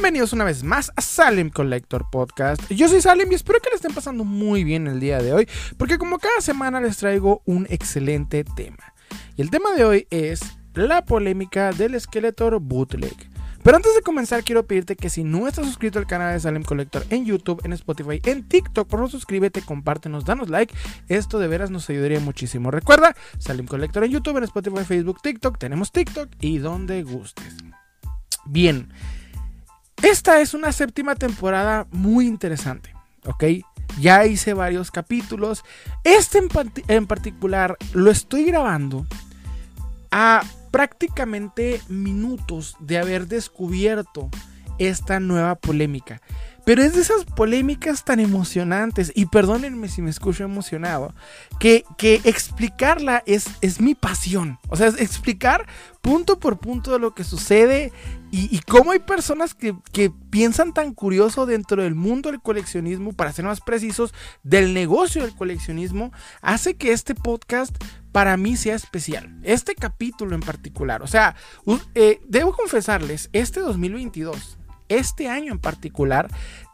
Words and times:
Bienvenidos 0.00 0.32
una 0.32 0.44
vez 0.44 0.64
más 0.64 0.90
a 0.96 1.02
Salem 1.02 1.50
Collector 1.50 2.06
Podcast. 2.10 2.72
Yo 2.72 2.88
soy 2.88 3.02
Salem 3.02 3.30
y 3.30 3.34
espero 3.34 3.60
que 3.60 3.68
le 3.68 3.76
estén 3.76 3.92
pasando 3.92 4.24
muy 4.24 4.64
bien 4.64 4.86
el 4.86 4.98
día 4.98 5.18
de 5.18 5.34
hoy, 5.34 5.46
porque 5.76 5.98
como 5.98 6.18
cada 6.18 6.40
semana 6.40 6.80
les 6.80 6.96
traigo 6.96 7.42
un 7.44 7.66
excelente 7.68 8.42
tema. 8.42 8.94
Y 9.36 9.42
el 9.42 9.50
tema 9.50 9.74
de 9.74 9.84
hoy 9.84 10.06
es 10.08 10.40
la 10.72 11.04
polémica 11.04 11.72
del 11.72 12.00
Skeletor 12.00 12.60
Bootleg. 12.60 13.14
Pero 13.62 13.76
antes 13.76 13.94
de 13.94 14.00
comenzar, 14.00 14.42
quiero 14.42 14.66
pedirte 14.66 14.96
que 14.96 15.10
si 15.10 15.22
no 15.22 15.46
estás 15.46 15.66
suscrito 15.66 15.98
al 15.98 16.06
canal 16.06 16.32
de 16.32 16.40
Salem 16.40 16.62
Collector 16.62 17.04
en 17.10 17.26
YouTube, 17.26 17.60
en 17.64 17.74
Spotify, 17.74 18.22
en 18.24 18.48
TikTok, 18.48 18.88
por 18.88 19.00
favor 19.00 19.10
suscríbete, 19.10 19.60
compártenos, 19.60 20.24
danos 20.24 20.48
like. 20.48 20.74
Esto 21.08 21.38
de 21.38 21.46
veras 21.46 21.70
nos 21.70 21.90
ayudaría 21.90 22.20
muchísimo. 22.20 22.70
Recuerda, 22.70 23.14
Salem 23.36 23.66
Collector 23.66 24.02
en 24.04 24.12
YouTube, 24.12 24.38
en 24.38 24.44
Spotify, 24.44 24.82
Facebook, 24.82 25.20
TikTok. 25.20 25.58
Tenemos 25.58 25.92
TikTok 25.92 26.30
y 26.40 26.56
donde 26.56 27.02
gustes. 27.02 27.54
Bien, 28.46 28.88
esta 30.02 30.40
es 30.40 30.54
una 30.54 30.72
séptima 30.72 31.14
temporada 31.14 31.86
muy 31.90 32.26
interesante, 32.26 32.94
¿ok? 33.26 33.44
Ya 34.00 34.24
hice 34.24 34.54
varios 34.54 34.90
capítulos. 34.90 35.64
Este 36.04 36.40
en, 36.88 37.06
particular 37.06 37.76
lo 37.92 38.10
estoy 38.10 38.44
grabando 38.44 39.06
a 40.10 40.42
prácticamente 40.70 41.80
minutos 41.88 42.76
de 42.80 42.98
haber 42.98 43.26
descubierto 43.26 44.30
esta 44.78 45.20
nueva 45.20 45.56
polémica. 45.56 46.22
Pero 46.64 46.82
es 46.82 46.94
de 46.94 47.00
esas 47.00 47.24
polémicas 47.24 48.04
tan 48.04 48.20
emocionantes, 48.20 49.12
y 49.14 49.26
perdónenme 49.26 49.88
si 49.88 50.02
me 50.02 50.10
escucho 50.10 50.44
emocionado, 50.44 51.14
que, 51.58 51.84
que 51.98 52.20
explicarla 52.24 53.22
es, 53.26 53.46
es 53.60 53.80
mi 53.80 53.94
pasión. 53.94 54.58
O 54.68 54.76
sea, 54.76 54.88
es 54.88 55.00
explicar 55.00 55.66
punto 56.00 56.38
por 56.38 56.58
punto 56.58 56.92
de 56.92 56.98
lo 56.98 57.14
que 57.14 57.24
sucede 57.24 57.92
y, 58.30 58.54
y 58.54 58.60
cómo 58.60 58.92
hay 58.92 59.00
personas 59.00 59.54
que, 59.54 59.74
que, 59.92 60.10
piensan 60.30 60.72
tan 60.72 60.94
curioso 60.94 61.44
dentro 61.44 61.82
del 61.82 61.96
mundo 61.96 62.30
del 62.30 62.40
coleccionismo, 62.40 63.12
para 63.12 63.32
ser 63.32 63.44
más 63.44 63.60
precisos, 63.60 64.14
del 64.44 64.74
negocio 64.74 65.22
del 65.22 65.34
coleccionismo, 65.34 66.12
hace 66.40 66.74
que 66.74 66.92
este 66.92 67.14
podcast 67.16 67.74
para 68.12 68.36
mí 68.36 68.56
sea 68.56 68.76
especial. 68.76 69.40
Este 69.42 69.74
capítulo 69.74 70.36
en 70.36 70.40
particular. 70.40 71.02
O 71.02 71.08
sea, 71.08 71.34
eh, 71.94 72.20
debo 72.28 72.52
confesarles, 72.52 73.28
este 73.32 73.60
2022 73.60 74.58
este 74.90 75.28
año 75.28 75.52
en 75.52 75.58
particular, 75.58 76.28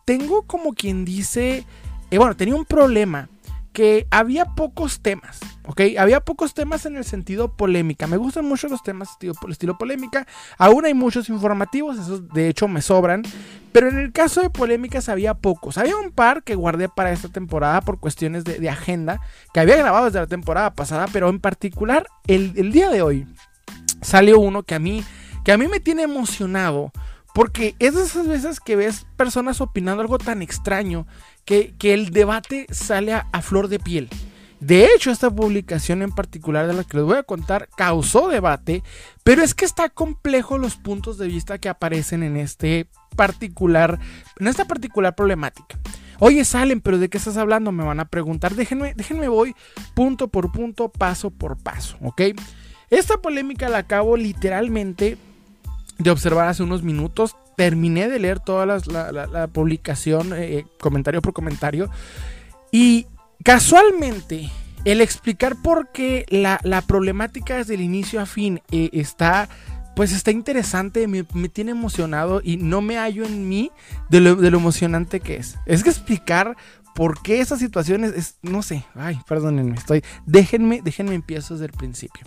tengo 0.05 0.43
como 0.43 0.73
quien 0.73 1.05
dice, 1.05 1.65
eh, 2.11 2.19
bueno, 2.19 2.35
tenía 2.35 2.57
un 2.57 2.65
problema 2.65 3.29
que 3.73 4.07
había 4.11 4.47
pocos 4.57 5.01
temas, 5.01 5.39
¿ok? 5.67 5.81
Había 5.99 6.21
pocos 6.21 6.55
temas 6.55 6.87
en 6.87 6.97
el 6.97 7.05
sentido 7.05 7.49
polémica. 7.49 8.07
Me 8.07 8.17
gustan 8.17 8.45
mucho 8.45 8.69
los 8.69 8.83
temas 8.83 9.11
estilo, 9.11 9.35
estilo 9.49 9.79
polémica. 9.79 10.27
Aún 10.59 10.85
hay 10.85 10.95
muchos 10.95 11.29
informativos, 11.29 11.99
esos 11.99 12.29
de 12.33 12.49
hecho 12.49 12.69
me 12.69 12.83
sobran. 12.83 13.23
Pero 13.73 13.89
en 13.89 13.99
el 13.99 14.13
caso 14.13 14.41
de 14.41 14.49
polémicas 14.49 15.09
había 15.09 15.35
pocos. 15.35 15.77
Había 15.77 15.97
un 15.97 16.11
par 16.11 16.43
que 16.43 16.55
guardé 16.55 16.89
para 16.89 17.13
esta 17.13 17.29
temporada 17.29 17.81
por 17.83 18.01
cuestiones 18.01 18.45
de, 18.45 18.71
agenda, 18.71 19.21
que 19.53 19.61
había 19.61 19.77
grabado 19.77 20.07
desde 20.07 20.21
la 20.21 20.27
temporada 20.27 20.73
pasada, 20.75 21.07
pero 21.13 21.29
en 21.29 21.41
particular 21.41 22.07
el, 22.27 22.73
día 22.73 22.89
de 22.89 23.03
hoy 23.03 23.27
salió 24.01 24.39
uno 24.39 24.63
que 24.63 24.75
a 24.75 24.79
mí, 24.79 25.05
que 25.45 25.53
a 25.53 25.59
mí 25.59 25.69
me 25.69 25.81
tiene 25.81 26.03
emocionado 26.03 26.91
porque 27.35 27.75
es 27.79 27.95
de 27.95 28.03
esas 28.03 28.27
veces 28.27 28.61
que 28.61 28.77
ves 28.77 29.07
personas 29.19 29.61
opinando 29.61 30.01
algo 30.01 30.17
tan 30.17 30.41
extraño 30.41 31.07
que, 31.45 31.75
el 31.83 32.11
debate 32.11 32.67
sale 32.71 33.13
a, 33.13 33.43
flor 33.43 33.69
de 33.69 33.79
piel. 33.79 34.09
De 34.61 34.87
hecho, 34.87 35.11
esta 35.11 35.31
publicación 35.31 36.03
en 36.03 36.13
particular 36.13 36.67
de 36.67 36.73
la 36.73 36.85
que 36.85 36.97
les 36.97 37.07
voy 37.07 37.19
a 37.19 37.23
contar 37.23 37.69
causó 37.77 38.29
debate, 38.29 38.83
pero 39.23 39.43
es 39.43 39.55
que 39.55 39.65
está 39.65 39.89
complejo 39.91 40.57
los 40.57 40.77
puntos 40.77 41.19
de 41.19 41.27
vista 41.27 41.59
que 41.59 41.69
aparecen 41.69 42.23
en 42.23 42.37
este 42.37 42.89
particular, 43.17 43.99
en 44.39 44.47
esta 44.49 44.65
particular 44.65 45.15
problemática. 45.15 45.79
Oye, 46.19 46.45
salen, 46.45 46.81
pero 46.81 46.99
¿de 46.99 47.11
qué 47.11 47.19
estás 47.19 47.37
hablando? 47.37 47.73
Me 47.73 47.85
van 47.85 48.01
a 48.01 48.07
preguntar. 48.07 48.55
Déjenme, 48.55 48.95
déjenme 48.95 49.29
voy 49.29 49.55
punto 49.95 50.29
por 50.29 50.51
punto, 50.51 50.89
paso 50.89 51.31
por 51.31 51.59
paso, 51.59 51.99
¿ok? 52.01 52.23
Esta 52.89 53.19
polémica 53.19 53.69
la 53.69 53.79
acabo 53.79 54.17
literalmente 54.17 55.19
de 55.99 56.11
observar 56.11 56.49
hace 56.49 56.63
unos 56.63 56.83
minutos. 56.83 57.37
Terminé 57.57 58.09
de 58.09 58.19
leer 58.19 58.41
toda 58.41 58.65
la, 58.67 59.47
publicación, 59.49 60.33
eh, 60.35 60.67
comentario 60.79 61.21
por 61.21 61.33
comentario. 61.33 61.91
Y 62.71 63.07
casualmente, 63.47 64.51
el 64.85 65.01
explicar 65.01 65.55
por 65.63 65.93
qué 65.93 66.27
la, 66.31 66.83
problemática 66.83 67.59
desde 67.59 67.75
el 67.75 67.81
inicio 67.81 68.21
a 68.21 68.27
fin 68.27 68.61
eh, 68.73 68.91
está 68.93 69.49
pues 69.95 70.13
está 70.13 70.33
interesante, 70.33 71.07
me, 71.07 71.23
tiene 71.49 71.71
emocionado 71.71 72.43
y 72.45 72.57
no 72.57 72.83
me 72.83 72.97
hallo 72.97 73.25
en 73.25 73.49
mí 73.49 73.71
de 74.11 74.21
lo, 74.21 74.35
de 74.35 74.51
lo, 74.51 74.59
emocionante 74.59 75.21
que 75.21 75.37
es. 75.37 75.57
Es 75.65 75.85
que 75.85 75.89
explicar 75.89 76.55
por 76.95 77.23
qué 77.23 77.41
esas 77.41 77.61
situaciones 77.61 78.13
es, 78.15 78.37
no 78.43 78.63
sé, 78.63 78.85
ay, 78.95 79.19
perdónenme, 79.29 79.77
estoy, 79.77 80.03
déjenme, 80.27 80.83
déjenme 80.83 81.15
empiezo 81.15 81.55
desde 81.55 81.67
el 81.67 81.73
principio. 81.73 82.27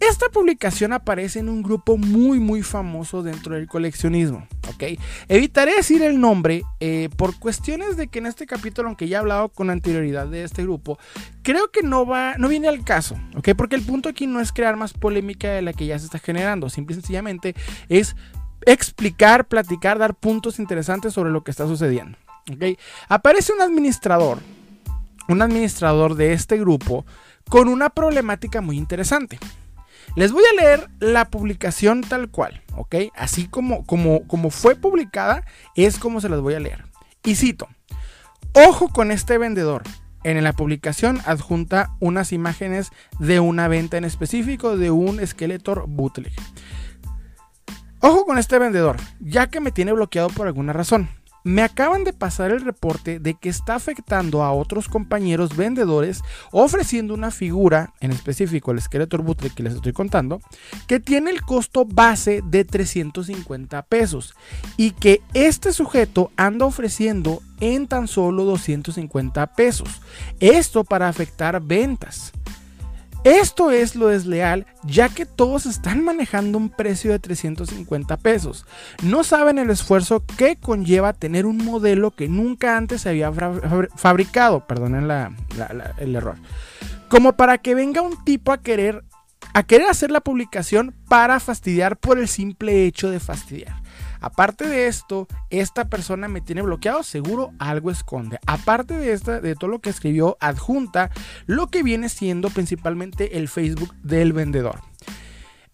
Esta 0.00 0.30
publicación 0.30 0.94
aparece 0.94 1.40
en 1.40 1.50
un 1.50 1.62
grupo 1.62 1.98
muy 1.98 2.40
muy 2.40 2.62
famoso 2.62 3.22
dentro 3.22 3.54
del 3.54 3.68
coleccionismo, 3.68 4.48
¿ok? 4.70 4.98
Evitaré 5.28 5.74
decir 5.76 6.02
el 6.02 6.18
nombre 6.18 6.62
eh, 6.80 7.10
por 7.16 7.38
cuestiones 7.38 7.98
de 7.98 8.08
que 8.08 8.18
en 8.18 8.24
este 8.24 8.46
capítulo, 8.46 8.88
aunque 8.88 9.08
ya 9.08 9.18
he 9.18 9.20
hablado 9.20 9.50
con 9.50 9.68
anterioridad 9.68 10.26
de 10.26 10.42
este 10.42 10.62
grupo, 10.62 10.98
creo 11.42 11.70
que 11.70 11.82
no 11.82 12.06
va, 12.06 12.36
no 12.38 12.48
viene 12.48 12.66
al 12.66 12.82
caso, 12.82 13.20
¿ok? 13.36 13.50
Porque 13.54 13.76
el 13.76 13.82
punto 13.82 14.08
aquí 14.08 14.26
no 14.26 14.40
es 14.40 14.52
crear 14.52 14.74
más 14.76 14.94
polémica 14.94 15.50
de 15.50 15.60
la 15.60 15.74
que 15.74 15.84
ya 15.84 15.98
se 15.98 16.06
está 16.06 16.18
generando, 16.18 16.70
simple 16.70 16.94
y 16.94 17.00
sencillamente 17.00 17.54
es 17.90 18.16
explicar, 18.64 19.48
platicar, 19.48 19.98
dar 19.98 20.14
puntos 20.14 20.58
interesantes 20.58 21.12
sobre 21.12 21.30
lo 21.30 21.44
que 21.44 21.50
está 21.50 21.66
sucediendo, 21.66 22.16
¿ok? 22.50 22.78
Aparece 23.08 23.52
un 23.52 23.60
administrador, 23.60 24.38
un 25.28 25.42
administrador 25.42 26.14
de 26.14 26.32
este 26.32 26.56
grupo 26.56 27.04
con 27.50 27.68
una 27.68 27.90
problemática 27.90 28.62
muy 28.62 28.78
interesante. 28.78 29.38
Les 30.16 30.32
voy 30.32 30.42
a 30.44 30.62
leer 30.62 30.90
la 30.98 31.30
publicación 31.30 32.02
tal 32.02 32.30
cual, 32.30 32.62
¿ok? 32.76 32.96
Así 33.14 33.46
como, 33.46 33.84
como, 33.86 34.26
como 34.26 34.50
fue 34.50 34.74
publicada, 34.76 35.44
es 35.76 35.98
como 35.98 36.20
se 36.20 36.28
las 36.28 36.40
voy 36.40 36.54
a 36.54 36.60
leer. 36.60 36.84
Y 37.24 37.34
cito, 37.34 37.68
ojo 38.52 38.88
con 38.88 39.10
este 39.10 39.38
vendedor. 39.38 39.82
En 40.22 40.42
la 40.44 40.52
publicación 40.52 41.20
adjunta 41.24 41.94
unas 41.98 42.32
imágenes 42.32 42.90
de 43.18 43.40
una 43.40 43.68
venta 43.68 43.96
en 43.96 44.04
específico 44.04 44.76
de 44.76 44.90
un 44.90 45.26
Skeletor 45.26 45.84
bootleg. 45.86 46.32
Ojo 48.00 48.24
con 48.24 48.38
este 48.38 48.58
vendedor, 48.58 48.96
ya 49.20 49.48
que 49.48 49.60
me 49.60 49.72
tiene 49.72 49.92
bloqueado 49.92 50.28
por 50.28 50.46
alguna 50.46 50.72
razón. 50.72 51.08
Me 51.42 51.62
acaban 51.62 52.04
de 52.04 52.12
pasar 52.12 52.50
el 52.50 52.60
reporte 52.60 53.18
de 53.18 53.34
que 53.34 53.48
está 53.48 53.74
afectando 53.74 54.42
a 54.42 54.52
otros 54.52 54.88
compañeros 54.88 55.56
vendedores 55.56 56.22
ofreciendo 56.52 57.14
una 57.14 57.30
figura, 57.30 57.94
en 58.00 58.10
específico 58.10 58.70
el 58.72 58.80
Skeletor 58.80 59.22
Bootleg 59.22 59.54
que 59.54 59.62
les 59.62 59.74
estoy 59.74 59.92
contando, 59.92 60.40
que 60.86 61.00
tiene 61.00 61.30
el 61.30 61.42
costo 61.42 61.86
base 61.86 62.42
de 62.44 62.64
350 62.64 63.82
pesos 63.82 64.34
y 64.76 64.90
que 64.90 65.22
este 65.32 65.72
sujeto 65.72 66.30
anda 66.36 66.66
ofreciendo 66.66 67.40
en 67.60 67.86
tan 67.86 68.08
solo 68.08 68.44
250 68.44 69.54
pesos. 69.54 70.02
Esto 70.40 70.84
para 70.84 71.08
afectar 71.08 71.60
ventas. 71.62 72.32
Esto 73.24 73.70
es 73.70 73.96
lo 73.96 74.06
desleal 74.08 74.66
ya 74.82 75.10
que 75.10 75.26
todos 75.26 75.66
están 75.66 76.02
manejando 76.02 76.56
un 76.56 76.70
precio 76.70 77.12
de 77.12 77.18
350 77.18 78.16
pesos. 78.16 78.64
No 79.02 79.24
saben 79.24 79.58
el 79.58 79.68
esfuerzo 79.68 80.24
que 80.38 80.56
conlleva 80.56 81.12
tener 81.12 81.44
un 81.44 81.58
modelo 81.58 82.12
que 82.12 82.28
nunca 82.28 82.78
antes 82.78 83.02
se 83.02 83.10
había 83.10 83.30
fabricado, 83.94 84.66
perdonen 84.66 85.10
el 85.98 86.16
error. 86.16 86.36
Como 87.08 87.34
para 87.34 87.58
que 87.58 87.74
venga 87.74 88.00
un 88.00 88.24
tipo 88.24 88.52
a 88.52 88.62
querer, 88.62 89.04
a 89.52 89.64
querer 89.64 89.88
hacer 89.88 90.10
la 90.10 90.20
publicación 90.20 90.94
para 91.08 91.40
fastidiar 91.40 91.98
por 91.98 92.18
el 92.18 92.28
simple 92.28 92.86
hecho 92.86 93.10
de 93.10 93.20
fastidiar. 93.20 93.79
Aparte 94.20 94.68
de 94.68 94.86
esto, 94.86 95.26
esta 95.50 95.88
persona 95.88 96.28
me 96.28 96.40
tiene 96.40 96.62
bloqueado, 96.62 97.02
seguro 97.02 97.52
algo 97.58 97.90
esconde. 97.90 98.38
Aparte 98.46 98.94
de 98.94 99.12
esta, 99.12 99.40
de 99.40 99.54
todo 99.54 99.70
lo 99.70 99.80
que 99.80 99.90
escribió, 99.90 100.36
adjunta 100.40 101.10
lo 101.46 101.68
que 101.68 101.82
viene 101.82 102.08
siendo 102.08 102.50
principalmente 102.50 103.38
el 103.38 103.48
Facebook 103.48 103.94
del 104.02 104.32
vendedor. 104.32 104.89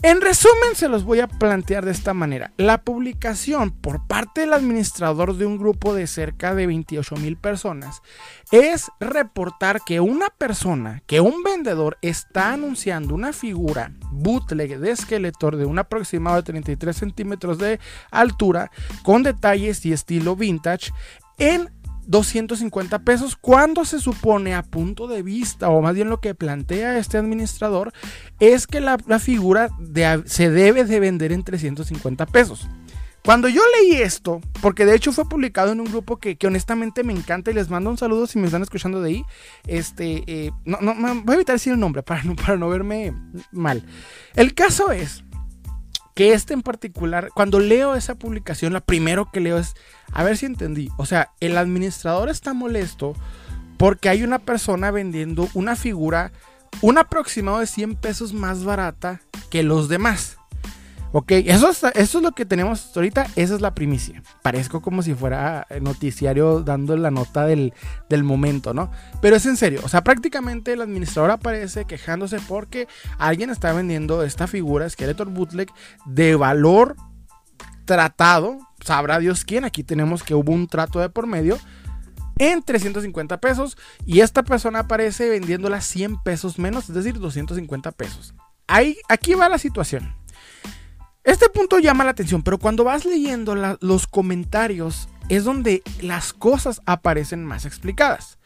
En 0.06 0.20
resumen, 0.20 0.76
se 0.76 0.88
los 0.88 1.02
voy 1.02 1.18
a 1.18 1.26
plantear 1.26 1.84
de 1.84 1.90
esta 1.90 2.14
manera. 2.14 2.52
La 2.58 2.78
publicación 2.78 3.72
por 3.72 4.06
parte 4.06 4.42
del 4.42 4.52
administrador 4.52 5.36
de 5.36 5.46
un 5.46 5.58
grupo 5.58 5.94
de 5.94 6.06
cerca 6.06 6.54
de 6.54 6.68
28 6.68 7.16
mil 7.16 7.36
personas 7.36 8.02
es 8.52 8.86
reportar 9.00 9.80
que 9.84 9.98
una 9.98 10.28
persona, 10.28 11.02
que 11.08 11.20
un 11.20 11.42
vendedor 11.42 11.98
está 12.02 12.52
anunciando 12.52 13.16
una 13.16 13.32
figura 13.32 13.90
bootleg 14.12 14.78
de 14.78 14.94
Skeletor 14.94 15.56
de 15.56 15.64
un 15.64 15.80
aproximado 15.80 16.36
de 16.36 16.44
33 16.44 16.96
centímetros 16.96 17.58
de 17.58 17.80
altura 18.12 18.70
con 19.02 19.24
detalles 19.24 19.84
y 19.86 19.92
estilo 19.92 20.36
vintage 20.36 20.92
en 21.38 21.68
250 22.06 23.00
pesos 23.00 23.36
cuando 23.36 23.84
se 23.84 24.00
supone 24.00 24.54
a 24.54 24.62
punto 24.62 25.06
de 25.06 25.22
vista 25.22 25.68
o 25.68 25.82
más 25.82 25.94
bien 25.94 26.08
lo 26.08 26.20
que 26.20 26.34
plantea 26.34 26.98
este 26.98 27.18
administrador 27.18 27.92
es 28.40 28.66
que 28.66 28.80
la, 28.80 28.98
figura 29.18 29.70
se 30.24 30.50
debe 30.50 30.84
de 30.84 31.00
vender 31.00 31.32
en 31.32 31.42
350 31.42 32.26
pesos. 32.26 32.68
Cuando 33.26 33.48
yo 33.48 33.60
leí 33.80 33.96
esto, 33.96 34.40
porque 34.62 34.86
de 34.86 34.94
hecho 34.94 35.10
fue 35.10 35.28
publicado 35.28 35.72
en 35.72 35.80
un 35.80 35.86
grupo 35.86 36.18
que, 36.18 36.38
honestamente 36.46 37.02
me 37.02 37.12
encanta 37.12 37.50
y 37.50 37.54
les 37.54 37.68
mando 37.68 37.90
un 37.90 37.98
saludo 37.98 38.28
si 38.28 38.38
me 38.38 38.46
están 38.46 38.62
escuchando 38.62 39.02
de 39.02 39.08
ahí. 39.10 39.24
Este, 39.66 40.22
eh, 40.28 40.52
no, 40.64 40.78
no, 40.80 40.94
voy 40.94 41.32
a 41.32 41.34
evitar 41.34 41.56
decir 41.56 41.72
el 41.72 41.80
nombre 41.80 42.04
para 42.04 42.22
no, 42.22 42.36
para 42.36 42.56
no 42.56 42.68
verme 42.68 43.12
mal. 43.50 43.84
El 44.36 44.54
caso 44.54 44.92
es 44.92 45.24
que 46.16 46.32
este 46.32 46.54
en 46.54 46.62
particular, 46.62 47.28
cuando 47.34 47.60
leo 47.60 47.94
esa 47.94 48.14
publicación, 48.14 48.72
la 48.72 48.80
primero 48.80 49.30
que 49.30 49.40
leo 49.40 49.58
es, 49.58 49.74
a 50.12 50.24
ver 50.24 50.38
si 50.38 50.46
entendí. 50.46 50.88
O 50.96 51.04
sea, 51.04 51.32
el 51.40 51.58
administrador 51.58 52.30
está 52.30 52.54
molesto 52.54 53.12
porque 53.76 54.08
hay 54.08 54.22
una 54.22 54.38
persona 54.38 54.90
vendiendo 54.90 55.46
una 55.52 55.76
figura, 55.76 56.32
un 56.80 56.96
aproximado 56.96 57.58
de 57.58 57.66
100 57.66 57.96
pesos 57.96 58.32
más 58.32 58.64
barata 58.64 59.20
que 59.50 59.62
los 59.62 59.90
demás. 59.90 60.38
Ok, 61.12 61.32
eso 61.32 61.70
es, 61.70 61.82
eso 61.94 62.18
es 62.18 62.22
lo 62.22 62.32
que 62.32 62.44
tenemos 62.44 62.94
ahorita, 62.94 63.26
esa 63.36 63.54
es 63.54 63.60
la 63.60 63.74
primicia. 63.74 64.22
Parezco 64.42 64.82
como 64.82 65.02
si 65.02 65.14
fuera 65.14 65.66
noticiario 65.80 66.60
dando 66.60 66.96
la 66.96 67.10
nota 67.10 67.46
del, 67.46 67.72
momento, 68.22 68.74
¿no? 68.74 68.90
Pero 69.22 69.36
es 69.36 69.46
en 69.46 69.56
serio, 69.56 69.80
o 69.84 69.88
sea, 69.88 70.02
prácticamente 70.02 70.72
el 70.72 70.82
administrador 70.82 71.30
aparece 71.30 71.84
quejándose 71.84 72.38
porque 72.48 72.88
alguien 73.18 73.50
está 73.50 73.72
vendiendo 73.72 74.22
esta 74.22 74.46
figura, 74.46 74.88
Skeletor 74.88 75.28
Bootleg, 75.30 75.70
de 76.06 76.34
valor 76.34 76.96
tratado, 77.84 78.58
sabrá 78.84 79.18
Dios 79.18 79.44
quién, 79.44 79.64
aquí 79.64 79.84
tenemos 79.84 80.22
que 80.22 80.34
hubo 80.34 80.52
un 80.52 80.66
trato 80.66 80.98
de 80.98 81.08
por 81.08 81.26
medio, 81.26 81.58
en 82.38 82.62
350 82.62 83.40
pesos 83.40 83.78
y 84.04 84.20
esta 84.20 84.42
persona 84.42 84.80
aparece 84.80 85.28
vendiéndola 85.30 85.80
100 85.80 86.22
pesos 86.22 86.58
menos, 86.58 86.88
es 86.88 86.94
decir, 86.94 87.18
250 87.18 87.92
pesos. 87.92 88.34
Ahí, 88.66 88.98
aquí 89.08 89.34
va 89.34 89.48
la 89.48 89.58
situación. 89.58 90.14
Este 91.26 91.48
punto 91.48 91.80
llama 91.80 92.04
la 92.04 92.12
atención, 92.12 92.44
pero 92.44 92.56
cuando 92.56 92.84
vas 92.84 93.04
leyendo 93.04 93.56
los 93.80 94.06
comentarios 94.06 95.08
es 95.28 95.42
donde 95.42 95.82
las 96.00 96.32
cosas 96.32 96.80
aparecen 96.86 97.44
más 97.44 97.64
explicadas. 97.66 98.38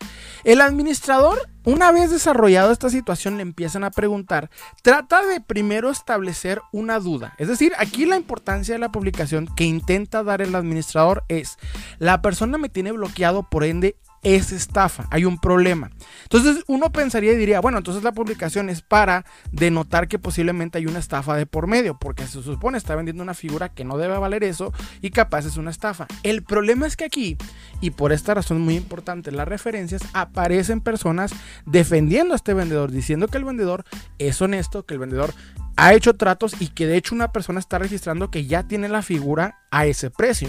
El 0.44 0.62
administrador, 0.62 1.47
una 1.65 1.93
vez 1.93 2.11
desarrollado 2.11 2.73
esta 2.73 2.88
situación, 2.88 3.37
le 3.37 3.43
empiezan 3.43 3.85
a 3.85 3.91
preguntar, 3.91 4.49
trata 4.82 5.27
de 5.27 5.43
primero 5.43 5.91
establecer 5.91 6.62
una 6.73 6.99
duda. 7.00 7.35
Es 7.37 7.49
decir, 7.49 7.75
aquí 7.77 8.06
la 8.06 8.17
importancia 8.17 8.75
de 8.75 8.79
la 8.79 8.91
publicación 8.91 9.47
que 9.55 9.65
intenta 9.65 10.23
dar 10.23 10.41
el 10.41 10.55
administrador 10.55 11.25
es, 11.29 11.59
la 11.99 12.23
persona 12.23 12.56
me 12.56 12.71
tiene 12.71 12.93
bloqueado, 12.93 13.43
por 13.43 13.65
ende 13.65 13.97
es 14.23 14.53
estafa, 14.53 15.07
hay 15.11 15.25
un 15.25 15.39
problema. 15.39 15.91
Entonces 16.25 16.65
uno 16.67 16.91
pensaría 16.91 17.33
y 17.33 17.37
diría, 17.37 17.61
bueno, 17.61 17.79
entonces 17.79 18.03
la 18.03 18.13
publicación 18.13 18.69
es 18.69 18.83
para 18.83 19.25
denotar 19.51 20.09
que 20.09 20.19
posiblemente 20.19 20.79
hay 20.79 20.87
una 20.87 20.99
estafa 20.99 21.37
de 21.37 21.47
por 21.47 21.67
medio, 21.67 21.99
porque 21.99 22.27
se 22.27 22.43
supone 22.43 22.77
está 22.77 22.95
vendiendo 22.95 23.23
una 23.23 23.35
figura 23.35 23.71
que 23.71 23.85
no 23.85 23.97
debe 23.97 24.19
valer 24.19 24.45
eso 24.45 24.73
y 25.01 25.11
capaz 25.11 25.47
es 25.47 25.57
una 25.57 25.71
estafa. 25.71 26.07
El 26.23 26.43
problema 26.43 26.87
es 26.87 26.97
que 26.97 27.05
aquí, 27.05 27.37
y 27.81 27.91
por 27.91 28.13
esta 28.13 28.35
razón 28.35 28.61
muy 28.61 28.77
importante, 28.77 29.33
las 29.33 29.49
referencias 29.49 30.03
aparecen 30.13 30.81
personas 30.81 31.33
defendiendo 31.65 32.35
a 32.35 32.37
este 32.37 32.55
vendedor, 32.55 32.91
diciendo 32.91 33.29
que 33.29 33.39
el 33.39 33.45
vendedor 33.45 33.85
es 34.19 34.41
honesto, 34.43 34.85
que 34.85 34.95
el 34.95 35.01
vendedor 35.01 35.33
ha 35.77 35.95
hecho 35.95 36.15
tratos 36.17 36.61
y 36.61 36.69
que 36.69 36.87
de 36.87 36.97
hecho 36.97 37.15
una 37.15 37.33
persona 37.33 37.59
está 37.59 37.79
registrando 37.79 38.31
que 38.31 38.45
ya 38.45 38.65
tiene 38.65 38.89
la 38.89 39.01
figura 39.01 39.61
a 39.71 39.87
ese 39.87 40.11
precio. 40.11 40.49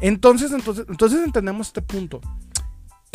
Entonces, 0.00 0.52
entonces, 0.52 0.86
entonces 0.88 1.22
entendemos 1.22 1.68
este 1.68 1.82
punto 1.82 2.20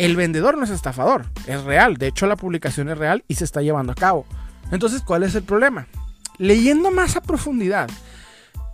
el 0.00 0.16
vendedor 0.16 0.56
no 0.56 0.64
es 0.64 0.70
estafador, 0.70 1.26
es 1.46 1.62
real. 1.62 1.98
De 1.98 2.06
hecho, 2.06 2.26
la 2.26 2.36
publicación 2.36 2.88
es 2.88 2.96
real 2.96 3.22
y 3.28 3.34
se 3.34 3.44
está 3.44 3.60
llevando 3.60 3.92
a 3.92 3.94
cabo. 3.94 4.24
Entonces, 4.72 5.02
¿cuál 5.02 5.24
es 5.24 5.34
el 5.34 5.42
problema? 5.42 5.88
Leyendo 6.38 6.90
más 6.90 7.16
a 7.16 7.20
profundidad, 7.20 7.90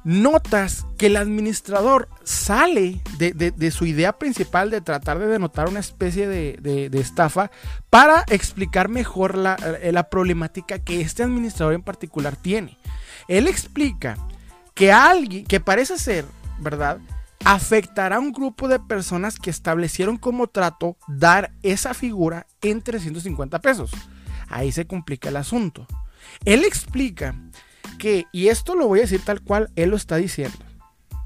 notas 0.04 0.86
que 0.96 1.06
el 1.06 1.16
administrador 1.16 2.08
sale 2.22 3.00
de, 3.18 3.70
su 3.72 3.86
idea 3.86 4.12
principal 4.18 4.70
de 4.70 4.80
tratar 4.80 5.18
de 5.18 5.26
denotar 5.26 5.68
una 5.68 5.80
especie 5.80 6.28
de, 6.28 6.90
estafa 6.92 7.50
para 7.90 8.24
explicar 8.28 8.88
mejor 8.88 9.36
la, 9.36 9.56
eh, 9.82 9.90
la 9.90 10.08
problemática 10.08 10.78
que 10.78 11.00
este 11.00 11.24
administrador 11.24 11.74
en 11.74 11.82
particular 11.82 12.36
tiene. 12.36 12.78
Él 13.26 13.48
explica 13.48 14.16
que 14.74 14.92
alguien, 14.92 15.44
que 15.44 15.58
parece 15.58 15.98
ser, 15.98 16.24
¿verdad? 16.60 16.98
Afectará 17.46 18.16
a 18.16 18.18
un 18.18 18.32
grupo 18.32 18.66
de 18.66 18.80
personas 18.80 19.38
que 19.38 19.50
establecieron 19.50 20.16
como 20.16 20.48
trato 20.48 20.96
dar 21.06 21.52
esa 21.62 21.94
figura 21.94 22.48
en 22.60 22.82
350 22.82 23.60
pesos. 23.60 23.92
Ahí 24.48 24.72
se 24.72 24.88
complica 24.88 25.28
el 25.28 25.36
asunto. 25.36 25.86
Él 26.44 26.64
explica 26.64 27.36
que, 28.00 28.24
y 28.32 28.48
esto 28.48 28.74
lo 28.74 28.88
voy 28.88 28.98
a 28.98 29.02
decir 29.02 29.24
tal 29.24 29.42
cual 29.42 29.70
él 29.76 29.90
lo 29.90 29.96
está 29.96 30.16
diciendo. 30.16 30.58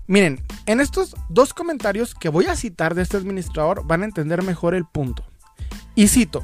Miren, 0.07 0.45
en 0.67 0.81
estos 0.81 1.17
dos 1.31 1.55
comentarios 1.55 2.15
que 2.15 2.29
voy 2.29 2.47
a 2.47 2.57
citar 2.57 2.95
de 2.95 3.01
este 3.01 3.17
administrador 3.17 3.87
van 3.87 4.03
a 4.03 4.07
entender 4.07 4.43
mejor 4.43 4.75
el 4.75 4.85
punto. 4.85 5.25
Y 5.95 6.09
cito, 6.09 6.43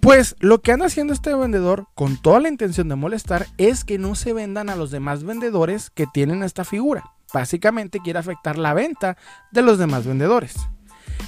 pues 0.00 0.36
lo 0.38 0.62
que 0.62 0.72
anda 0.72 0.86
haciendo 0.86 1.12
este 1.12 1.34
vendedor 1.34 1.88
con 1.94 2.16
toda 2.16 2.40
la 2.40 2.48
intención 2.48 2.88
de 2.88 2.94
molestar 2.94 3.46
es 3.58 3.84
que 3.84 3.98
no 3.98 4.14
se 4.14 4.32
vendan 4.32 4.70
a 4.70 4.76
los 4.76 4.90
demás 4.90 5.22
vendedores 5.22 5.90
que 5.90 6.06
tienen 6.06 6.42
esta 6.42 6.64
figura. 6.64 7.04
Básicamente 7.34 7.98
quiere 7.98 8.20
afectar 8.20 8.56
la 8.56 8.74
venta 8.74 9.16
de 9.50 9.62
los 9.62 9.76
demás 9.76 10.06
vendedores. 10.06 10.54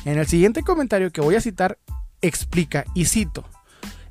En 0.05 0.19
el 0.19 0.26
siguiente 0.29 0.62
comentario 0.62 1.11
que 1.11 1.20
voy 1.20 1.35
a 1.35 1.41
citar, 1.41 1.81
explica 2.23 2.85
y 2.94 3.06
cito. 3.06 3.44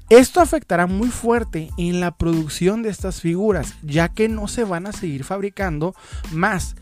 Esto 0.09 0.41
afectará 0.41 0.87
muy 0.87 1.07
fuerte 1.07 1.69
en 1.77 2.01
la 2.01 2.17
producción 2.17 2.83
de 2.83 2.89
estas 2.89 3.21
figuras, 3.21 3.75
ya 3.81 4.09
que 4.09 4.27
no 4.27 4.49
se 4.49 4.65
van 4.65 4.87
a 4.87 4.91
seguir 4.91 5.23
fabricando 5.23 5.95
más, 6.33 6.75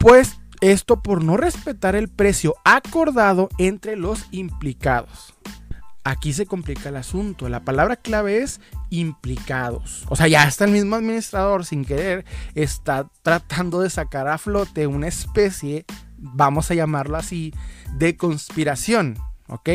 pues 0.00 0.40
esto 0.62 1.02
por 1.02 1.22
no 1.22 1.36
respetar 1.36 1.94
el 1.94 2.08
precio 2.08 2.54
acordado 2.64 3.50
entre 3.58 3.96
los 3.96 4.24
implicados. 4.30 5.34
Aquí 6.06 6.34
se 6.34 6.44
complica 6.44 6.90
el 6.90 6.96
asunto. 6.96 7.48
La 7.48 7.64
palabra 7.64 7.96
clave 7.96 8.42
es 8.42 8.60
implicados. 8.90 10.04
O 10.08 10.16
sea, 10.16 10.28
ya 10.28 10.44
está 10.44 10.66
el 10.66 10.70
mismo 10.70 10.96
administrador 10.96 11.64
sin 11.64 11.86
querer, 11.86 12.26
está 12.54 13.08
tratando 13.22 13.80
de 13.80 13.88
sacar 13.88 14.28
a 14.28 14.36
flote 14.36 14.86
una 14.86 15.08
especie, 15.08 15.86
vamos 16.18 16.70
a 16.70 16.74
llamarlo 16.74 17.16
así, 17.16 17.54
de 17.96 18.18
conspiración. 18.18 19.16
¿Ok? 19.48 19.70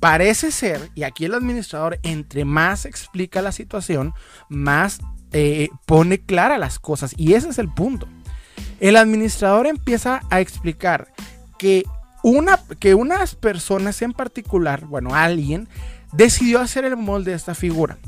Parece 0.00 0.52
ser, 0.52 0.90
y 0.94 1.02
aquí 1.02 1.24
el 1.24 1.34
administrador, 1.34 1.98
entre 2.02 2.44
más 2.44 2.86
explica 2.86 3.42
la 3.42 3.52
situación, 3.52 4.14
más 4.48 5.00
eh, 5.32 5.68
pone 5.86 6.20
clara 6.20 6.56
las 6.56 6.78
cosas. 6.78 7.14
Y 7.18 7.34
ese 7.34 7.50
es 7.50 7.58
el 7.58 7.68
punto. 7.68 8.08
El 8.80 8.96
administrador 8.96 9.66
empieza 9.66 10.22
a 10.30 10.40
explicar 10.40 11.12
que 11.58 11.84
que 12.78 12.94
unas 12.94 13.34
personas 13.34 14.02
en 14.02 14.12
particular, 14.12 14.84
bueno, 14.86 15.14
alguien, 15.14 15.68
decidió 16.12 16.60
hacer 16.60 16.84
el 16.84 16.96
molde 16.96 17.32
de 17.32 17.36
esta 17.36 17.54
figura. 17.54 17.98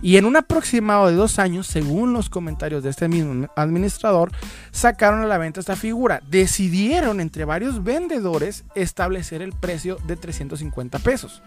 Y 0.00 0.16
en 0.16 0.26
un 0.26 0.36
aproximado 0.36 1.08
de 1.08 1.14
dos 1.14 1.40
años, 1.40 1.66
según 1.66 2.12
los 2.12 2.30
comentarios 2.30 2.84
de 2.84 2.90
este 2.90 3.08
mismo 3.08 3.48
administrador, 3.56 4.30
sacaron 4.70 5.22
a 5.22 5.26
la 5.26 5.38
venta 5.38 5.58
esta 5.58 5.74
figura. 5.74 6.22
Decidieron 6.30 7.20
entre 7.20 7.44
varios 7.44 7.82
vendedores 7.82 8.64
establecer 8.76 9.42
el 9.42 9.52
precio 9.52 9.96
de 10.06 10.14
350 10.14 11.00
pesos. 11.00 11.42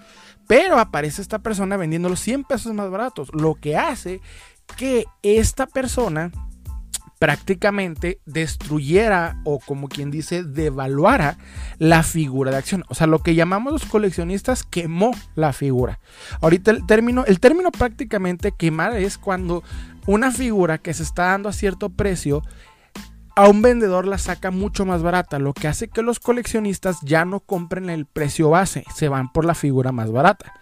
Pero 0.48 0.80
aparece 0.80 1.22
esta 1.22 1.40
persona 1.40 1.78
vendiendo 1.78 2.10
los 2.10 2.20
100 2.20 2.44
pesos 2.44 2.74
más 2.74 2.90
baratos, 2.90 3.30
lo 3.34 3.56
que 3.56 3.78
hace 3.78 4.20
que 4.76 5.06
esta 5.24 5.66
persona 5.66 6.32
prácticamente 7.22 8.20
destruyera 8.26 9.40
o 9.44 9.60
como 9.60 9.90
quien 9.90 10.10
dice 10.10 10.42
devaluara 10.44 11.38
la 11.78 12.02
figura 12.02 12.50
de 12.50 12.58
acción. 12.58 12.84
O 12.90 12.96
sea, 12.96 13.06
lo 13.06 13.20
que 13.20 13.36
llamamos 13.36 13.72
los 13.72 13.86
coleccionistas 13.86 14.64
quemó 14.64 15.12
la 15.36 15.54
figura. 15.54 16.00
Ahorita 16.42 16.72
el 16.72 16.84
término, 16.88 17.24
el 17.28 17.40
término 17.40 17.72
prácticamente 17.72 18.54
quemar 18.54 18.96
es 18.98 19.20
cuando 19.20 19.62
una 20.08 20.32
figura 20.32 20.80
que 20.80 20.96
se 20.96 21.04
está 21.04 21.26
dando 21.26 21.48
a 21.48 21.54
cierto 21.54 21.90
precio 21.92 22.42
a 23.36 23.48
un 23.48 23.62
vendedor 23.62 24.08
la 24.08 24.18
saca 24.18 24.52
mucho 24.52 24.86
más 24.86 25.02
barata, 25.02 25.40
lo 25.40 25.54
que 25.54 25.68
hace 25.68 25.88
que 25.88 26.02
los 26.02 26.20
coleccionistas 26.20 26.98
ya 27.02 27.26
no 27.26 27.40
compren 27.40 27.90
el 27.90 28.06
precio 28.06 28.50
base, 28.50 28.84
se 28.96 29.08
van 29.08 29.32
por 29.32 29.46
la 29.46 29.56
figura 29.56 29.92
más 29.92 30.12
barata. 30.12 30.54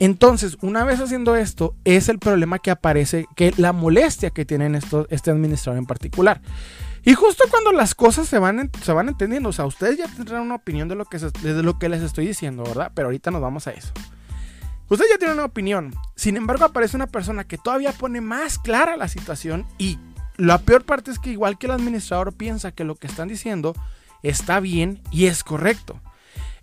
Entonces, 0.00 0.58
una 0.60 0.84
vez 0.84 1.00
haciendo 1.00 1.36
esto, 1.36 1.74
es 1.84 2.08
el 2.08 2.18
problema 2.18 2.58
que 2.58 2.70
aparece, 2.70 3.26
que 3.36 3.52
la 3.56 3.72
molestia 3.72 4.30
que 4.30 4.44
tienen 4.44 4.74
este 4.74 5.30
administrador 5.30 5.78
en 5.78 5.86
particular. 5.86 6.40
Y 7.04 7.14
justo 7.14 7.44
cuando 7.50 7.72
las 7.72 7.94
cosas 7.94 8.28
se 8.28 8.38
van, 8.38 8.70
se 8.82 8.92
van 8.92 9.08
entendiendo, 9.08 9.50
o 9.50 9.52
sea, 9.52 9.66
ustedes 9.66 9.98
ya 9.98 10.06
tendrán 10.08 10.42
una 10.42 10.54
opinión 10.54 10.88
de 10.88 10.94
lo, 10.94 11.04
que 11.04 11.18
de 11.18 11.62
lo 11.62 11.78
que 11.78 11.88
les 11.88 12.02
estoy 12.02 12.26
diciendo, 12.26 12.64
¿verdad? 12.64 12.92
Pero 12.94 13.08
ahorita 13.08 13.30
nos 13.30 13.42
vamos 13.42 13.66
a 13.66 13.72
eso. 13.72 13.92
Ustedes 14.88 15.10
ya 15.12 15.18
tienen 15.18 15.36
una 15.36 15.46
opinión. 15.46 15.94
Sin 16.14 16.36
embargo, 16.36 16.64
aparece 16.64 16.96
una 16.96 17.06
persona 17.06 17.44
que 17.44 17.58
todavía 17.58 17.92
pone 17.92 18.20
más 18.20 18.58
clara 18.58 18.96
la 18.96 19.08
situación 19.08 19.66
y 19.76 19.98
la 20.36 20.58
peor 20.58 20.84
parte 20.84 21.10
es 21.10 21.18
que 21.18 21.30
igual 21.30 21.58
que 21.58 21.66
el 21.66 21.72
administrador 21.72 22.32
piensa 22.32 22.72
que 22.72 22.84
lo 22.84 22.96
que 22.96 23.06
están 23.06 23.28
diciendo 23.28 23.74
está 24.22 24.60
bien 24.60 25.00
y 25.10 25.26
es 25.26 25.44
correcto. 25.44 26.00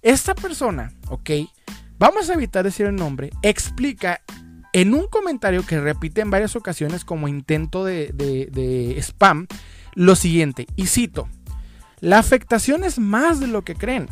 Esta 0.01 0.35
persona, 0.35 0.91
ok, 1.09 1.29
vamos 1.97 2.29
a 2.29 2.33
evitar 2.33 2.63
decir 2.63 2.87
el 2.87 2.95
nombre, 2.95 3.29
explica 3.43 4.21
en 4.73 4.93
un 4.93 5.07
comentario 5.07 5.65
que 5.65 5.79
repite 5.79 6.21
en 6.21 6.31
varias 6.31 6.55
ocasiones 6.55 7.05
como 7.05 7.27
intento 7.27 7.85
de, 7.85 8.95
spam 8.99 9.47
lo 9.93 10.15
siguiente, 10.15 10.67
y 10.75 10.87
cito, 10.87 11.27
La 11.99 12.17
afectación 12.17 12.83
es 12.83 12.97
más 12.97 13.39
de 13.39 13.47
lo 13.47 13.63
que 13.63 13.75
creen. 13.75 14.07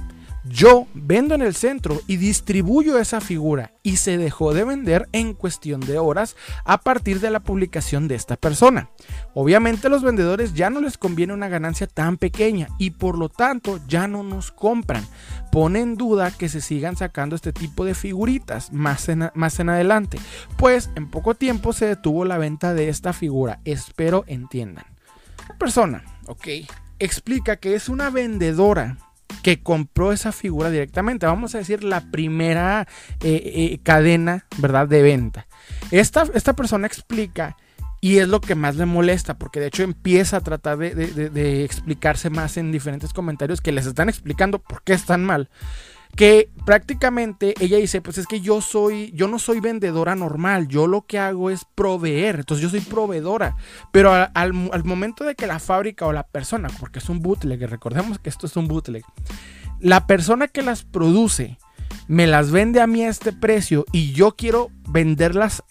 Yo 0.45 0.87
vendo 0.93 1.35
en 1.35 1.41
el 1.41 1.53
centro 1.53 2.01
y 2.07 2.15
distribuyo 2.17 2.97
esa 2.97 3.19
figura 3.19 3.73
y 3.83 3.97
se 3.97 4.17
dejó 4.17 4.53
de 4.53 4.63
vender 4.63 5.09
en 5.11 5.33
cuestión 5.33 5.81
de 5.81 5.99
horas 5.99 6.37
a 6.63 6.79
partir 6.79 7.19
de 7.19 7.29
la 7.29 7.41
publicación 7.41 8.07
de 8.07 8.15
esta 8.15 8.37
persona. 8.37 8.89
Obviamente 9.33 9.87
a 9.87 9.89
los 9.89 10.01
vendedores 10.01 10.53
ya 10.53 10.69
no 10.69 10.79
les 10.79 10.97
conviene 10.97 11.33
una 11.33 11.49
ganancia 11.49 11.87
tan 11.87 12.17
pequeña 12.17 12.69
y 12.77 12.91
por 12.91 13.17
lo 13.17 13.27
tanto 13.27 13.79
ya 13.87 14.07
no 14.07 14.23
nos 14.23 14.51
compran. 14.51 15.05
Pone 15.51 15.81
en 15.81 15.95
duda 15.95 16.31
que 16.31 16.47
se 16.47 16.61
sigan 16.61 16.95
sacando 16.95 17.35
este 17.35 17.51
tipo 17.51 17.83
de 17.83 17.93
figuritas 17.93 18.71
más 18.71 19.09
en, 19.09 19.29
más 19.33 19.59
en 19.59 19.69
adelante, 19.69 20.19
pues 20.57 20.89
en 20.95 21.09
poco 21.09 21.35
tiempo 21.35 21.73
se 21.73 21.85
detuvo 21.85 22.23
la 22.23 22.37
venta 22.37 22.73
de 22.73 22.87
esta 22.87 23.11
figura. 23.11 23.59
Espero 23.65 24.23
entiendan. 24.27 24.85
La 25.49 25.57
persona, 25.57 26.03
ok, 26.27 26.47
explica 26.99 27.57
que 27.57 27.75
es 27.75 27.89
una 27.89 28.09
vendedora 28.09 28.97
que 29.43 29.61
compró 29.61 30.11
esa 30.11 30.31
figura 30.31 30.69
directamente. 30.69 31.25
Vamos 31.25 31.55
a 31.55 31.59
decir 31.59 31.83
la 31.83 32.01
primera 32.11 32.87
eh, 33.21 33.41
eh, 33.45 33.79
cadena, 33.83 34.45
¿verdad? 34.57 34.87
De 34.87 35.01
venta. 35.01 35.47
Esta, 35.91 36.27
esta, 36.33 36.53
persona 36.53 36.87
explica 36.87 37.57
y 38.01 38.17
es 38.17 38.27
lo 38.27 38.41
que 38.41 38.55
más 38.55 38.75
le 38.75 38.85
molesta, 38.85 39.37
porque 39.37 39.59
de 39.59 39.67
hecho 39.67 39.83
empieza 39.83 40.37
a 40.37 40.41
tratar 40.41 40.77
de, 40.77 40.93
de 40.93 41.63
explicarse 41.63 42.29
más 42.29 42.57
en 42.57 42.71
diferentes 42.71 43.13
comentarios 43.13 43.61
que 43.61 43.71
les 43.71 43.85
están 43.85 44.09
explicando 44.09 44.59
por 44.59 44.83
qué 44.83 44.93
están 44.93 45.25
mal 45.25 45.49
que 46.15 46.49
prácticamente 46.65 47.53
ella 47.59 47.77
dice, 47.77 48.01
pues 48.01 48.17
es 48.17 48.27
que 48.27 48.41
yo 48.41 48.61
soy, 48.61 49.11
yo 49.13 49.27
no 49.27 49.39
soy 49.39 49.59
vendedora 49.59 50.15
normal, 50.15 50.67
yo 50.67 50.87
lo 50.87 51.05
que 51.05 51.17
hago 51.17 51.49
es 51.49 51.65
proveer, 51.75 52.37
entonces 52.39 52.61
yo 52.61 52.69
soy 52.69 52.81
proveedora, 52.81 53.55
pero 53.91 54.11
al, 54.13 54.53
momento 54.83 55.23
de 55.23 55.35
que 55.35 55.47
la 55.47 55.59
fábrica 55.59 56.05
o 56.05 56.13
la 56.13 56.23
persona, 56.23 56.69
porque 56.79 56.99
es 56.99 57.09
un 57.09 57.21
bootleg, 57.21 57.61
recordemos 57.69 58.19
que 58.19 58.29
esto 58.29 58.47
es 58.47 58.55
un 58.57 58.67
bootleg, 58.67 59.03
la 59.79 60.07
persona 60.07 60.47
que 60.47 60.61
las 60.61 60.83
produce 60.83 61.57
me 62.07 62.27
las 62.27 62.51
vende 62.51 62.81
a 62.81 62.87
mí 62.87 63.03
a 63.03 63.09
este 63.09 63.31
precio 63.31 63.85
y 63.91 64.11
yo 64.11 64.35
quiero 64.35 64.71
venderlas 64.89 65.63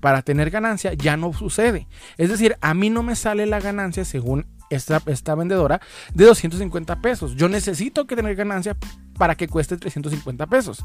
para 0.00 0.22
tener 0.22 0.50
ganancia, 0.50 0.92
ya 0.94 1.16
no 1.16 1.32
sucede. 1.32 1.88
Es 2.18 2.28
decir, 2.28 2.56
a 2.60 2.74
mí 2.74 2.90
no 2.90 3.02
me 3.02 3.16
sale 3.16 3.46
la 3.46 3.60
ganancia 3.60 4.04
según 4.04 4.46
esta, 4.70 5.02
esta 5.06 5.34
vendedora 5.34 5.80
de 6.14 6.24
250 6.24 6.96
pesos. 7.00 7.36
Yo 7.36 7.48
necesito 7.48 8.06
que 8.06 8.16
tener 8.16 8.34
ganancia 8.34 8.76
para 9.18 9.34
que 9.34 9.48
cueste 9.48 9.76
350 9.76 10.46
pesos. 10.46 10.84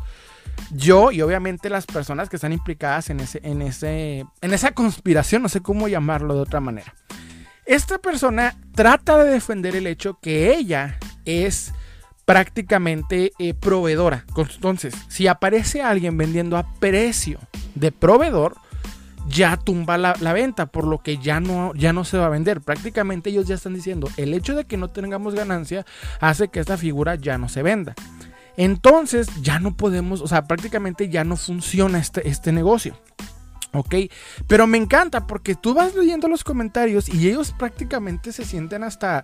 Yo 0.71 1.11
y 1.11 1.21
obviamente 1.21 1.69
las 1.69 1.85
personas 1.85 2.29
que 2.29 2.37
están 2.37 2.53
implicadas 2.53 3.09
en, 3.09 3.19
ese, 3.19 3.39
en, 3.43 3.61
ese, 3.61 4.25
en 4.41 4.53
esa 4.53 4.71
conspiración, 4.71 5.41
no 5.41 5.49
sé 5.49 5.61
cómo 5.61 5.87
llamarlo 5.87 6.35
de 6.35 6.41
otra 6.41 6.59
manera. 6.59 6.93
Esta 7.65 7.99
persona 7.99 8.55
trata 8.73 9.23
de 9.23 9.31
defender 9.31 9.75
el 9.75 9.87
hecho 9.87 10.19
que 10.21 10.55
ella 10.55 10.97
es 11.25 11.73
prácticamente 12.25 13.31
eh, 13.39 13.53
proveedora. 13.53 14.25
Entonces, 14.35 14.93
si 15.09 15.27
aparece 15.27 15.81
alguien 15.81 16.17
vendiendo 16.17 16.57
a 16.57 16.73
precio 16.79 17.39
de 17.75 17.91
proveedor, 17.91 18.55
ya 19.27 19.57
tumba 19.57 19.97
la, 19.97 20.33
venta, 20.33 20.65
por 20.65 20.85
lo 20.85 20.99
que 20.99 21.17
ya 21.17 21.39
no, 21.39 21.73
ya 21.75 21.93
no 21.93 22.03
se 22.03 22.17
va 22.17 22.27
a 22.27 22.29
vender. 22.29 22.61
Prácticamente 22.61 23.29
ellos 23.29 23.47
ya 23.47 23.55
están 23.55 23.73
diciendo, 23.73 24.09
el 24.17 24.33
hecho 24.33 24.55
de 24.55 24.65
que 24.65 24.77
no 24.77 24.89
tengamos 24.89 25.35
ganancia 25.35 25.85
hace 26.19 26.49
que 26.49 26.59
esta 26.59 26.77
figura 26.77 27.15
ya 27.15 27.37
no 27.37 27.49
se 27.49 27.63
venda. 27.63 27.93
Entonces 28.57 29.27
ya 29.41 29.59
no 29.59 29.75
podemos, 29.75 30.21
o 30.21 30.27
sea, 30.27 30.45
prácticamente 30.45 31.09
ya 31.09 31.23
no 31.23 31.37
funciona 31.37 31.99
este, 31.99 32.27
este 32.27 32.51
negocio. 32.51 32.97
¿Ok? 33.73 33.95
Pero 34.47 34.67
me 34.67 34.77
encanta 34.77 35.27
porque 35.27 35.55
tú 35.55 35.73
vas 35.73 35.95
leyendo 35.95 36.27
los 36.27 36.43
comentarios 36.43 37.07
y 37.07 37.29
ellos 37.29 37.53
prácticamente 37.57 38.33
se 38.33 38.43
sienten 38.43 38.83
hasta 38.83 39.23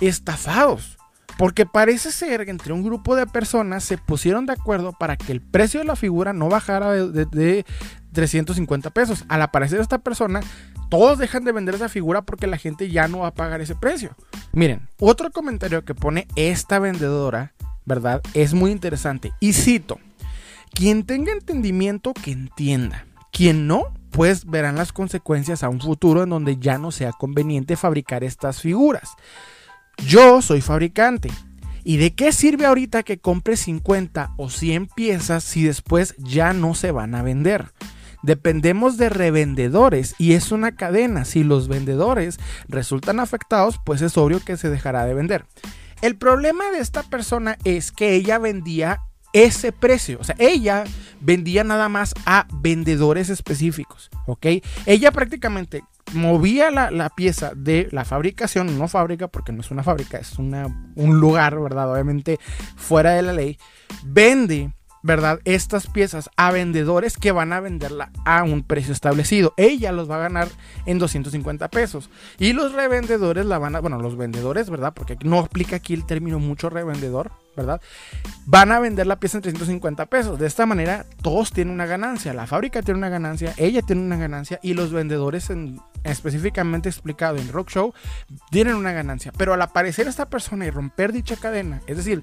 estafados. 0.00 0.98
Porque 1.36 1.66
parece 1.66 2.10
ser 2.10 2.44
que 2.44 2.50
entre 2.50 2.72
un 2.72 2.82
grupo 2.82 3.14
de 3.14 3.26
personas 3.26 3.84
se 3.84 3.98
pusieron 3.98 4.46
de 4.46 4.54
acuerdo 4.54 4.92
para 4.92 5.16
que 5.16 5.30
el 5.30 5.40
precio 5.40 5.80
de 5.80 5.86
la 5.86 5.94
figura 5.94 6.32
no 6.32 6.48
bajara 6.48 6.90
de, 6.92 7.64
350 8.12 8.90
pesos. 8.90 9.24
Al 9.28 9.42
aparecer 9.42 9.80
esta 9.80 9.98
persona, 9.98 10.40
todos 10.88 11.18
dejan 11.18 11.44
de 11.44 11.52
vender 11.52 11.74
esa 11.74 11.88
figura 11.88 12.22
porque 12.22 12.46
la 12.46 12.56
gente 12.56 12.90
ya 12.90 13.08
no 13.08 13.20
va 13.20 13.28
a 13.28 13.34
pagar 13.34 13.60
ese 13.60 13.74
precio. 13.74 14.16
Miren, 14.52 14.88
otro 14.98 15.30
comentario 15.30 15.84
que 15.84 15.94
pone 15.94 16.26
esta 16.36 16.78
vendedora, 16.78 17.52
¿verdad? 17.84 18.22
Es 18.34 18.54
muy 18.54 18.70
interesante. 18.70 19.32
Y 19.40 19.52
cito, 19.52 19.98
quien 20.72 21.04
tenga 21.04 21.32
entendimiento 21.32 22.12
que 22.14 22.32
entienda. 22.32 23.06
Quien 23.32 23.66
no, 23.66 23.92
pues 24.10 24.46
verán 24.46 24.76
las 24.76 24.92
consecuencias 24.92 25.62
a 25.62 25.68
un 25.68 25.80
futuro 25.80 26.22
en 26.22 26.30
donde 26.30 26.56
ya 26.56 26.78
no 26.78 26.90
sea 26.90 27.12
conveniente 27.12 27.76
fabricar 27.76 28.24
estas 28.24 28.60
figuras. 28.60 29.10
Yo 30.06 30.42
soy 30.42 30.60
fabricante. 30.60 31.30
¿Y 31.84 31.96
de 31.96 32.14
qué 32.14 32.32
sirve 32.32 32.66
ahorita 32.66 33.02
que 33.02 33.18
compre 33.18 33.56
50 33.56 34.34
o 34.36 34.50
100 34.50 34.88
piezas 34.88 35.42
si 35.44 35.64
después 35.64 36.14
ya 36.18 36.52
no 36.52 36.74
se 36.74 36.90
van 36.90 37.14
a 37.14 37.22
vender? 37.22 37.72
Dependemos 38.22 38.96
de 38.96 39.08
revendedores 39.08 40.14
y 40.18 40.32
es 40.32 40.52
una 40.52 40.72
cadena. 40.72 41.24
Si 41.24 41.44
los 41.44 41.68
vendedores 41.68 42.38
resultan 42.68 43.20
afectados, 43.20 43.80
pues 43.84 44.02
es 44.02 44.16
obvio 44.16 44.40
que 44.40 44.56
se 44.56 44.70
dejará 44.70 45.04
de 45.04 45.14
vender. 45.14 45.44
El 46.02 46.16
problema 46.16 46.70
de 46.70 46.78
esta 46.78 47.02
persona 47.02 47.58
es 47.64 47.92
que 47.92 48.14
ella 48.14 48.38
vendía 48.38 49.00
ese 49.32 49.72
precio. 49.72 50.18
O 50.20 50.24
sea, 50.24 50.36
ella 50.38 50.84
vendía 51.20 51.64
nada 51.64 51.88
más 51.88 52.14
a 52.24 52.46
vendedores 52.52 53.30
específicos. 53.30 54.10
¿Ok? 54.26 54.46
Ella 54.86 55.10
prácticamente 55.12 55.82
movía 56.14 56.70
la, 56.70 57.10
pieza 57.10 57.52
de 57.54 57.88
la 57.90 58.04
fabricación, 58.04 58.78
no 58.78 58.88
fábrica, 58.88 59.28
porque 59.28 59.52
no 59.52 59.60
es 59.60 59.70
una 59.70 59.82
fábrica, 59.82 60.18
es 60.18 60.38
una, 60.38 60.66
un 60.94 61.20
lugar, 61.20 61.60
¿verdad? 61.60 61.92
Obviamente 61.92 62.38
fuera 62.76 63.12
de 63.12 63.22
la 63.22 63.32
ley. 63.32 63.58
Vende 64.04 64.72
¿verdad? 65.02 65.40
Estas 65.44 65.86
piezas 65.86 66.30
a 66.36 66.50
vendedores 66.50 67.16
que 67.16 67.32
van 67.32 67.52
a 67.52 67.60
venderla 67.60 68.10
a 68.24 68.42
un 68.42 68.62
precio 68.62 68.92
establecido. 68.92 69.54
Ella 69.56 69.92
los 69.92 70.10
va 70.10 70.16
a 70.16 70.20
ganar 70.20 70.48
en 70.86 70.98
250 70.98 71.68
pesos. 71.68 72.10
Y 72.38 72.52
los 72.52 72.72
revendedores 72.72 73.46
la 73.46 73.58
van 73.58 73.76
a, 73.76 73.80
bueno, 73.80 74.00
los 74.00 74.16
vendedores, 74.16 74.70
¿verdad? 74.70 74.92
Porque 74.94 75.16
no 75.22 75.38
aplica 75.38 75.76
aquí 75.76 75.94
el 75.94 76.06
término 76.06 76.38
mucho 76.38 76.70
revendedor, 76.70 77.30
¿verdad? 77.56 77.80
Van 78.46 78.72
a 78.72 78.80
vender 78.80 79.06
la 79.06 79.20
pieza 79.20 79.38
en 79.38 79.42
350 79.42 80.06
pesos. 80.06 80.38
De 80.38 80.46
esta 80.46 80.66
manera, 80.66 81.06
todos 81.22 81.52
tienen 81.52 81.74
una 81.74 81.86
ganancia. 81.86 82.34
La 82.34 82.46
fábrica 82.46 82.82
tiene 82.82 82.98
una 82.98 83.08
ganancia, 83.08 83.54
ella 83.56 83.82
tiene 83.82 84.02
una 84.02 84.16
ganancia 84.16 84.58
y 84.62 84.74
los 84.74 84.92
vendedores, 84.92 85.50
en, 85.50 85.80
específicamente 86.04 86.88
explicado 86.88 87.36
en 87.36 87.52
Rock 87.52 87.70
Show, 87.70 87.94
tienen 88.50 88.74
una 88.74 88.92
ganancia. 88.92 89.32
Pero 89.36 89.54
al 89.54 89.62
aparecer 89.62 90.08
esta 90.08 90.28
persona 90.28 90.66
y 90.66 90.70
romper 90.70 91.12
dicha 91.12 91.36
cadena, 91.36 91.82
es 91.86 91.96
decir, 91.96 92.22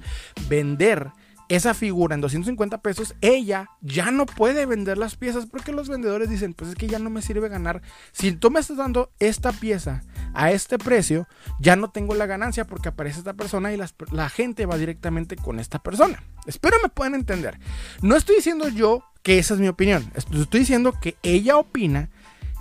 vender 0.49 1.11
esa 1.49 1.73
figura 1.73 2.15
en 2.15 2.21
250 2.21 2.81
pesos, 2.81 3.15
ella 3.21 3.69
ya 3.81 4.11
no 4.11 4.25
puede 4.25 4.65
vender 4.65 4.97
las 4.97 5.15
piezas 5.15 5.45
porque 5.45 5.71
los 5.71 5.89
vendedores 5.89 6.29
dicen, 6.29 6.53
pues 6.53 6.71
es 6.71 6.75
que 6.75 6.87
ya 6.87 6.99
no 6.99 7.09
me 7.09 7.21
sirve 7.21 7.49
ganar. 7.49 7.81
Si 8.11 8.31
tú 8.31 8.51
me 8.51 8.59
estás 8.59 8.77
dando 8.77 9.11
esta 9.19 9.51
pieza 9.51 10.03
a 10.33 10.51
este 10.51 10.77
precio, 10.77 11.27
ya 11.59 11.75
no 11.75 11.89
tengo 11.89 12.15
la 12.15 12.25
ganancia 12.25 12.65
porque 12.65 12.89
aparece 12.89 13.19
esta 13.19 13.33
persona 13.33 13.73
y 13.73 13.79
la 14.11 14.29
gente 14.29 14.65
va 14.65 14.77
directamente 14.77 15.35
con 15.35 15.59
esta 15.59 15.79
persona. 15.79 16.23
Espero 16.45 16.77
me 16.81 16.89
puedan 16.89 17.15
entender. 17.15 17.59
No 18.01 18.15
estoy 18.15 18.37
diciendo 18.37 18.67
yo 18.67 19.03
que 19.23 19.39
esa 19.39 19.55
es 19.55 19.59
mi 19.59 19.67
opinión. 19.67 20.11
Estoy 20.13 20.59
diciendo 20.59 20.93
que 20.99 21.17
ella 21.23 21.57
opina 21.57 22.09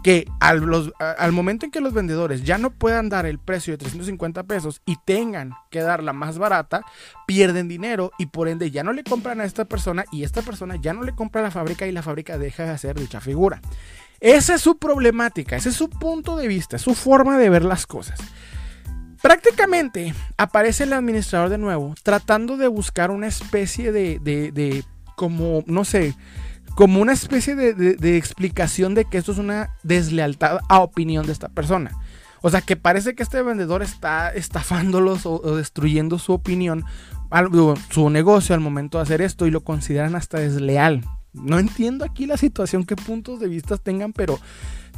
que 0.04 0.28
al, 0.38 1.32
momento 1.32 1.64
en 1.64 1.72
que 1.72 1.80
los 1.80 1.94
vendedores 1.94 2.44
ya 2.44 2.58
no 2.58 2.68
puedan 2.68 3.08
dar 3.08 3.24
el 3.24 3.38
precio 3.38 3.72
de 3.72 3.78
350 3.78 4.42
pesos 4.42 4.82
y 4.84 4.96
tengan 5.06 5.54
que 5.70 5.80
dar 5.80 6.02
la 6.02 6.12
más 6.12 6.36
barata, 6.36 6.84
pierden 7.26 7.68
dinero 7.68 8.12
y 8.18 8.26
por 8.26 8.48
ende 8.48 8.70
ya 8.70 8.84
no 8.84 8.92
le 8.92 9.02
compran 9.02 9.40
a 9.40 9.46
esta 9.46 9.64
persona 9.64 10.04
y 10.12 10.24
esta 10.24 10.42
persona 10.42 10.76
ya 10.76 10.92
no 10.92 11.04
le 11.04 11.14
compra 11.14 11.40
a 11.40 11.44
la 11.44 11.50
fábrica 11.50 11.86
y 11.86 11.92
la 11.92 12.02
fábrica 12.02 12.36
deja 12.36 12.64
de 12.64 12.70
hacer 12.70 13.00
dicha 13.00 13.22
figura. 13.22 13.62
Esa 14.20 14.56
es 14.56 14.60
su 14.60 14.76
problemática, 14.76 15.56
ese 15.56 15.70
es 15.70 15.74
su 15.74 15.88
punto 15.88 16.36
de 16.36 16.48
vista, 16.48 16.76
su 16.76 16.94
forma 16.94 17.38
de 17.38 17.48
ver 17.48 17.64
las 17.64 17.86
cosas. 17.86 18.20
Prácticamente 19.22 20.12
aparece 20.36 20.84
el 20.84 20.92
administrador 20.92 21.48
de 21.48 21.56
nuevo 21.56 21.94
tratando 22.02 22.58
de 22.58 22.68
buscar 22.68 23.10
una 23.10 23.26
especie 23.26 23.90
de, 23.90 24.18
de 24.20 24.84
como, 25.16 25.64
no 25.66 25.86
sé, 25.86 26.14
como 26.74 27.00
una 27.00 27.12
especie 27.12 27.54
de, 27.54 28.16
explicación 28.16 28.94
de 28.94 29.04
que 29.04 29.18
esto 29.18 29.32
es 29.32 29.38
una 29.38 29.70
deslealtad 29.82 30.58
a 30.68 30.80
opinión 30.80 31.26
de 31.26 31.32
esta 31.32 31.48
persona. 31.48 31.92
O 32.42 32.50
sea, 32.50 32.60
que 32.60 32.76
parece 32.76 33.14
que 33.14 33.22
este 33.22 33.42
vendedor 33.42 33.82
está 33.82 34.30
estafándolos 34.30 35.24
o, 35.24 35.56
destruyendo 35.56 36.18
su 36.18 36.32
opinión, 36.32 36.84
su 37.90 38.10
negocio 38.10 38.54
al 38.54 38.60
momento 38.60 38.98
de 38.98 39.02
hacer 39.02 39.22
esto 39.22 39.46
y 39.46 39.50
lo 39.50 39.62
consideran 39.62 40.14
hasta 40.14 40.38
desleal. 40.38 41.02
No 41.32 41.58
entiendo 41.58 42.04
aquí 42.04 42.26
la 42.26 42.36
situación, 42.36 42.84
qué 42.84 42.96
puntos 42.96 43.40
de 43.40 43.48
vista 43.48 43.76
tengan, 43.76 44.12
pero, 44.12 44.38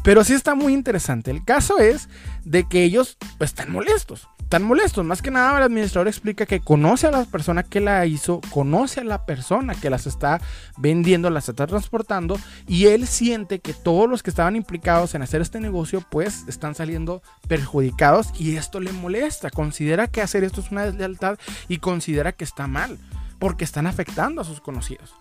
pero 0.02 0.24
sí 0.24 0.32
está 0.32 0.54
muy 0.54 0.72
interesante. 0.72 1.30
El 1.30 1.44
caso 1.44 1.78
es 1.78 2.08
de 2.44 2.64
que 2.64 2.82
ellos 2.82 3.16
están 3.38 3.70
molestos. 3.70 4.28
Están 4.46 4.62
molestos. 4.62 5.04
Más 5.04 5.22
que 5.22 5.32
nada, 5.32 5.58
el 5.58 5.64
administrador 5.64 6.06
explica 6.06 6.46
que 6.46 6.60
conoce 6.60 7.08
a 7.08 7.10
la 7.10 7.24
persona 7.24 7.64
que 7.64 7.80
la 7.80 8.06
hizo, 8.06 8.40
conoce 8.50 9.00
a 9.00 9.04
la 9.04 9.26
persona 9.26 9.74
que 9.74 9.90
las 9.90 10.06
está 10.06 10.40
vendiendo, 10.76 11.30
las 11.30 11.48
está 11.48 11.66
transportando, 11.66 12.38
y 12.68 12.86
él 12.86 13.08
siente 13.08 13.58
que 13.58 13.74
todos 13.74 14.08
los 14.08 14.22
que 14.22 14.30
estaban 14.30 14.54
implicados 14.54 15.16
en 15.16 15.22
hacer 15.22 15.40
este 15.40 15.58
negocio, 15.58 16.00
pues 16.12 16.44
están 16.46 16.76
saliendo 16.76 17.22
perjudicados 17.48 18.28
y 18.38 18.54
esto 18.54 18.78
le 18.78 18.92
molesta. 18.92 19.50
Considera 19.50 20.06
que 20.06 20.22
hacer 20.22 20.44
esto 20.44 20.60
es 20.60 20.70
una 20.70 20.84
deslealtad 20.84 21.38
y 21.66 21.78
considera 21.78 22.30
que 22.30 22.44
está 22.44 22.68
mal, 22.68 23.00
porque 23.40 23.64
están 23.64 23.88
afectando 23.88 24.42
a 24.42 24.44
sus 24.44 24.60
conocidos. 24.60 25.12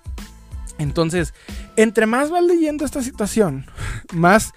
Entonces, 0.77 1.33
entre 1.77 2.05
más 2.05 2.29
vas 2.29 2.43
leyendo 2.43 2.85
esta 2.85 3.01
situación, 3.01 3.65
más 4.13 4.53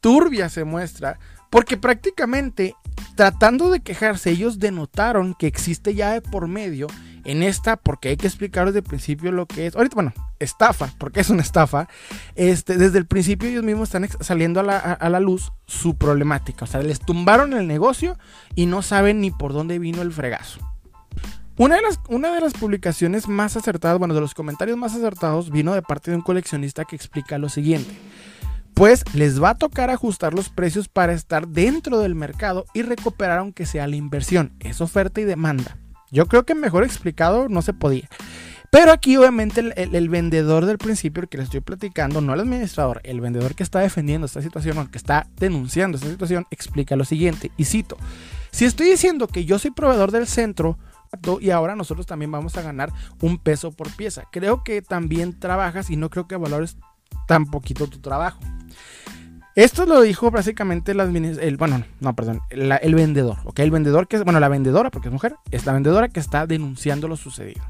turbia 0.00 0.48
se 0.48 0.62
muestra, 0.62 1.18
porque 1.52 1.76
prácticamente 1.76 2.74
tratando 3.14 3.70
de 3.70 3.80
quejarse, 3.80 4.30
ellos 4.30 4.58
denotaron 4.58 5.34
que 5.34 5.46
existe 5.46 5.94
ya 5.94 6.12
de 6.12 6.22
por 6.22 6.48
medio 6.48 6.86
en 7.24 7.42
esta, 7.42 7.76
porque 7.76 8.08
hay 8.08 8.16
que 8.16 8.26
explicar 8.26 8.64
desde 8.64 8.78
el 8.78 8.84
principio 8.84 9.30
lo 9.32 9.44
que 9.44 9.66
es, 9.66 9.76
ahorita, 9.76 9.94
bueno, 9.94 10.14
estafa, 10.38 10.90
porque 10.96 11.20
es 11.20 11.28
una 11.28 11.42
estafa, 11.42 11.88
este, 12.36 12.78
desde 12.78 12.96
el 12.96 13.06
principio 13.06 13.50
ellos 13.50 13.62
mismos 13.62 13.90
están 13.90 14.08
saliendo 14.20 14.60
a 14.60 14.62
la, 14.62 14.78
a 14.78 15.08
la 15.10 15.20
luz 15.20 15.52
su 15.66 15.94
problemática, 15.94 16.64
o 16.64 16.66
sea, 16.66 16.82
les 16.82 17.00
tumbaron 17.00 17.52
el 17.52 17.68
negocio 17.68 18.16
y 18.54 18.64
no 18.64 18.80
saben 18.80 19.20
ni 19.20 19.30
por 19.30 19.52
dónde 19.52 19.78
vino 19.78 20.00
el 20.00 20.10
fregazo. 20.10 20.58
Una 21.58 21.76
de, 21.76 21.82
las, 21.82 22.00
una 22.08 22.34
de 22.34 22.40
las 22.40 22.54
publicaciones 22.54 23.28
más 23.28 23.58
acertadas, 23.58 23.98
bueno, 23.98 24.14
de 24.14 24.22
los 24.22 24.32
comentarios 24.32 24.78
más 24.78 24.94
acertados, 24.94 25.50
vino 25.50 25.74
de 25.74 25.82
parte 25.82 26.10
de 26.10 26.16
un 26.16 26.22
coleccionista 26.22 26.86
que 26.86 26.96
explica 26.96 27.36
lo 27.36 27.50
siguiente 27.50 27.94
pues 28.74 29.04
les 29.14 29.42
va 29.42 29.50
a 29.50 29.58
tocar 29.58 29.90
ajustar 29.90 30.34
los 30.34 30.48
precios 30.48 30.88
para 30.88 31.12
estar 31.12 31.48
dentro 31.48 31.98
del 31.98 32.14
mercado 32.14 32.64
y 32.74 32.82
recuperar 32.82 33.38
aunque 33.38 33.66
sea 33.66 33.86
la 33.86 33.96
inversión. 33.96 34.52
Es 34.60 34.80
oferta 34.80 35.20
y 35.20 35.24
demanda. 35.24 35.78
Yo 36.10 36.26
creo 36.26 36.44
que 36.44 36.54
mejor 36.54 36.84
explicado 36.84 37.48
no 37.48 37.62
se 37.62 37.72
podía. 37.72 38.08
Pero 38.70 38.90
aquí 38.90 39.18
obviamente 39.18 39.60
el, 39.60 40.08
vendedor 40.08 40.64
del 40.64 40.78
principio, 40.78 41.22
el 41.22 41.28
que 41.28 41.36
le 41.36 41.44
estoy 41.44 41.60
platicando, 41.60 42.22
no 42.22 42.32
el 42.32 42.40
administrador, 42.40 43.02
el 43.04 43.20
vendedor 43.20 43.54
que 43.54 43.62
está 43.62 43.80
defendiendo 43.80 44.24
esta 44.24 44.40
situación 44.40 44.78
o 44.78 44.90
que 44.90 44.96
está 44.96 45.26
denunciando 45.36 45.98
esta 45.98 46.08
situación, 46.08 46.46
explica 46.50 46.96
lo 46.96 47.04
siguiente, 47.04 47.50
y 47.58 47.66
cito, 47.66 47.98
si 48.50 48.64
estoy 48.64 48.88
diciendo 48.88 49.28
que 49.28 49.44
yo 49.44 49.58
soy 49.58 49.72
proveedor 49.72 50.10
del 50.10 50.26
centro, 50.26 50.78
y 51.42 51.50
ahora 51.50 51.76
nosotros 51.76 52.06
también 52.06 52.32
vamos 52.32 52.56
a 52.56 52.62
ganar 52.62 52.90
un 53.20 53.36
peso 53.36 53.72
por 53.72 53.94
pieza. 53.94 54.24
Creo 54.32 54.64
que 54.64 54.80
también 54.80 55.38
trabajas 55.38 55.90
y 55.90 55.96
no 55.96 56.08
creo 56.08 56.26
que 56.26 56.36
valores 56.36 56.78
tan 57.28 57.44
poquito 57.44 57.86
tu 57.86 58.00
trabajo. 58.00 58.40
Esto 59.54 59.84
lo 59.84 60.00
dijo 60.00 60.30
básicamente 60.30 60.92
el, 60.92 61.56
bueno, 61.58 61.84
no, 62.00 62.14
perdón, 62.14 62.40
el 62.50 62.94
vendedor, 62.94 63.36
¿ok? 63.44 63.58
El 63.60 63.70
vendedor 63.70 64.08
que 64.08 64.16
es, 64.16 64.24
bueno, 64.24 64.40
la 64.40 64.48
vendedora, 64.48 64.90
porque 64.90 65.08
es 65.08 65.12
mujer, 65.12 65.34
es 65.50 65.66
la 65.66 65.74
vendedora 65.74 66.08
que 66.08 66.20
está 66.20 66.46
denunciando 66.46 67.06
lo 67.06 67.16
sucedido. 67.16 67.62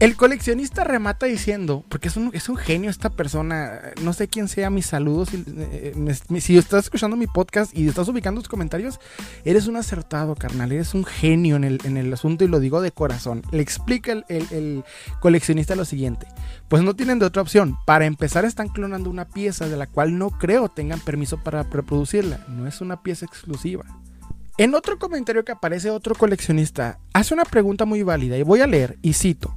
El 0.00 0.14
coleccionista 0.14 0.84
remata 0.84 1.26
diciendo, 1.26 1.84
porque 1.88 2.06
es 2.06 2.16
un, 2.16 2.30
es 2.32 2.48
un 2.48 2.56
genio 2.56 2.88
esta 2.88 3.10
persona, 3.10 3.80
no 4.00 4.12
sé 4.12 4.28
quién 4.28 4.46
sea, 4.46 4.70
mis 4.70 4.86
saludos, 4.86 5.30
si, 5.30 5.44
eh, 5.48 6.40
si, 6.40 6.56
estás 6.56 6.84
escuchando 6.84 7.16
mi 7.16 7.26
podcast 7.26 7.76
y 7.76 7.88
estás 7.88 8.06
ubicando 8.06 8.40
tus 8.40 8.48
comentarios, 8.48 9.00
eres 9.44 9.66
un 9.66 9.74
acertado, 9.74 10.36
carnal, 10.36 10.70
eres 10.70 10.94
un 10.94 11.04
genio 11.04 11.56
en 11.56 11.64
el, 11.64 11.80
en 11.82 11.96
el 11.96 12.12
asunto 12.12 12.44
y 12.44 12.48
lo 12.48 12.60
digo 12.60 12.80
de 12.80 12.92
corazón. 12.92 13.42
Le 13.50 13.60
explica 13.60 14.12
el, 14.12 14.24
el 14.28 14.84
coleccionista 15.18 15.74
lo 15.74 15.84
siguiente, 15.84 16.28
pues 16.68 16.84
no 16.84 16.94
tienen 16.94 17.18
de 17.18 17.26
otra 17.26 17.42
opción, 17.42 17.76
para 17.84 18.06
empezar 18.06 18.44
están 18.44 18.68
clonando 18.68 19.10
una 19.10 19.26
pieza 19.26 19.68
de 19.68 19.76
la 19.76 19.88
cual 19.88 20.16
no 20.16 20.30
creo 20.30 20.68
tengan 20.68 21.00
permiso 21.00 21.42
para 21.42 21.64
reproducirla, 21.64 22.46
no 22.46 22.68
es 22.68 22.80
una 22.80 23.02
pieza 23.02 23.26
exclusiva. 23.26 23.84
En 24.58 24.76
otro 24.76 25.00
comentario 25.00 25.44
que 25.44 25.52
aparece 25.52 25.90
otro 25.90 26.14
coleccionista, 26.14 27.00
hace 27.12 27.34
una 27.34 27.44
pregunta 27.44 27.84
muy 27.84 28.04
válida 28.04 28.36
y 28.38 28.44
voy 28.44 28.60
a 28.60 28.68
leer 28.68 28.96
y 29.02 29.14
cito. 29.14 29.56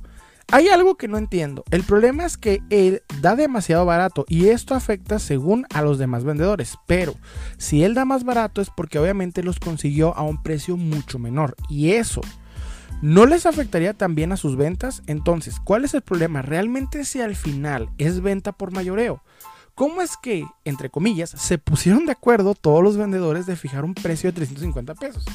Hay 0.52 0.70
algo 0.70 0.96
que 0.96 1.08
no 1.08 1.18
entiendo. 1.18 1.64
El 1.72 1.84
problema 1.84 2.26
es 2.26 2.38
que 2.38 2.62
él 2.70 3.04
da 3.22 3.36
demasiado 3.36 3.86
barato 3.86 4.26
y 4.28 4.48
esto 4.48 4.76
afecta 4.76 5.20
según 5.20 5.66
a 5.74 5.82
los 5.82 5.98
demás 5.98 6.24
vendedores. 6.24 6.78
Pero 6.88 7.16
si 7.58 7.84
él 7.84 7.94
da 7.94 8.06
más 8.06 8.24
barato 8.24 8.62
es 8.62 8.70
porque 8.70 9.00
obviamente 9.00 9.44
los 9.44 9.60
consiguió 9.60 10.16
a 10.16 10.24
un 10.24 10.42
precio 10.42 10.78
mucho 10.78 11.20
menor. 11.20 11.56
Y 11.70 11.92
eso 11.92 12.22
no 13.02 13.26
les 13.26 13.46
afectaría 13.46 13.94
también 13.94 14.32
a 14.32 14.38
sus 14.38 14.56
ventas. 14.56 15.02
Entonces, 15.08 15.60
¿cuál 15.64 15.86
es 15.86 15.94
el 15.94 16.02
problema? 16.02 16.42
Realmente 16.42 17.06
si 17.06 17.22
al 17.22 17.36
final 17.36 17.90
es 17.98 18.22
venta 18.22 18.52
por 18.52 18.72
mayoreo. 18.72 19.24
¿Cómo 19.74 20.02
es 20.02 20.18
que, 20.22 20.46
entre 20.66 20.90
comillas, 20.90 21.30
se 21.30 21.58
pusieron 21.58 22.06
de 22.06 22.12
acuerdo 22.12 22.54
todos 22.56 22.84
los 22.84 22.98
vendedores 22.98 23.46
de 23.46 23.56
fijar 23.56 23.86
un 23.86 23.96
precio 23.96 24.30
de 24.30 24.36
350 24.36 24.96
pesos? 24.96 25.26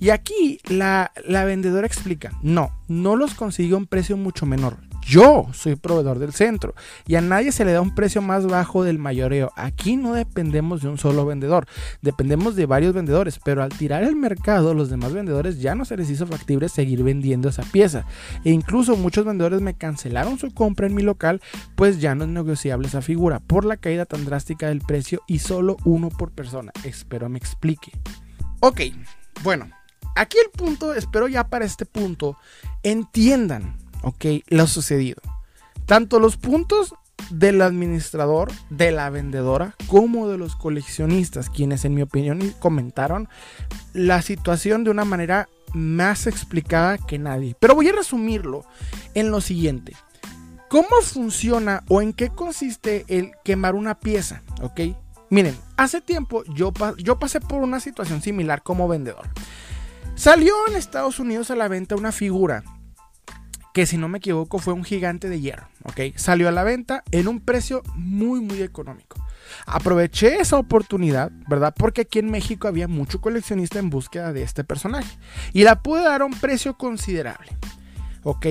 Y 0.00 0.08
aquí 0.08 0.58
la, 0.70 1.12
vendedora 1.44 1.86
explica, 1.86 2.32
no, 2.42 2.70
no 2.88 3.16
los 3.16 3.34
consigue 3.34 3.74
a 3.74 3.76
un 3.76 3.86
precio 3.86 4.16
mucho 4.16 4.46
menor. 4.46 4.78
Yo 5.06 5.48
soy 5.52 5.76
proveedor 5.76 6.18
del 6.18 6.32
centro 6.32 6.74
y 7.06 7.16
a 7.16 7.20
nadie 7.20 7.52
se 7.52 7.64
le 7.64 7.72
da 7.72 7.80
un 7.80 7.94
precio 7.94 8.22
más 8.22 8.46
bajo 8.46 8.82
del 8.82 8.98
mayoreo. 8.98 9.52
Aquí 9.56 9.96
no 9.96 10.14
dependemos 10.14 10.82
de 10.82 10.88
un 10.88 10.98
solo 10.98 11.26
vendedor, 11.26 11.66
dependemos 12.00 12.56
de 12.56 12.66
varios 12.66 12.94
vendedores, 12.94 13.38
pero 13.44 13.62
al 13.62 13.70
tirar 13.70 14.02
el 14.04 14.16
mercado 14.16 14.72
los 14.72 14.88
demás 14.88 15.12
vendedores 15.12 15.60
ya 15.60 15.74
no 15.74 15.84
se 15.84 15.96
les 15.96 16.08
hizo 16.08 16.26
factible 16.26 16.68
seguir 16.68 17.02
vendiendo 17.02 17.48
esa 17.48 17.62
pieza. 17.62 18.06
E 18.44 18.50
incluso 18.50 18.96
muchos 18.96 19.24
vendedores 19.26 19.60
me 19.60 19.74
cancelaron 19.74 20.38
su 20.38 20.52
compra 20.54 20.86
en 20.86 20.94
mi 20.94 21.02
local, 21.02 21.42
pues 21.76 22.00
ya 22.00 22.14
no 22.14 22.24
es 22.24 22.30
negociable 22.30 22.88
esa 22.88 23.02
figura 23.02 23.40
por 23.40 23.66
la 23.66 23.76
caída 23.76 24.06
tan 24.06 24.24
drástica 24.24 24.68
del 24.68 24.80
precio 24.80 25.22
y 25.26 25.40
solo 25.40 25.76
uno 25.84 26.08
por 26.08 26.30
persona. 26.30 26.72
Espero 26.84 27.28
me 27.28 27.38
explique. 27.38 27.92
Ok, 28.60 28.82
bueno, 29.42 29.66
aquí 30.16 30.38
el 30.38 30.50
punto, 30.50 30.94
espero 30.94 31.28
ya 31.28 31.48
para 31.48 31.64
este 31.64 31.86
punto, 31.86 32.36
entiendan, 32.82 33.76
ok, 34.02 34.24
lo 34.48 34.66
sucedido. 34.66 35.20
Tanto 35.86 36.20
los 36.20 36.36
puntos 36.36 36.94
del 37.30 37.60
administrador, 37.62 38.50
de 38.70 38.92
la 38.92 39.10
vendedora, 39.10 39.74
como 39.86 40.28
de 40.28 40.38
los 40.38 40.56
coleccionistas, 40.56 41.50
quienes 41.50 41.84
en 41.84 41.94
mi 41.94 42.02
opinión 42.02 42.54
comentaron 42.58 43.28
la 43.92 44.22
situación 44.22 44.84
de 44.84 44.90
una 44.90 45.04
manera 45.04 45.48
más 45.74 46.26
explicada 46.26 46.98
que 46.98 47.18
nadie. 47.18 47.54
Pero 47.58 47.74
voy 47.74 47.88
a 47.88 47.92
resumirlo 47.92 48.64
en 49.14 49.30
lo 49.30 49.40
siguiente. 49.40 49.94
¿Cómo 50.68 50.88
funciona 51.02 51.82
o 51.88 52.00
en 52.00 52.12
qué 52.12 52.30
consiste 52.30 53.04
el 53.08 53.32
quemar 53.44 53.74
una 53.74 53.98
pieza? 53.98 54.42
¿Ok? 54.62 54.80
Miren, 55.28 55.56
hace 55.76 56.00
tiempo 56.00 56.44
yo, 56.54 56.72
yo 56.98 57.18
pasé 57.18 57.40
por 57.40 57.62
una 57.62 57.80
situación 57.80 58.22
similar 58.22 58.62
como 58.62 58.88
vendedor. 58.88 59.28
Salió 60.14 60.54
en 60.68 60.76
Estados 60.76 61.18
Unidos 61.18 61.50
a 61.50 61.56
la 61.56 61.68
venta 61.68 61.96
una 61.96 62.12
figura 62.12 62.62
que 63.72 63.86
si 63.86 63.96
no 63.96 64.08
me 64.08 64.18
equivoco 64.18 64.58
fue 64.58 64.74
un 64.74 64.84
gigante 64.84 65.28
de 65.28 65.40
hierro, 65.40 65.68
¿ok? 65.84 66.16
Salió 66.16 66.48
a 66.48 66.52
la 66.52 66.64
venta 66.64 67.04
en 67.12 67.28
un 67.28 67.40
precio 67.40 67.82
muy 67.94 68.40
muy 68.40 68.62
económico. 68.62 69.24
Aproveché 69.66 70.40
esa 70.40 70.58
oportunidad, 70.58 71.30
¿verdad? 71.48 71.74
Porque 71.76 72.02
aquí 72.02 72.18
en 72.18 72.30
México 72.30 72.68
había 72.68 72.88
mucho 72.88 73.20
coleccionista 73.20 73.78
en 73.78 73.90
búsqueda 73.90 74.32
de 74.32 74.42
este 74.42 74.64
personaje 74.64 75.18
y 75.52 75.64
la 75.64 75.82
pude 75.82 76.02
dar 76.02 76.22
a 76.22 76.24
un 76.24 76.38
precio 76.38 76.76
considerable, 76.76 77.56
¿ok? 78.22 78.46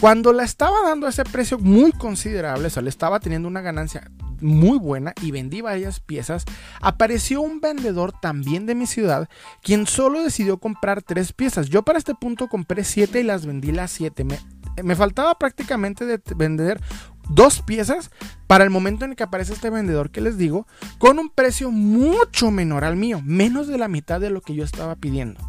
Cuando 0.00 0.32
la 0.32 0.42
estaba 0.42 0.82
dando 0.82 1.06
a 1.06 1.10
ese 1.10 1.24
precio 1.24 1.58
muy 1.58 1.92
considerable, 1.92 2.66
o 2.66 2.70
sea, 2.70 2.82
le 2.82 2.88
estaba 2.88 3.20
teniendo 3.20 3.48
una 3.48 3.60
ganancia 3.60 4.10
muy 4.42 4.78
buena 4.78 5.12
y 5.22 5.30
vendí 5.30 5.60
varias 5.60 6.00
piezas, 6.00 6.44
apareció 6.80 7.40
un 7.40 7.60
vendedor 7.60 8.12
también 8.12 8.66
de 8.66 8.74
mi 8.74 8.86
ciudad 8.86 9.28
quien 9.62 9.86
solo 9.86 10.22
decidió 10.22 10.58
comprar 10.58 11.02
tres 11.02 11.32
piezas. 11.32 11.68
Yo 11.68 11.82
para 11.82 11.98
este 11.98 12.14
punto 12.14 12.48
compré 12.48 12.84
siete 12.84 13.20
y 13.20 13.24
las 13.24 13.46
vendí 13.46 13.72
las 13.72 13.90
siete. 13.90 14.24
Me, 14.24 14.38
me 14.82 14.96
faltaba 14.96 15.38
prácticamente 15.38 16.04
de 16.06 16.20
vender 16.36 16.80
dos 17.28 17.62
piezas 17.62 18.10
para 18.46 18.64
el 18.64 18.70
momento 18.70 19.04
en 19.04 19.14
que 19.14 19.22
aparece 19.22 19.52
este 19.52 19.70
vendedor 19.70 20.10
que 20.10 20.20
les 20.20 20.36
digo, 20.36 20.66
con 20.98 21.18
un 21.18 21.30
precio 21.30 21.70
mucho 21.70 22.50
menor 22.50 22.84
al 22.84 22.96
mío, 22.96 23.20
menos 23.24 23.66
de 23.68 23.78
la 23.78 23.88
mitad 23.88 24.20
de 24.20 24.30
lo 24.30 24.40
que 24.40 24.54
yo 24.54 24.64
estaba 24.64 24.96
pidiendo. 24.96 25.40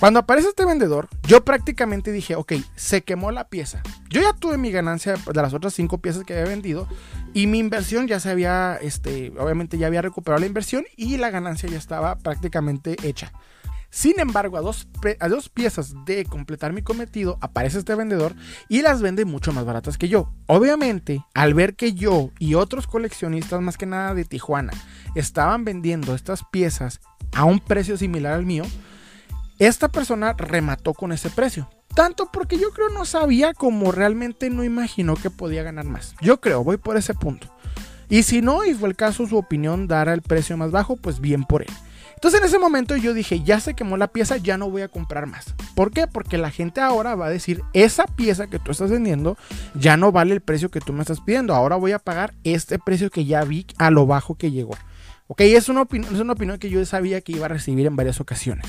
Cuando 0.00 0.20
aparece 0.20 0.48
este 0.48 0.64
vendedor, 0.64 1.08
yo 1.26 1.44
prácticamente 1.44 2.10
dije, 2.10 2.34
ok, 2.34 2.54
se 2.74 3.02
quemó 3.02 3.30
la 3.30 3.48
pieza. 3.48 3.82
Yo 4.08 4.20
ya 4.20 4.32
tuve 4.32 4.58
mi 4.58 4.72
ganancia 4.72 5.14
de 5.14 5.42
las 5.42 5.54
otras 5.54 5.74
cinco 5.74 5.98
piezas 5.98 6.24
que 6.24 6.32
había 6.32 6.46
vendido 6.46 6.88
y 7.34 7.46
mi 7.46 7.58
inversión 7.58 8.08
ya 8.08 8.18
se 8.18 8.30
había, 8.30 8.76
este, 8.80 9.32
obviamente 9.38 9.78
ya 9.78 9.86
había 9.86 10.02
recuperado 10.02 10.40
la 10.40 10.46
inversión 10.46 10.84
y 10.96 11.18
la 11.18 11.30
ganancia 11.30 11.68
ya 11.68 11.78
estaba 11.78 12.16
prácticamente 12.16 12.96
hecha. 13.04 13.32
Sin 13.94 14.18
embargo, 14.20 14.56
a 14.56 14.62
dos, 14.62 14.88
a 15.20 15.28
dos, 15.28 15.50
piezas 15.50 15.92
de 16.06 16.24
completar 16.24 16.72
mi 16.72 16.80
cometido, 16.80 17.36
aparece 17.42 17.78
este 17.78 17.94
vendedor 17.94 18.34
y 18.70 18.80
las 18.80 19.02
vende 19.02 19.26
mucho 19.26 19.52
más 19.52 19.66
baratas 19.66 19.98
que 19.98 20.08
yo. 20.08 20.32
Obviamente, 20.46 21.22
al 21.34 21.52
ver 21.52 21.76
que 21.76 21.92
yo 21.92 22.30
y 22.38 22.54
otros 22.54 22.86
coleccionistas, 22.86 23.60
más 23.60 23.76
que 23.76 23.84
nada 23.84 24.14
de 24.14 24.24
Tijuana, 24.24 24.72
estaban 25.14 25.66
vendiendo 25.66 26.14
estas 26.14 26.42
piezas 26.50 27.02
a 27.32 27.44
un 27.44 27.60
precio 27.60 27.98
similar 27.98 28.32
al 28.32 28.46
mío, 28.46 28.64
esta 29.58 29.88
persona 29.88 30.34
remató 30.34 30.94
con 30.94 31.12
ese 31.12 31.30
precio. 31.30 31.68
Tanto 31.94 32.30
porque 32.32 32.58
yo 32.58 32.70
creo 32.70 32.88
no 32.88 33.04
sabía 33.04 33.52
como 33.52 33.92
realmente 33.92 34.50
no 34.50 34.64
imaginó 34.64 35.14
que 35.14 35.30
podía 35.30 35.62
ganar 35.62 35.84
más. 35.84 36.14
Yo 36.20 36.40
creo, 36.40 36.64
voy 36.64 36.78
por 36.78 36.96
ese 36.96 37.14
punto. 37.14 37.54
Y 38.08 38.24
si 38.24 38.42
no, 38.42 38.64
y 38.64 38.74
fue 38.74 38.88
el 38.88 38.96
caso, 38.96 39.26
su 39.26 39.36
opinión 39.36 39.88
dará 39.88 40.12
el 40.12 40.22
precio 40.22 40.56
más 40.56 40.70
bajo, 40.70 40.96
pues 40.96 41.20
bien 41.20 41.44
por 41.44 41.62
él. 41.62 41.68
Entonces 42.22 42.40
en 42.40 42.46
ese 42.46 42.58
momento 42.60 42.96
yo 42.96 43.14
dije, 43.14 43.42
ya 43.42 43.58
se 43.58 43.74
quemó 43.74 43.96
la 43.96 44.06
pieza, 44.06 44.36
ya 44.36 44.56
no 44.56 44.70
voy 44.70 44.82
a 44.82 44.88
comprar 44.88 45.26
más. 45.26 45.54
¿Por 45.74 45.90
qué? 45.90 46.06
Porque 46.06 46.38
la 46.38 46.52
gente 46.52 46.80
ahora 46.80 47.16
va 47.16 47.26
a 47.26 47.30
decir, 47.30 47.64
esa 47.72 48.06
pieza 48.06 48.46
que 48.46 48.60
tú 48.60 48.70
estás 48.70 48.92
vendiendo 48.92 49.36
ya 49.74 49.96
no 49.96 50.12
vale 50.12 50.32
el 50.32 50.40
precio 50.40 50.70
que 50.70 50.80
tú 50.80 50.92
me 50.92 51.00
estás 51.00 51.20
pidiendo. 51.20 51.52
Ahora 51.52 51.74
voy 51.74 51.90
a 51.90 51.98
pagar 51.98 52.32
este 52.44 52.78
precio 52.78 53.10
que 53.10 53.24
ya 53.24 53.42
vi 53.42 53.66
a 53.76 53.90
lo 53.90 54.06
bajo 54.06 54.36
que 54.36 54.52
llegó. 54.52 54.76
Ok, 55.26 55.40
es 55.40 55.68
una, 55.68 55.82
es 55.90 56.20
una 56.20 56.34
opinión 56.34 56.58
que 56.58 56.70
yo 56.70 56.84
sabía 56.84 57.22
que 57.22 57.32
iba 57.32 57.46
a 57.46 57.48
recibir 57.48 57.86
en 57.86 57.96
varias 57.96 58.20
ocasiones. 58.20 58.66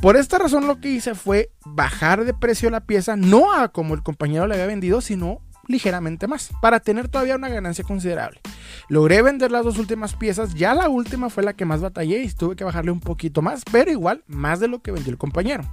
Por 0.00 0.16
esta 0.16 0.38
razón 0.38 0.66
lo 0.66 0.80
que 0.80 0.90
hice 0.90 1.14
fue 1.14 1.50
bajar 1.64 2.24
de 2.24 2.32
precio 2.32 2.70
la 2.70 2.80
pieza, 2.80 3.16
no 3.16 3.52
a 3.52 3.68
como 3.68 3.92
el 3.92 4.02
compañero 4.02 4.46
le 4.46 4.54
había 4.54 4.66
vendido, 4.66 5.02
sino 5.02 5.42
ligeramente 5.66 6.26
más, 6.26 6.50
para 6.62 6.80
tener 6.80 7.08
todavía 7.08 7.36
una 7.36 7.50
ganancia 7.50 7.84
considerable. 7.84 8.40
Logré 8.88 9.20
vender 9.20 9.50
las 9.50 9.62
dos 9.62 9.78
últimas 9.78 10.14
piezas, 10.14 10.54
ya 10.54 10.74
la 10.74 10.88
última 10.88 11.28
fue 11.28 11.42
la 11.42 11.52
que 11.52 11.66
más 11.66 11.82
batallé 11.82 12.22
y 12.22 12.30
tuve 12.30 12.56
que 12.56 12.64
bajarle 12.64 12.92
un 12.92 13.00
poquito 13.00 13.42
más, 13.42 13.62
pero 13.70 13.90
igual 13.90 14.24
más 14.26 14.58
de 14.58 14.68
lo 14.68 14.80
que 14.80 14.90
vendió 14.90 15.12
el 15.12 15.18
compañero. 15.18 15.64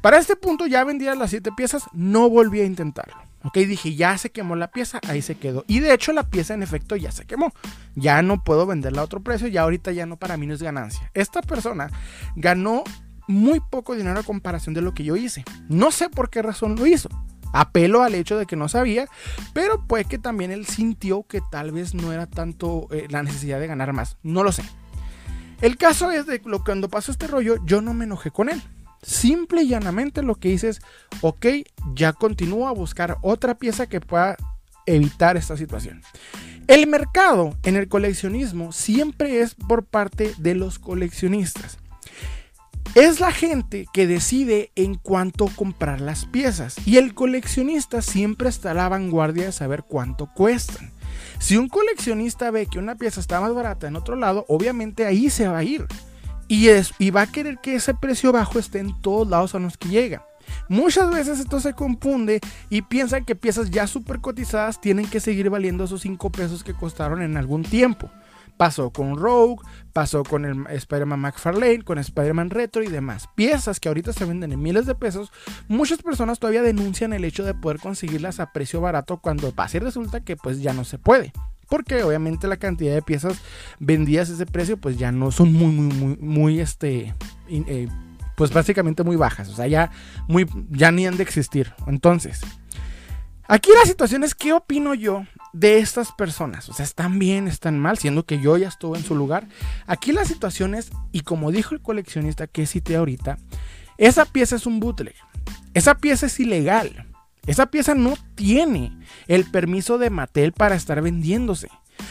Para 0.00 0.18
este 0.18 0.34
punto 0.34 0.66
ya 0.66 0.82
vendía 0.82 1.14
las 1.14 1.30
siete 1.30 1.52
piezas, 1.56 1.84
no 1.92 2.28
volví 2.28 2.60
a 2.60 2.64
intentarlo. 2.64 3.16
Ok, 3.44 3.58
dije, 3.58 3.94
ya 3.94 4.16
se 4.16 4.30
quemó 4.30 4.56
la 4.56 4.70
pieza, 4.70 5.00
ahí 5.06 5.20
se 5.20 5.34
quedó. 5.34 5.64
Y 5.68 5.80
de 5.80 5.92
hecho 5.92 6.12
la 6.12 6.28
pieza 6.28 6.54
en 6.54 6.62
efecto 6.62 6.96
ya 6.96 7.12
se 7.12 7.26
quemó. 7.26 7.52
Ya 7.94 8.22
no 8.22 8.42
puedo 8.42 8.66
venderla 8.66 9.02
a 9.02 9.04
otro 9.04 9.20
precio, 9.20 9.48
ya 9.48 9.62
ahorita 9.62 9.92
ya 9.92 10.06
no 10.06 10.16
para 10.16 10.38
mí 10.38 10.46
no 10.46 10.54
es 10.54 10.62
ganancia. 10.62 11.10
Esta 11.12 11.42
persona 11.42 11.90
ganó 12.36 12.84
muy 13.28 13.60
poco 13.60 13.94
dinero 13.94 14.18
a 14.18 14.22
comparación 14.22 14.74
de 14.74 14.82
lo 14.82 14.94
que 14.94 15.04
yo 15.04 15.16
hice. 15.16 15.44
No 15.68 15.90
sé 15.90 16.08
por 16.08 16.30
qué 16.30 16.42
razón 16.42 16.76
lo 16.76 16.86
hizo. 16.86 17.08
Apelo 17.52 18.02
al 18.02 18.14
hecho 18.14 18.36
de 18.36 18.46
que 18.46 18.56
no 18.56 18.68
sabía, 18.68 19.06
pero 19.52 19.86
pues 19.86 20.06
que 20.06 20.18
también 20.18 20.50
él 20.50 20.66
sintió 20.66 21.22
que 21.24 21.40
tal 21.52 21.70
vez 21.70 21.94
no 21.94 22.12
era 22.12 22.26
tanto 22.26 22.88
eh, 22.90 23.06
la 23.10 23.22
necesidad 23.22 23.60
de 23.60 23.68
ganar 23.68 23.92
más. 23.92 24.16
No 24.22 24.42
lo 24.42 24.50
sé. 24.50 24.64
El 25.60 25.76
caso 25.76 26.10
es 26.10 26.26
de 26.26 26.40
que 26.40 26.50
cuando 26.64 26.88
pasó 26.88 27.12
este 27.12 27.26
rollo, 27.26 27.56
yo 27.64 27.80
no 27.80 27.94
me 27.94 28.04
enojé 28.04 28.30
con 28.30 28.48
él. 28.48 28.60
Simple 29.02 29.62
y 29.62 29.68
llanamente 29.68 30.22
lo 30.22 30.34
que 30.34 30.48
hice 30.48 30.70
es, 30.70 30.80
ok, 31.20 31.46
ya 31.94 32.12
continúo 32.12 32.68
a 32.68 32.72
buscar 32.72 33.18
otra 33.22 33.56
pieza 33.56 33.86
que 33.86 34.00
pueda 34.00 34.36
evitar 34.86 35.36
esta 35.36 35.56
situación. 35.56 36.02
El 36.66 36.86
mercado 36.86 37.56
en 37.62 37.76
el 37.76 37.88
coleccionismo 37.88 38.72
siempre 38.72 39.40
es 39.40 39.54
por 39.54 39.84
parte 39.84 40.34
de 40.38 40.54
los 40.54 40.78
coleccionistas. 40.78 41.78
Es 42.94 43.18
la 43.18 43.32
gente 43.32 43.86
que 43.92 44.06
decide 44.06 44.70
en 44.76 44.94
cuánto 44.94 45.46
comprar 45.46 46.00
las 46.00 46.26
piezas 46.26 46.76
y 46.86 46.98
el 46.98 47.12
coleccionista 47.12 48.00
siempre 48.02 48.48
está 48.48 48.70
a 48.70 48.74
la 48.74 48.88
vanguardia 48.88 49.46
de 49.46 49.52
saber 49.52 49.82
cuánto 49.82 50.28
cuestan. 50.32 50.92
Si 51.40 51.56
un 51.56 51.68
coleccionista 51.68 52.52
ve 52.52 52.66
que 52.66 52.78
una 52.78 52.94
pieza 52.94 53.18
está 53.18 53.40
más 53.40 53.52
barata 53.52 53.88
en 53.88 53.96
otro 53.96 54.14
lado, 54.14 54.44
obviamente 54.46 55.06
ahí 55.06 55.28
se 55.28 55.48
va 55.48 55.58
a 55.58 55.64
ir. 55.64 55.86
Y, 56.46 56.68
es, 56.68 56.92
y 57.00 57.10
va 57.10 57.22
a 57.22 57.26
querer 57.26 57.58
que 57.60 57.74
ese 57.74 57.94
precio 57.94 58.30
bajo 58.30 58.60
esté 58.60 58.78
en 58.78 59.00
todos 59.00 59.26
lados 59.26 59.56
a 59.56 59.58
los 59.58 59.76
que 59.76 59.88
llega. 59.88 60.24
Muchas 60.68 61.10
veces 61.10 61.40
esto 61.40 61.58
se 61.58 61.74
confunde 61.74 62.38
y 62.70 62.82
piensan 62.82 63.24
que 63.24 63.34
piezas 63.34 63.72
ya 63.72 63.88
super 63.88 64.20
cotizadas 64.20 64.80
tienen 64.80 65.06
que 65.06 65.18
seguir 65.18 65.50
valiendo 65.50 65.82
esos 65.82 66.02
5 66.02 66.30
pesos 66.30 66.62
que 66.62 66.74
costaron 66.74 67.22
en 67.22 67.36
algún 67.36 67.64
tiempo. 67.64 68.08
Pasó 68.56 68.90
con 68.90 69.16
Rogue, 69.16 69.56
pasó 69.92 70.22
con 70.22 70.44
el 70.44 70.64
Spider-Man 70.68 71.20
McFarlane, 71.20 71.82
con 71.82 71.98
Spider-Man 71.98 72.50
Retro 72.50 72.82
y 72.82 72.88
demás. 72.88 73.28
Piezas 73.34 73.80
que 73.80 73.88
ahorita 73.88 74.12
se 74.12 74.24
venden 74.24 74.52
en 74.52 74.62
miles 74.62 74.86
de 74.86 74.94
pesos. 74.94 75.32
Muchas 75.68 76.02
personas 76.02 76.38
todavía 76.38 76.62
denuncian 76.62 77.12
el 77.12 77.24
hecho 77.24 77.44
de 77.44 77.54
poder 77.54 77.80
conseguirlas 77.80 78.40
a 78.40 78.52
precio 78.52 78.80
barato 78.80 79.18
cuando 79.18 79.52
pasa 79.52 79.78
y 79.78 79.80
resulta 79.80 80.20
que 80.20 80.36
pues 80.36 80.60
ya 80.60 80.72
no 80.72 80.84
se 80.84 80.98
puede. 80.98 81.32
Porque 81.68 82.02
obviamente 82.02 82.46
la 82.46 82.58
cantidad 82.58 82.94
de 82.94 83.02
piezas 83.02 83.40
vendidas 83.80 84.30
a 84.30 84.34
ese 84.34 84.46
precio 84.46 84.76
pues 84.76 84.98
ya 84.98 85.10
no 85.10 85.30
son 85.30 85.52
muy, 85.52 85.72
muy, 85.72 85.94
muy, 85.94 86.16
muy 86.16 86.60
este... 86.60 87.14
Eh, 87.48 87.88
pues 88.36 88.52
básicamente 88.52 89.02
muy 89.04 89.16
bajas. 89.16 89.48
O 89.48 89.54
sea, 89.54 89.66
ya, 89.66 89.90
muy, 90.28 90.46
ya 90.70 90.90
ni 90.90 91.06
han 91.06 91.16
de 91.16 91.22
existir. 91.22 91.72
Entonces, 91.86 92.40
aquí 93.48 93.70
la 93.78 93.86
situación 93.86 94.24
es 94.24 94.34
qué 94.34 94.52
opino 94.52 94.94
yo 94.94 95.24
de 95.52 95.78
estas 95.78 96.12
personas. 96.12 96.68
O 96.68 96.74
sea, 96.74 96.84
están 96.84 97.18
bien, 97.18 97.48
están 97.48 97.78
mal, 97.78 97.96
siendo 97.96 98.26
que 98.26 98.40
yo 98.40 98.56
ya 98.56 98.68
estuve 98.68 98.98
en 98.98 99.04
su 99.04 99.14
lugar. 99.14 99.46
Aquí 99.86 100.12
la 100.12 100.24
situación 100.24 100.74
es, 100.74 100.90
y 101.12 101.20
como 101.20 101.52
dijo 101.52 101.74
el 101.74 101.80
coleccionista 101.80 102.46
que 102.46 102.66
cité 102.66 102.96
ahorita, 102.96 103.38
esa 103.96 104.24
pieza 104.24 104.56
es 104.56 104.66
un 104.66 104.80
bootleg. 104.80 105.14
Esa 105.72 105.96
pieza 105.96 106.26
es 106.26 106.38
ilegal. 106.40 107.06
Esa 107.46 107.66
pieza 107.66 107.94
no 107.94 108.14
tiene 108.34 108.98
el 109.28 109.44
permiso 109.44 109.98
de 109.98 110.10
Mattel 110.10 110.52
para 110.52 110.74
estar 110.74 111.00
vendiéndose. 111.02 111.68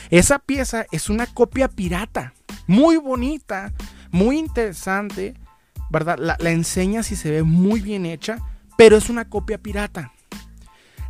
Esa 0.09 0.39
pieza 0.39 0.85
es 0.91 1.09
una 1.09 1.25
copia 1.25 1.67
pirata. 1.67 2.33
Muy 2.67 2.97
bonita, 2.97 3.73
muy 4.11 4.37
interesante, 4.37 5.33
¿verdad? 5.89 6.17
La, 6.19 6.37
la 6.39 6.51
enseña 6.51 7.03
si 7.03 7.15
se 7.15 7.31
ve 7.31 7.43
muy 7.43 7.81
bien 7.81 8.05
hecha, 8.05 8.39
pero 8.77 8.95
es 8.95 9.09
una 9.09 9.27
copia 9.27 9.57
pirata. 9.57 10.13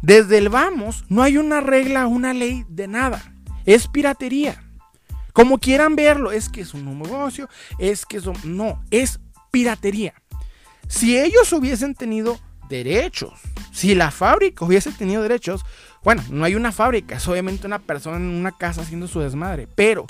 Desde 0.04 0.38
el 0.38 0.50
vamos, 0.50 1.06
no 1.08 1.24
hay 1.24 1.38
una 1.38 1.62
regla, 1.62 2.08
una 2.08 2.34
ley 2.34 2.66
de 2.68 2.90
nada. 2.90 3.24
Es 3.66 3.88
piratería. 3.88 4.62
Como 5.32 5.60
quieran 5.60 5.96
verlo, 5.96 6.34
es 6.34 6.50
que 6.50 6.60
es 6.60 6.74
un 6.74 7.00
negocio, 7.00 7.48
es 7.80 8.06
que 8.06 8.20
son... 8.20 8.36
No, 8.44 8.84
es 8.92 9.22
piratería. 9.50 10.14
Si 10.90 11.18
ellos 11.18 11.54
hubiesen 11.54 11.96
tenido 11.96 12.38
derechos, 12.68 13.32
si 13.72 13.96
la 13.96 14.12
fábrica 14.12 14.66
hubiese 14.66 14.92
tenido 14.92 15.22
derechos, 15.24 15.64
bueno, 16.04 16.22
no 16.30 16.44
hay 16.44 16.56
una 16.56 16.74
fábrica, 16.74 17.16
es 17.16 17.26
obviamente 17.30 17.66
una 17.66 17.80
persona 17.80 18.18
en 18.18 18.24
una 18.24 18.52
casa 18.52 18.82
haciendo 18.82 19.08
su 19.08 19.22
desmadre, 19.22 19.70
pero 19.74 20.06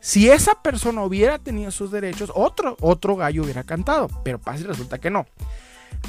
si 0.00 0.28
esa 0.28 0.60
persona 0.60 1.04
hubiera 1.04 1.38
tenido 1.38 1.70
sus 1.70 1.92
derechos, 1.92 2.32
otro, 2.34 2.76
otro 2.80 3.14
gallo 3.14 3.44
hubiera 3.44 3.62
cantado, 3.62 4.08
pero 4.24 4.40
pasa 4.40 4.62
y 4.62 4.64
resulta 4.64 4.98
que 4.98 5.10
no. 5.10 5.24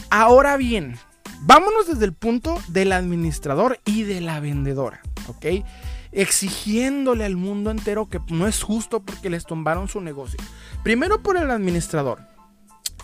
Ahora 0.09 0.57
bien, 0.57 0.97
Vámonos 1.41 1.87
desde 1.87 2.05
el 2.05 2.13
punto 2.13 2.57
del 2.67 2.91
administrador 2.91 3.79
y 3.85 4.03
de 4.03 4.21
la 4.21 4.39
vendedora, 4.39 5.01
¿ok? 5.27 5.63
Exigiéndole 6.11 7.25
al 7.25 7.37
mundo 7.37 7.71
entero 7.71 8.09
que 8.09 8.19
no 8.29 8.47
es 8.47 8.63
justo 8.63 9.03
porque 9.03 9.29
les 9.29 9.45
tumbaron 9.45 9.87
su 9.87 10.01
negocio. 10.01 10.39
Primero 10.83 11.21
por 11.21 11.37
el 11.37 11.51
administrador, 11.51 12.19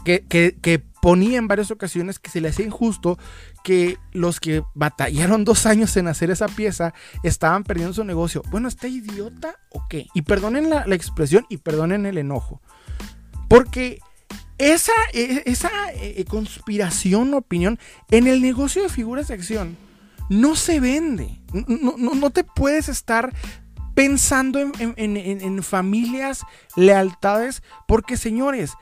que, 0.04 0.84
ponía 1.02 1.38
en 1.38 1.50
varias 1.50 1.70
ocasiones 1.70 2.18
que 2.18 2.30
se 2.30 2.40
le 2.40 2.48
hacía 2.48 2.66
injusto 2.66 3.18
que 3.64 3.98
los 4.14 4.40
que 4.40 4.64
batallaron 4.74 5.44
dos 5.44 5.66
años 5.66 5.98
en 5.98 6.08
hacer 6.08 6.32
esa 6.32 6.48
pieza 6.48 6.94
estaban 7.24 7.66
perdiendo 7.66 7.94
su 7.94 8.06
negocio. 8.06 8.42
Bueno, 8.50 8.70
¿está 8.70 8.88
idiota 8.88 9.56
o 9.70 9.86
qué? 9.90 10.08
Y 10.14 10.22
perdonen 10.22 10.70
la, 10.70 10.88
la 10.88 10.96
expresión 10.96 11.46
y 11.50 11.58
perdonen 11.58 12.06
el 12.06 12.18
enojo. 12.18 12.62
Porque 13.50 14.00
esa, 14.72 14.94
e, 15.14 15.44
esa 15.46 15.70
e, 15.94 16.24
conspiración, 16.26 17.34
opinión, 17.34 17.80
en 18.12 18.28
el 18.28 18.42
negocio 18.42 18.84
de 18.84 18.90
figuras 18.90 19.28
de 19.28 19.34
acción 19.34 19.78
no 20.30 20.56
se 20.56 20.80
vende. 20.80 21.40
No, 21.68 22.30
te 22.32 22.44
puedes 22.44 22.90
estar 22.90 23.34
pensando 23.94 24.60
en, 24.60 25.64
familias, 25.64 26.44
lealtades, 26.76 27.62
porque 27.88 28.18
señores, 28.18 28.74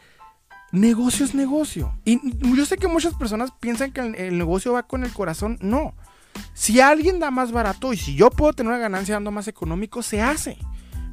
negocio 0.71 1.25
es 1.25 1.33
negocio. 1.33 1.93
Y 2.05 2.19
yo 2.55 2.65
sé 2.65 2.77
que 2.77 2.87
muchas 2.87 3.15
personas 3.15 3.51
piensan 3.59 3.91
que 3.91 4.01
el, 4.01 4.37
negocio 4.37 4.73
va 4.73 4.83
con 4.83 5.03
el 5.03 5.11
corazón. 5.11 5.57
No. 5.61 5.95
Si 6.53 6.79
alguien 6.79 7.19
da 7.19 7.31
más 7.31 7.51
barato 7.51 7.91
y 7.91 7.97
si 7.97 8.15
yo 8.15 8.29
puedo 8.29 8.53
tener 8.53 8.71
una 8.71 8.79
ganancia 8.79 9.15
dando 9.15 9.31
más 9.31 9.47
económico, 9.47 10.01
se 10.01 10.21
hace. 10.21 10.57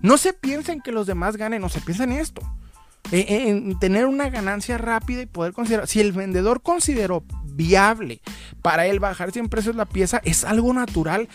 No 0.00 0.16
se 0.16 0.32
piensen 0.32 0.80
que 0.80 0.92
los 0.92 1.06
demás 1.08 1.36
ganen, 1.36 1.60
no 1.60 1.68
se 1.68 1.80
piensen 1.80 2.12
en 2.12 2.20
esto 2.20 2.42
en, 3.10 3.78
tener 3.78 4.06
una 4.06 4.28
ganancia 4.30 4.78
rápida 4.78 5.22
y 5.22 5.26
poder 5.26 5.52
considerar, 5.52 5.86
si 5.86 6.00
el 6.00 6.12
vendedor 6.12 6.62
consideró 6.62 7.24
viable 7.44 8.20
para 8.62 8.86
él 8.86 9.00
bajar 9.00 9.32
100 9.32 9.48
precios 9.48 9.76
la 9.76 9.86
pieza, 9.86 10.20
es 10.24 10.44
algo 10.44 10.72
natural, 10.72 11.28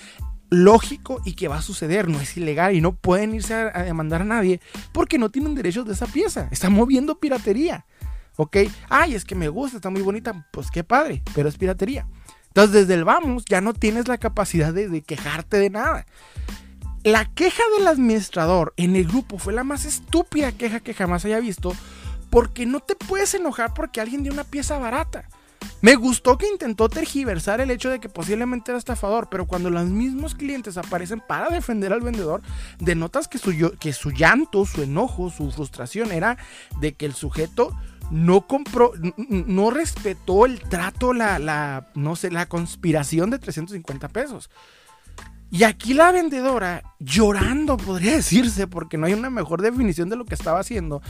lógico 0.50 1.22
y 1.26 1.34
que 1.34 1.48
va 1.48 1.58
a 1.58 1.62
suceder, 1.62 2.08
no 2.08 2.22
es 2.22 2.38
ilegal 2.38 2.76
y 2.76 2.82
no 2.82 2.96
pueden 2.96 3.34
irse 3.34 3.54
a, 3.54 3.84
demandar 3.84 4.22
a 4.22 4.26
nadie 4.26 4.62
porque 4.92 5.18
no 5.18 5.30
tienen 5.30 5.56
derechos 5.56 5.86
de 5.86 5.94
esa 5.94 6.06
pieza, 6.06 6.48
están 6.52 6.74
moviendo 6.74 7.20
piratería. 7.20 7.86
¿Ok? 8.36 8.58
Ay, 8.90 9.14
es 9.14 9.26
que 9.26 9.36
me 9.36 9.48
gusta, 9.48 9.78
está 9.78 9.92
muy 9.92 10.02
bonita, 10.02 10.48
pues 10.52 10.72
qué 10.72 10.84
padre, 10.84 11.22
pero 11.36 11.48
es 11.48 11.58
piratería. 11.58 12.08
Entonces, 12.48 12.74
desde 12.74 12.96
el 12.96 13.04
vamos, 13.04 13.46
ya 13.46 13.62
no 13.62 13.74
tienes 13.74 14.08
la 14.08 14.18
capacidad 14.18 14.74
de 14.74 15.04
quejarte 15.04 15.58
de 15.58 15.70
nada. 15.70 16.08
La 17.04 17.26
queja 17.26 17.64
del 17.78 17.88
administrador 17.88 18.74
en 18.78 18.96
el 18.96 19.06
grupo 19.06 19.38
fue 19.38 19.52
la 19.52 19.66
más 19.66 19.84
estúpida 19.84 20.54
queja 20.54 20.80
que 20.80 20.94
jamás 20.94 21.26
haya 21.26 21.42
visto, 21.42 21.74
porque 22.30 22.66
no 22.66 22.80
te 22.80 22.96
puedes 22.96 23.34
enojar 23.34 23.74
porque 23.74 24.00
alguien 24.00 24.24
dio 24.24 24.32
una 24.32 24.46
pieza 24.46 24.78
barata. 24.78 25.28
Me 25.82 25.96
gustó 25.96 26.38
que 26.38 26.48
intentó 26.48 26.88
tergiversar 26.88 27.60
el 27.60 27.72
hecho 27.72 27.90
de 27.90 28.00
que 28.00 28.08
posiblemente 28.08 28.72
era 28.72 28.78
estafador, 28.78 29.28
pero 29.30 29.46
cuando 29.48 29.70
los 29.70 29.86
mismos 29.86 30.34
clientes 30.34 30.78
aparecen 30.78 31.20
para 31.20 31.50
defender 31.50 31.92
al 31.92 32.00
vendedor, 32.00 32.42
denotas 32.80 33.28
que 33.28 33.38
su, 33.38 33.76
que 33.78 33.92
su 33.92 34.12
llanto, 34.12 34.66
su 34.66 34.82
enojo, 34.82 35.30
su 35.30 35.52
frustración 35.52 36.14
era 36.14 36.38
de 36.80 36.94
que 36.94 37.06
el 37.06 37.14
sujeto 37.14 37.76
no 38.12 38.48
compró, 38.48 38.94
no 39.28 39.72
respetó 39.72 40.46
el 40.46 40.62
trato, 40.62 41.14
la, 41.14 41.88
no 41.96 42.16
sé, 42.16 42.32
la 42.32 42.46
conspiración 42.46 43.30
de 43.30 43.40
350 43.40 44.08
pesos. 44.08 44.50
Y 45.54 45.66
aquí 45.66 45.94
la 45.94 46.12
vendedora, 46.12 46.82
llorando, 46.98 47.78
podría 47.78 48.14
decirse, 48.14 48.66
porque 48.66 48.98
no 48.98 49.06
hay 49.06 49.14
una 49.14 49.30
mejor 49.30 49.62
definición 49.62 50.10
de 50.10 50.16
lo 50.16 50.26
que 50.26 50.34
estaba 50.34 50.60
haciendo, 50.60 51.04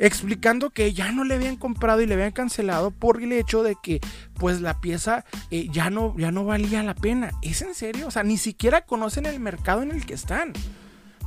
explicando 0.00 0.70
que 0.70 0.92
ya 0.92 1.12
no 1.12 1.22
le 1.22 1.36
habían 1.36 1.54
comprado 1.54 2.00
y 2.00 2.06
le 2.06 2.14
habían 2.14 2.32
cancelado 2.32 2.90
por 2.90 3.22
el 3.22 3.30
hecho 3.30 3.62
de 3.62 3.76
que 3.80 4.00
pues 4.34 4.60
la 4.60 4.80
pieza 4.80 5.24
eh, 5.52 5.68
ya, 5.70 5.90
no, 5.90 6.12
ya 6.18 6.32
no 6.32 6.44
valía 6.44 6.82
la 6.82 6.96
pena. 6.96 7.30
¿Es 7.40 7.62
en 7.62 7.72
serio? 7.72 8.08
O 8.08 8.10
sea, 8.10 8.24
ni 8.24 8.36
siquiera 8.36 8.80
conocen 8.80 9.26
el 9.26 9.38
mercado 9.38 9.82
en 9.82 9.92
el 9.92 10.04
que 10.04 10.14
están. 10.14 10.54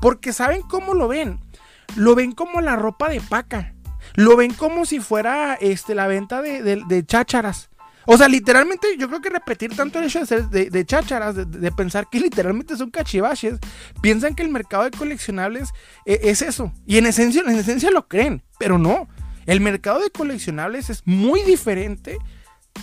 Porque 0.01 0.33
saben 0.33 0.61
cómo 0.61 0.93
lo 0.93 1.07
ven. 1.07 1.39
Lo 1.95 2.15
ven 2.15 2.33
como 2.33 2.59
la 2.59 2.75
ropa 2.75 3.07
de 3.07 3.21
paca. 3.21 3.75
Lo 4.15 4.35
ven 4.35 4.53
como 4.53 4.85
si 4.85 4.99
fuera 4.99 5.53
este, 5.53 5.95
la 5.95 6.07
venta 6.07 6.41
de, 6.41 6.61
de 6.61 7.05
chácharas. 7.05 7.69
O 8.09 8.17
sea, 8.17 8.29
literalmente, 8.29 8.87
yo 8.97 9.09
creo 9.09 9.21
que 9.21 9.29
repetir 9.29 9.75
tanto 9.75 9.99
el 9.99 10.05
hecho 10.05 10.23
de, 10.25 10.69
de, 10.69 10.85
chácharas, 10.85 11.35
de, 11.35 11.71
pensar 11.73 12.07
que 12.09 12.19
literalmente 12.21 12.77
son 12.77 12.89
cachivaches, 12.89 13.59
piensan 14.01 14.33
que 14.33 14.43
el 14.43 14.49
mercado 14.49 14.85
de 14.85 14.91
coleccionables 14.91 15.71
eh, 16.05 16.21
es 16.23 16.41
eso. 16.41 16.71
Y 16.85 16.97
en 16.97 17.05
esencia, 17.05 17.41
en 17.45 17.57
esencia 17.57 17.91
lo 17.91 18.07
creen, 18.07 18.41
pero 18.57 18.77
no. 18.77 19.09
El 19.45 19.59
mercado 19.59 19.99
de 19.99 20.09
coleccionables 20.09 20.89
es 20.89 21.03
muy 21.05 21.41
diferente 21.41 22.17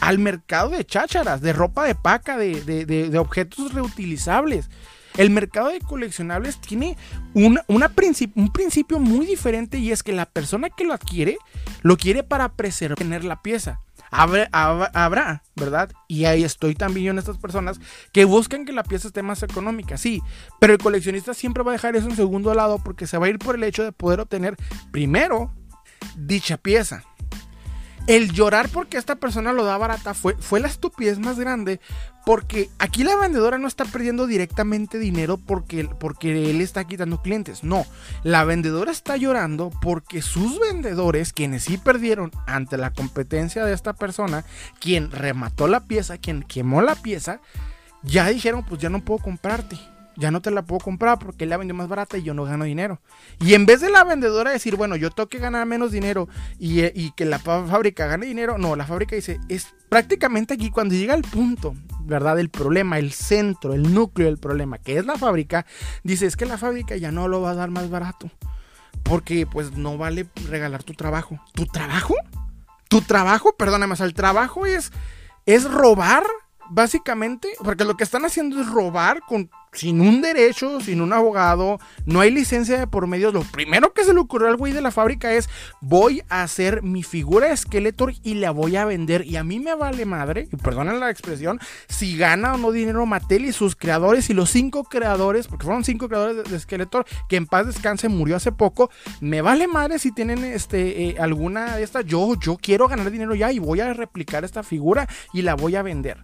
al 0.00 0.18
mercado 0.18 0.68
de 0.68 0.84
chácharas, 0.84 1.40
de 1.40 1.54
ropa 1.54 1.86
de 1.86 1.94
paca, 1.94 2.36
de, 2.36 3.16
objetos 3.18 3.72
reutilizables. 3.72 4.68
El 5.16 5.30
mercado 5.30 5.68
de 5.68 5.80
coleccionables 5.80 6.60
tiene 6.60 6.98
un 7.32 8.52
principio 8.52 8.98
muy 8.98 9.24
diferente 9.24 9.78
y 9.78 9.90
es 9.90 10.02
que 10.02 10.12
la 10.12 10.26
persona 10.26 10.68
que 10.68 10.84
lo 10.84 10.92
adquiere 10.92 11.38
lo 11.80 11.96
quiere 11.96 12.24
para 12.24 12.52
preservar 12.52 12.98
tener 12.98 13.24
la 13.24 13.40
pieza. 13.40 13.80
Habrá, 14.16 15.42
¿verdad? 15.56 15.90
Y 16.06 16.24
ahí 16.26 16.44
estoy 16.44 16.74
también 16.74 17.06
yo 17.06 17.10
en 17.10 17.18
estas 17.18 17.38
personas 17.38 17.80
que 18.12 18.24
buscan 18.24 18.64
que 18.64 18.72
la 18.72 18.84
pieza 18.84 19.08
esté 19.08 19.22
más 19.22 19.42
económica, 19.42 19.96
sí, 19.96 20.22
pero 20.60 20.72
el 20.72 20.78
coleccionista 20.78 21.34
siempre 21.34 21.64
va 21.64 21.72
a 21.72 21.74
dejar 21.74 21.96
eso 21.96 22.08
en 22.08 22.16
segundo 22.16 22.54
lado 22.54 22.78
porque 22.78 23.06
se 23.08 23.18
va 23.18 23.26
a 23.26 23.28
ir 23.28 23.38
por 23.38 23.56
el 23.56 23.64
hecho 23.64 23.82
de 23.82 23.92
poder 23.92 24.20
obtener 24.20 24.56
primero 24.92 25.52
dicha 26.16 26.56
pieza 26.56 27.02
el 28.06 28.32
llorar 28.32 28.68
porque 28.68 28.98
esta 28.98 29.16
persona 29.16 29.52
lo 29.52 29.64
da 29.64 29.78
barata 29.78 30.14
fue, 30.14 30.36
fue 30.36 30.60
la 30.60 30.68
estupidez 30.68 31.18
más 31.18 31.38
grande. 31.38 31.80
Porque 32.26 32.70
aquí 32.78 33.04
la 33.04 33.16
vendedora 33.16 33.58
no 33.58 33.68
está 33.68 33.84
perdiendo 33.84 34.26
directamente 34.26 34.98
dinero 34.98 35.36
porque, 35.36 35.84
porque 35.84 36.50
él 36.50 36.62
está 36.62 36.84
quitando 36.84 37.20
clientes. 37.20 37.64
No, 37.64 37.86
la 38.22 38.44
vendedora 38.44 38.90
está 38.90 39.16
llorando 39.16 39.70
porque 39.82 40.22
sus 40.22 40.58
vendedores, 40.58 41.34
quienes 41.34 41.64
sí 41.64 41.76
perdieron 41.76 42.30
ante 42.46 42.78
la 42.78 42.90
competencia 42.90 43.64
de 43.64 43.74
esta 43.74 43.92
persona, 43.92 44.44
quien 44.80 45.10
remató 45.10 45.68
la 45.68 45.80
pieza, 45.86 46.16
quien 46.16 46.42
quemó 46.42 46.80
la 46.80 46.94
pieza, 46.94 47.40
ya 48.02 48.26
dijeron, 48.28 48.64
pues 48.64 48.80
ya 48.80 48.88
no 48.88 49.04
puedo 49.04 49.22
comprarte 49.22 49.78
ya 50.16 50.30
no 50.30 50.40
te 50.40 50.50
la 50.50 50.62
puedo 50.62 50.80
comprar 50.80 51.18
porque 51.18 51.44
él 51.44 51.50
la 51.50 51.56
vendió 51.56 51.74
más 51.74 51.88
barata 51.88 52.18
y 52.18 52.22
yo 52.22 52.34
no 52.34 52.44
gano 52.44 52.64
dinero. 52.64 53.00
Y 53.40 53.54
en 53.54 53.66
vez 53.66 53.80
de 53.80 53.90
la 53.90 54.04
vendedora 54.04 54.50
decir, 54.50 54.76
bueno, 54.76 54.96
yo 54.96 55.10
tengo 55.10 55.28
que 55.28 55.38
ganar 55.38 55.66
menos 55.66 55.92
dinero 55.92 56.28
y, 56.58 56.80
eh, 56.80 57.12
que 57.16 57.24
la 57.24 57.38
fábrica 57.38 58.06
gane 58.06 58.26
dinero, 58.26 58.58
no, 58.58 58.76
la 58.76 58.86
fábrica 58.86 59.16
dice, 59.16 59.40
es 59.48 59.74
prácticamente 59.88 60.54
aquí 60.54 60.70
cuando 60.70 60.94
llega 60.94 61.14
el 61.14 61.22
punto, 61.22 61.74
¿verdad? 62.00 62.38
El 62.38 62.50
problema, 62.50 62.98
el 62.98 63.12
centro, 63.12 63.74
el 63.74 63.94
núcleo 63.94 64.26
del 64.26 64.38
problema, 64.38 64.78
que 64.78 64.98
es 64.98 65.06
la 65.06 65.16
fábrica, 65.16 65.66
dice, 66.02 66.26
es 66.26 66.36
que 66.36 66.46
la 66.46 66.58
fábrica 66.58 66.96
ya 66.96 67.10
no 67.10 67.28
lo 67.28 67.40
va 67.40 67.50
a 67.50 67.54
dar 67.54 67.70
más 67.70 67.90
barato. 67.90 68.30
Porque 69.02 69.46
pues 69.46 69.76
no 69.76 69.98
vale 69.98 70.26
regalar 70.48 70.82
tu 70.82 70.94
trabajo. 70.94 71.38
¿Tu 71.52 71.66
trabajo? 71.66 72.14
¿Tu 72.88 73.02
trabajo? 73.02 73.54
Perdóname, 73.56 73.94
o 73.98 74.04
el 74.04 74.14
trabajo 74.14 74.66
es, 74.66 74.92
es 75.46 75.70
robar 75.70 76.24
básicamente, 76.70 77.48
porque 77.62 77.84
lo 77.84 77.96
que 77.96 78.04
están 78.04 78.24
haciendo 78.24 78.60
es 78.60 78.68
robar 78.68 79.20
con, 79.26 79.50
sin 79.74 80.00
un 80.00 80.22
derecho, 80.22 80.80
sin 80.80 81.00
un 81.00 81.12
abogado, 81.12 81.78
no 82.06 82.20
hay 82.20 82.30
licencia 82.30 82.78
de 82.78 82.86
por 82.86 83.06
medio. 83.06 83.32
Lo 83.32 83.42
primero 83.42 83.92
que 83.92 84.04
se 84.04 84.14
le 84.14 84.20
ocurrió 84.20 84.48
al 84.48 84.56
güey 84.56 84.72
de 84.72 84.80
la 84.80 84.90
fábrica 84.90 85.32
es: 85.32 85.48
voy 85.80 86.22
a 86.28 86.42
hacer 86.42 86.82
mi 86.82 87.02
figura 87.02 87.48
de 87.48 87.56
Skeletor 87.56 88.14
y 88.22 88.34
la 88.34 88.50
voy 88.50 88.76
a 88.76 88.84
vender. 88.84 89.26
Y 89.26 89.36
a 89.36 89.44
mí 89.44 89.60
me 89.60 89.74
vale 89.74 90.04
madre, 90.04 90.48
y 90.50 90.56
perdonen 90.56 91.00
la 91.00 91.10
expresión, 91.10 91.60
si 91.88 92.16
gana 92.16 92.54
o 92.54 92.58
no 92.58 92.72
dinero 92.72 93.06
Mattel 93.06 93.44
y 93.44 93.52
sus 93.52 93.76
creadores 93.76 94.30
y 94.30 94.34
los 94.34 94.50
cinco 94.50 94.84
creadores, 94.84 95.46
porque 95.46 95.64
fueron 95.64 95.84
cinco 95.84 96.08
creadores 96.08 96.50
de, 96.50 96.58
Skeletor, 96.58 97.04
que 97.28 97.36
en 97.36 97.46
paz 97.46 97.66
descanse, 97.66 98.08
murió 98.08 98.36
hace 98.36 98.52
poco. 98.52 98.90
Me 99.20 99.42
vale 99.42 99.66
madre 99.66 99.98
si 99.98 100.12
tienen 100.12 100.44
este, 100.44 101.08
eh, 101.08 101.16
alguna 101.18 101.76
de 101.76 101.82
estas. 101.82 102.04
Yo, 102.06 102.34
yo 102.40 102.56
quiero 102.56 102.88
ganar 102.88 103.10
dinero 103.10 103.34
ya 103.34 103.52
y 103.52 103.58
voy 103.58 103.80
a 103.80 103.92
replicar 103.92 104.44
esta 104.44 104.62
figura 104.62 105.08
y 105.32 105.42
la 105.42 105.54
voy 105.54 105.76
a 105.76 105.82
vender. 105.82 106.18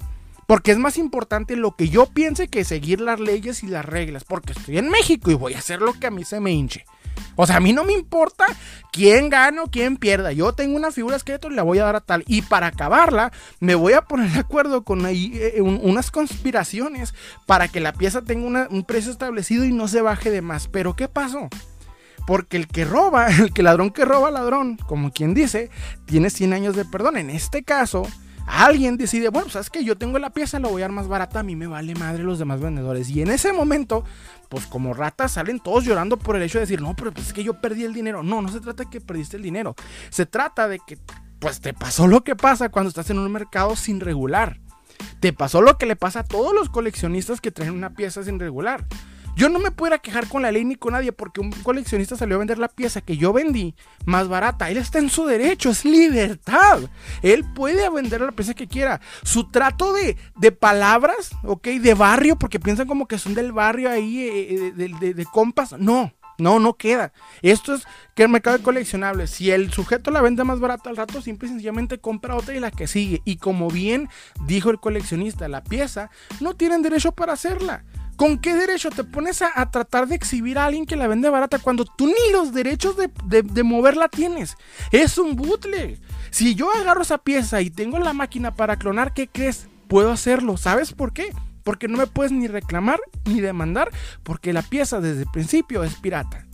Porque 0.50 0.72
es 0.72 0.78
más 0.78 0.98
importante 0.98 1.54
lo 1.54 1.76
que 1.76 1.90
yo 1.90 2.06
piense 2.06 2.48
que 2.48 2.64
seguir 2.64 3.00
las 3.00 3.20
leyes 3.20 3.62
y 3.62 3.68
las 3.68 3.84
reglas. 3.84 4.24
Porque 4.24 4.50
estoy 4.50 4.78
en 4.78 4.88
México 4.88 5.30
y 5.30 5.34
voy 5.34 5.54
a 5.54 5.60
hacer 5.60 5.80
lo 5.80 5.92
que 5.92 6.08
a 6.08 6.10
mí 6.10 6.24
se 6.24 6.40
me 6.40 6.50
hinche. 6.50 6.84
O 7.36 7.46
sea, 7.46 7.58
a 7.58 7.60
mí 7.60 7.72
no 7.72 7.84
me 7.84 7.92
importa 7.92 8.46
quién 8.90 9.28
gana 9.28 9.62
o 9.62 9.70
quién 9.70 9.96
pierda. 9.96 10.32
Yo 10.32 10.52
tengo 10.52 10.74
una 10.74 10.90
figura 10.90 11.14
esqueleto 11.14 11.52
y 11.52 11.54
la 11.54 11.62
voy 11.62 11.78
a 11.78 11.84
dar 11.84 11.94
a 11.94 12.00
tal. 12.00 12.24
Y 12.26 12.42
para 12.42 12.66
acabarla, 12.66 13.30
me 13.60 13.76
voy 13.76 13.92
a 13.92 14.02
poner 14.02 14.28
de 14.32 14.40
acuerdo 14.40 14.82
con 14.82 15.06
eh, 15.06 15.60
unas 15.60 16.10
conspiraciones 16.10 17.14
para 17.46 17.68
que 17.68 17.78
la 17.78 17.92
pieza 17.92 18.22
tenga 18.22 18.66
un 18.72 18.82
precio 18.82 19.12
establecido 19.12 19.64
y 19.64 19.72
no 19.72 19.86
se 19.86 20.02
baje 20.02 20.32
de 20.32 20.42
más. 20.42 20.66
Pero 20.66 20.96
¿qué 20.96 21.06
pasó? 21.06 21.48
Porque 22.26 22.56
el 22.56 22.66
que 22.66 22.84
roba, 22.84 23.28
el 23.38 23.52
que 23.52 23.62
ladrón 23.62 23.90
que 23.90 24.04
roba 24.04 24.32
ladrón, 24.32 24.78
como 24.78 25.12
quien 25.12 25.32
dice, 25.32 25.70
tiene 26.06 26.28
100 26.28 26.54
años 26.54 26.74
de 26.74 26.84
perdón. 26.86 27.18
En 27.18 27.30
este 27.30 27.62
caso, 27.62 28.02
alguien 28.50 28.96
decide, 28.96 29.28
bueno, 29.28 29.48
sabes 29.48 29.70
que 29.70 29.84
yo 29.84 29.96
tengo 29.96 30.18
la 30.18 30.30
pieza, 30.30 30.58
la 30.58 30.68
voy 30.68 30.82
a 30.82 30.84
dar 30.84 30.92
más 30.92 31.08
barata, 31.08 31.40
a 31.40 31.42
mí 31.42 31.54
me 31.56 31.66
vale 31.66 31.94
madre 31.94 32.24
los 32.24 32.38
demás 32.38 32.60
vendedores. 32.60 33.08
Y 33.10 33.22
en 33.22 33.30
ese 33.30 33.52
momento, 33.52 34.04
pues 34.48 34.66
como 34.66 34.92
ratas 34.92 35.32
salen 35.32 35.60
todos 35.60 35.84
llorando 35.84 36.16
por 36.16 36.36
el 36.36 36.42
hecho 36.42 36.58
de 36.58 36.62
decir, 36.62 36.82
no, 36.82 36.94
pero 36.96 37.12
pues 37.12 37.28
es 37.28 37.32
que 37.32 37.44
yo 37.44 37.60
perdí 37.60 37.84
el 37.84 37.94
dinero. 37.94 38.22
No, 38.22 38.42
no 38.42 38.48
se 38.48 38.60
trata 38.60 38.84
de 38.84 38.90
que 38.90 39.00
perdiste 39.00 39.36
el 39.36 39.42
dinero. 39.42 39.74
Se 40.10 40.26
trata 40.26 40.68
de 40.68 40.80
que, 40.80 40.98
pues 41.38 41.60
te 41.60 41.72
pasó 41.72 42.06
lo 42.06 42.24
que 42.24 42.36
pasa 42.36 42.68
cuando 42.68 42.88
estás 42.88 43.08
en 43.10 43.18
un 43.18 43.30
mercado 43.30 43.76
sin 43.76 44.00
regular. 44.00 44.60
Te 45.20 45.32
pasó 45.32 45.62
lo 45.62 45.78
que 45.78 45.86
le 45.86 45.96
pasa 45.96 46.20
a 46.20 46.24
todos 46.24 46.52
los 46.52 46.68
coleccionistas 46.68 47.40
que 47.40 47.50
traen 47.50 47.72
una 47.72 47.90
pieza 47.90 48.22
sin 48.24 48.38
regular. 48.40 48.86
Yo 49.36 49.48
no 49.48 49.58
me 49.58 49.70
pudiera 49.70 49.98
quejar 49.98 50.28
con 50.28 50.42
la 50.42 50.52
ley 50.52 50.64
ni 50.64 50.76
con 50.76 50.92
nadie 50.92 51.12
porque 51.12 51.40
un 51.40 51.50
coleccionista 51.50 52.16
salió 52.16 52.36
a 52.36 52.38
vender 52.40 52.58
la 52.58 52.68
pieza 52.68 53.00
que 53.00 53.16
yo 53.16 53.32
vendí 53.32 53.74
más 54.04 54.28
barata. 54.28 54.70
Él 54.70 54.76
está 54.76 54.98
en 54.98 55.10
su 55.10 55.24
derecho, 55.26 55.70
es 55.70 55.84
libertad. 55.84 56.80
Él 57.22 57.44
puede 57.54 57.88
vender 57.90 58.20
la 58.20 58.32
pieza 58.32 58.54
que 58.54 58.66
quiera. 58.66 59.00
Su 59.22 59.50
trato 59.50 59.92
de, 59.92 60.16
de 60.36 60.52
palabras, 60.52 61.30
ok, 61.44 61.66
de 61.68 61.94
barrio, 61.94 62.36
porque 62.36 62.60
piensan 62.60 62.86
como 62.86 63.06
que 63.06 63.18
son 63.18 63.34
del 63.34 63.52
barrio 63.52 63.90
ahí, 63.90 64.20
eh, 64.20 64.74
eh, 64.76 65.14
de, 65.14 65.24
compas. 65.26 65.72
No, 65.78 66.12
no, 66.38 66.58
no 66.58 66.74
queda. 66.74 67.12
Esto 67.42 67.74
es 67.74 67.84
que 68.14 68.24
el 68.24 68.28
mercado 68.28 68.58
de 68.58 68.64
coleccionables. 68.64 69.30
Si 69.30 69.50
el 69.50 69.72
sujeto 69.72 70.10
la 70.10 70.22
vende 70.22 70.44
más 70.44 70.60
barata 70.60 70.90
al 70.90 70.96
rato, 70.96 71.22
simple 71.22 71.48
y 71.48 71.52
sencillamente 71.52 71.98
compra 71.98 72.36
otra 72.36 72.54
y 72.54 72.60
la 72.60 72.70
que 72.70 72.86
sigue. 72.86 73.22
Y 73.24 73.36
como 73.36 73.68
bien 73.68 74.08
dijo 74.46 74.70
el 74.70 74.80
coleccionista, 74.80 75.48
la 75.48 75.62
pieza 75.62 76.10
no 76.40 76.54
tienen 76.54 76.82
derecho 76.82 77.12
para 77.12 77.34
hacerla. 77.34 77.84
¿Con 78.20 78.36
qué 78.36 78.54
derecho 78.54 78.90
te 78.90 79.02
pones 79.02 79.40
a, 79.40 79.70
tratar 79.70 80.06
de 80.06 80.14
exhibir 80.14 80.58
a 80.58 80.66
alguien 80.66 80.84
que 80.84 80.94
la 80.94 81.08
vende 81.08 81.30
barata 81.30 81.58
cuando 81.58 81.86
tú 81.86 82.06
ni 82.06 82.32
los 82.32 82.52
derechos 82.52 82.94
de, 82.94 83.62
moverla 83.62 84.08
tienes? 84.08 84.58
Es 84.92 85.16
un 85.16 85.36
bootleg. 85.36 85.98
Si 86.30 86.54
yo 86.54 86.70
agarro 86.70 87.00
esa 87.00 87.16
pieza 87.16 87.62
y 87.62 87.70
tengo 87.70 87.98
la 87.98 88.12
máquina 88.12 88.54
para 88.54 88.76
clonar, 88.76 89.14
¿qué 89.14 89.26
crees? 89.26 89.68
Puedo 89.88 90.12
hacerlo. 90.12 90.58
¿Sabes 90.58 90.92
por 90.92 91.14
qué? 91.14 91.32
Porque 91.64 91.88
no 91.88 91.96
me 91.96 92.06
puedes 92.06 92.30
ni 92.30 92.46
reclamar 92.46 93.00
ni 93.24 93.40
demandar 93.40 93.90
porque 94.22 94.52
la 94.52 94.60
pieza 94.60 95.00
desde 95.00 95.22
el 95.22 95.30
principio 95.32 95.82
es 95.82 95.94
pirata. 95.94 96.46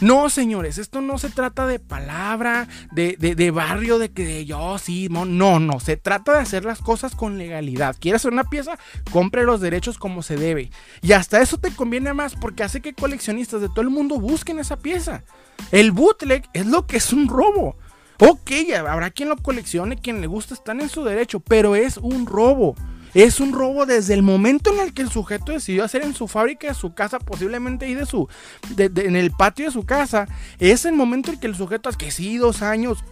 No, 0.00 0.28
señores, 0.28 0.76
esto 0.76 1.00
no 1.00 1.16
se 1.16 1.30
trata 1.30 1.66
de 1.66 1.78
palabra, 1.78 2.68
de, 2.92 3.50
barrio, 3.50 3.98
de 3.98 4.10
que 4.10 4.44
yo 4.44 4.76
sí, 4.78 5.08
no, 5.10 5.24
no, 5.24 5.80
se 5.80 5.96
trata 5.96 6.34
de 6.34 6.40
hacer 6.40 6.64
las 6.66 6.80
cosas 6.80 7.14
con 7.14 7.38
legalidad. 7.38 7.96
¿Quieres 7.98 8.20
hacer 8.20 8.32
una 8.32 8.44
pieza? 8.44 8.78
Compre 9.10 9.44
los 9.44 9.60
derechos 9.60 9.96
como 9.98 10.22
se 10.22 10.36
debe. 10.36 10.70
Y 11.00 11.12
hasta 11.12 11.40
eso 11.40 11.56
te 11.58 11.70
conviene 11.70 12.12
más 12.12 12.34
porque 12.34 12.62
hace 12.62 12.82
que 12.82 12.92
coleccionistas 12.92 13.62
de 13.62 13.68
todo 13.68 13.80
el 13.80 13.90
mundo 13.90 14.20
busquen 14.20 14.58
esa 14.58 14.76
pieza. 14.76 15.24
El 15.72 15.92
bootleg 15.92 16.48
es 16.52 16.66
lo 16.66 16.86
que 16.86 16.98
es 16.98 17.12
un 17.14 17.28
robo. 17.28 17.76
Ok, 18.18 18.50
habrá 18.86 19.10
quien 19.10 19.30
lo 19.30 19.36
coleccione, 19.36 19.96
quien 19.96 20.20
le 20.20 20.26
gusta, 20.26 20.54
están 20.54 20.80
en 20.80 20.88
su 20.90 21.04
derecho, 21.04 21.40
pero 21.40 21.74
es 21.74 21.96
un 21.96 22.26
robo. 22.26 22.74
Es 23.16 23.40
un 23.40 23.54
robo 23.54 23.86
desde 23.86 24.12
el 24.12 24.22
momento 24.22 24.74
en 24.74 24.80
el 24.80 24.92
que 24.92 25.00
el 25.00 25.08
sujeto 25.08 25.50
decidió 25.52 25.84
hacer 25.84 26.02
en 26.02 26.12
su 26.12 26.28
fábrica, 26.28 26.68
de 26.68 26.74
su 26.74 26.92
casa, 26.92 27.18
posiblemente 27.18 27.86
ahí 27.86 27.94
de 27.94 28.04
su, 28.04 28.28
en 28.76 29.16
el 29.16 29.30
patio 29.30 29.64
de 29.64 29.70
su 29.70 29.86
casa. 29.86 30.28
Es 30.58 30.84
el 30.84 30.92
momento 30.92 31.32
en 31.32 31.40
que 31.40 31.46
el 31.46 31.54
sujeto, 31.54 31.88
que 31.92 32.10
sí, 32.10 32.36
dos 32.36 32.60
años, 32.60 33.02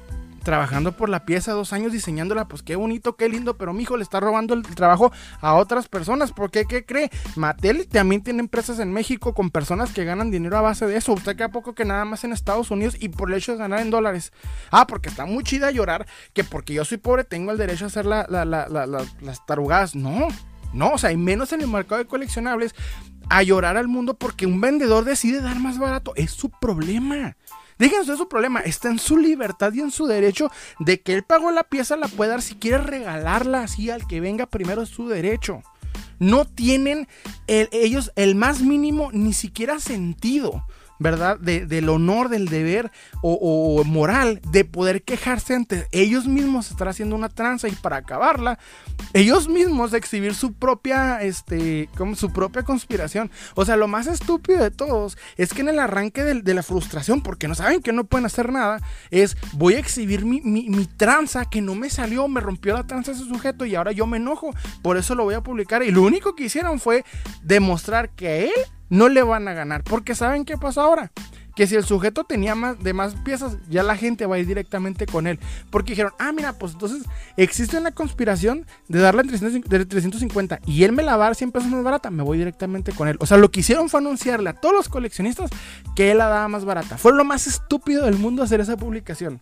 trabajando 0.44 0.92
por 0.92 1.08
la 1.08 1.24
pieza 1.24 1.52
dos 1.52 1.72
años 1.72 1.92
diseñándola, 1.92 2.46
pues 2.46 2.62
qué 2.62 2.76
bonito, 2.76 3.16
qué 3.16 3.28
lindo, 3.28 3.56
pero 3.56 3.72
mi 3.72 3.82
hijo 3.82 3.96
le 3.96 4.02
está 4.02 4.20
robando 4.20 4.54
el 4.54 4.62
trabajo 4.62 5.10
a 5.40 5.54
otras 5.54 5.88
personas. 5.88 6.32
¿Por 6.32 6.50
qué? 6.50 6.66
¿Qué 6.66 6.84
cree? 6.84 7.10
Mattel 7.34 7.88
también 7.88 8.22
tiene 8.22 8.40
empresas 8.40 8.78
en 8.78 8.92
México 8.92 9.34
con 9.34 9.50
personas 9.50 9.92
que 9.92 10.04
ganan 10.04 10.30
dinero 10.30 10.56
a 10.56 10.60
base 10.60 10.86
de 10.86 10.96
eso. 10.96 11.12
Usted 11.12 11.36
que 11.36 11.42
a 11.42 11.48
poco 11.50 11.74
que 11.74 11.84
nada 11.84 12.04
más 12.04 12.22
en 12.24 12.32
Estados 12.32 12.70
Unidos 12.70 12.96
y 13.00 13.08
por 13.08 13.30
el 13.30 13.38
hecho 13.38 13.52
de 13.52 13.58
ganar 13.58 13.80
en 13.80 13.90
dólares. 13.90 14.32
Ah, 14.70 14.86
porque 14.86 15.08
está 15.08 15.24
muy 15.26 15.42
chida 15.42 15.70
llorar 15.70 16.06
que 16.32 16.44
porque 16.44 16.74
yo 16.74 16.84
soy 16.84 16.98
pobre 16.98 17.24
tengo 17.24 17.50
el 17.50 17.58
derecho 17.58 17.86
a 17.86 17.88
hacer 17.88 18.06
las 18.06 19.46
tarugadas. 19.46 19.94
No. 19.94 20.28
No, 20.72 20.90
o 20.94 20.98
sea, 20.98 21.12
y 21.12 21.16
menos 21.16 21.52
en 21.52 21.60
el 21.60 21.68
mercado 21.68 22.00
de 22.00 22.08
coleccionables, 22.08 22.74
a 23.28 23.42
llorar 23.42 23.76
al 23.76 23.88
mundo 23.88 24.14
porque 24.14 24.46
un 24.46 24.60
vendedor 24.60 25.04
decide 25.04 25.40
dar 25.40 25.58
más 25.58 25.78
barato. 25.78 26.12
Es 26.16 26.32
su 26.32 26.50
problema. 26.50 27.36
Déjense 27.78 28.12
de 28.12 28.18
su 28.18 28.28
problema, 28.28 28.60
está 28.60 28.88
en 28.88 28.98
su 28.98 29.16
libertad 29.16 29.72
y 29.72 29.80
en 29.80 29.90
su 29.90 30.06
derecho 30.06 30.50
de 30.78 31.00
que 31.00 31.14
él 31.14 31.22
pagó 31.22 31.50
la 31.50 31.64
pieza, 31.64 31.96
la 31.96 32.08
puede 32.08 32.30
dar. 32.30 32.42
Si 32.42 32.54
quiere 32.54 32.78
regalarla 32.78 33.62
así 33.62 33.90
al 33.90 34.06
que 34.06 34.20
venga 34.20 34.46
primero, 34.46 34.82
es 34.82 34.88
su 34.88 35.08
derecho. 35.08 35.62
No 36.18 36.44
tienen 36.44 37.08
ellos 37.46 38.12
el 38.16 38.34
más 38.34 38.60
mínimo 38.60 39.10
ni 39.12 39.32
siquiera 39.32 39.80
sentido 39.80 40.64
¿verdad? 41.04 41.38
del 41.38 41.90
honor, 41.90 42.30
del 42.30 42.48
deber 42.48 42.90
o, 43.20 43.84
moral 43.84 44.40
de 44.50 44.64
poder 44.64 45.02
quejarse 45.02 45.54
ante 45.54 45.86
ellos 45.92 46.26
mismos, 46.26 46.70
estar 46.70 46.88
haciendo 46.88 47.14
una 47.14 47.28
tranza 47.28 47.68
y 47.68 47.72
para 47.72 47.98
acabarla, 47.98 48.58
ellos 49.12 49.46
mismos 49.46 49.92
exhibir 49.92 50.34
su 50.34 50.54
propia, 50.54 51.20
este, 51.20 51.90
como 51.98 52.16
su 52.16 52.32
propia 52.32 52.62
conspiración. 52.62 53.30
O 53.54 53.66
sea, 53.66 53.76
lo 53.76 53.86
más 53.86 54.06
estúpido 54.06 54.62
de 54.62 54.70
todos 54.70 55.18
es 55.36 55.52
que 55.52 55.60
en 55.60 55.68
el 55.68 55.78
arranque 55.78 56.24
de, 56.24 56.54
la 56.54 56.62
frustración, 56.62 57.20
porque 57.20 57.48
no 57.48 57.54
saben 57.54 57.82
que 57.82 57.92
no 57.92 58.04
pueden 58.04 58.24
hacer 58.24 58.50
nada, 58.50 58.80
es 59.10 59.36
voy 59.52 59.74
a 59.74 59.80
exhibir 59.80 60.24
mi, 60.24 60.40
mi 60.40 60.86
tranza 60.86 61.44
que 61.44 61.60
no 61.60 61.74
me 61.74 61.90
salió, 61.90 62.28
me 62.28 62.40
rompió 62.40 62.72
la 62.72 62.86
tranza 62.86 63.12
ese 63.12 63.24
sujeto 63.24 63.66
y 63.66 63.74
ahora 63.74 63.92
yo 63.92 64.06
me 64.06 64.16
enojo, 64.16 64.54
por 64.80 64.96
eso 64.96 65.14
lo 65.14 65.24
voy 65.24 65.34
a 65.34 65.42
publicar. 65.42 65.82
Y 65.82 65.90
lo 65.90 66.00
único 66.00 66.34
que 66.34 66.44
hicieron 66.44 66.80
fue 66.80 67.04
demostrar 67.42 68.08
que 68.08 68.44
él 68.44 68.52
no 68.94 69.08
le 69.08 69.22
van 69.22 69.48
a 69.48 69.52
ganar. 69.52 69.82
Porque 69.82 70.14
¿saben 70.14 70.44
qué 70.44 70.56
pasó 70.56 70.80
ahora? 70.82 71.10
Que 71.54 71.66
si 71.68 71.76
el 71.76 71.84
sujeto 71.84 72.24
tenía 72.24 72.54
más 72.54 72.82
de 72.82 72.92
más 72.92 73.14
piezas, 73.16 73.58
ya 73.68 73.84
la 73.84 73.96
gente 73.96 74.26
va 74.26 74.36
a 74.36 74.38
ir 74.38 74.46
directamente 74.46 75.06
con 75.06 75.26
él. 75.26 75.38
Porque 75.70 75.92
dijeron, 75.92 76.12
ah, 76.18 76.32
mira, 76.32 76.54
pues 76.54 76.72
entonces 76.72 77.04
existe 77.36 77.78
una 77.78 77.92
conspiración 77.92 78.66
de 78.88 78.98
darle 78.98 79.22
350 79.22 80.60
y 80.66 80.82
él 80.82 80.92
me 80.92 81.04
la 81.04 81.16
va 81.16 81.24
a 81.24 81.28
dar 81.28 81.36
100 81.36 81.52
pesos 81.52 81.68
más 81.70 81.84
barata, 81.84 82.10
me 82.10 82.24
voy 82.24 82.38
directamente 82.38 82.92
con 82.92 83.06
él. 83.06 83.16
O 83.20 83.26
sea, 83.26 83.36
lo 83.36 83.50
que 83.50 83.60
hicieron 83.60 83.88
fue 83.88 84.00
anunciarle 84.00 84.50
a 84.50 84.54
todos 84.54 84.74
los 84.74 84.88
coleccionistas 84.88 85.50
que 85.94 86.10
él 86.10 86.18
la 86.18 86.28
daba 86.28 86.48
más 86.48 86.64
barata. 86.64 86.98
Fue 86.98 87.12
lo 87.12 87.24
más 87.24 87.46
estúpido 87.46 88.06
del 88.06 88.16
mundo 88.16 88.42
hacer 88.42 88.60
esa 88.60 88.76
publicación. 88.76 89.38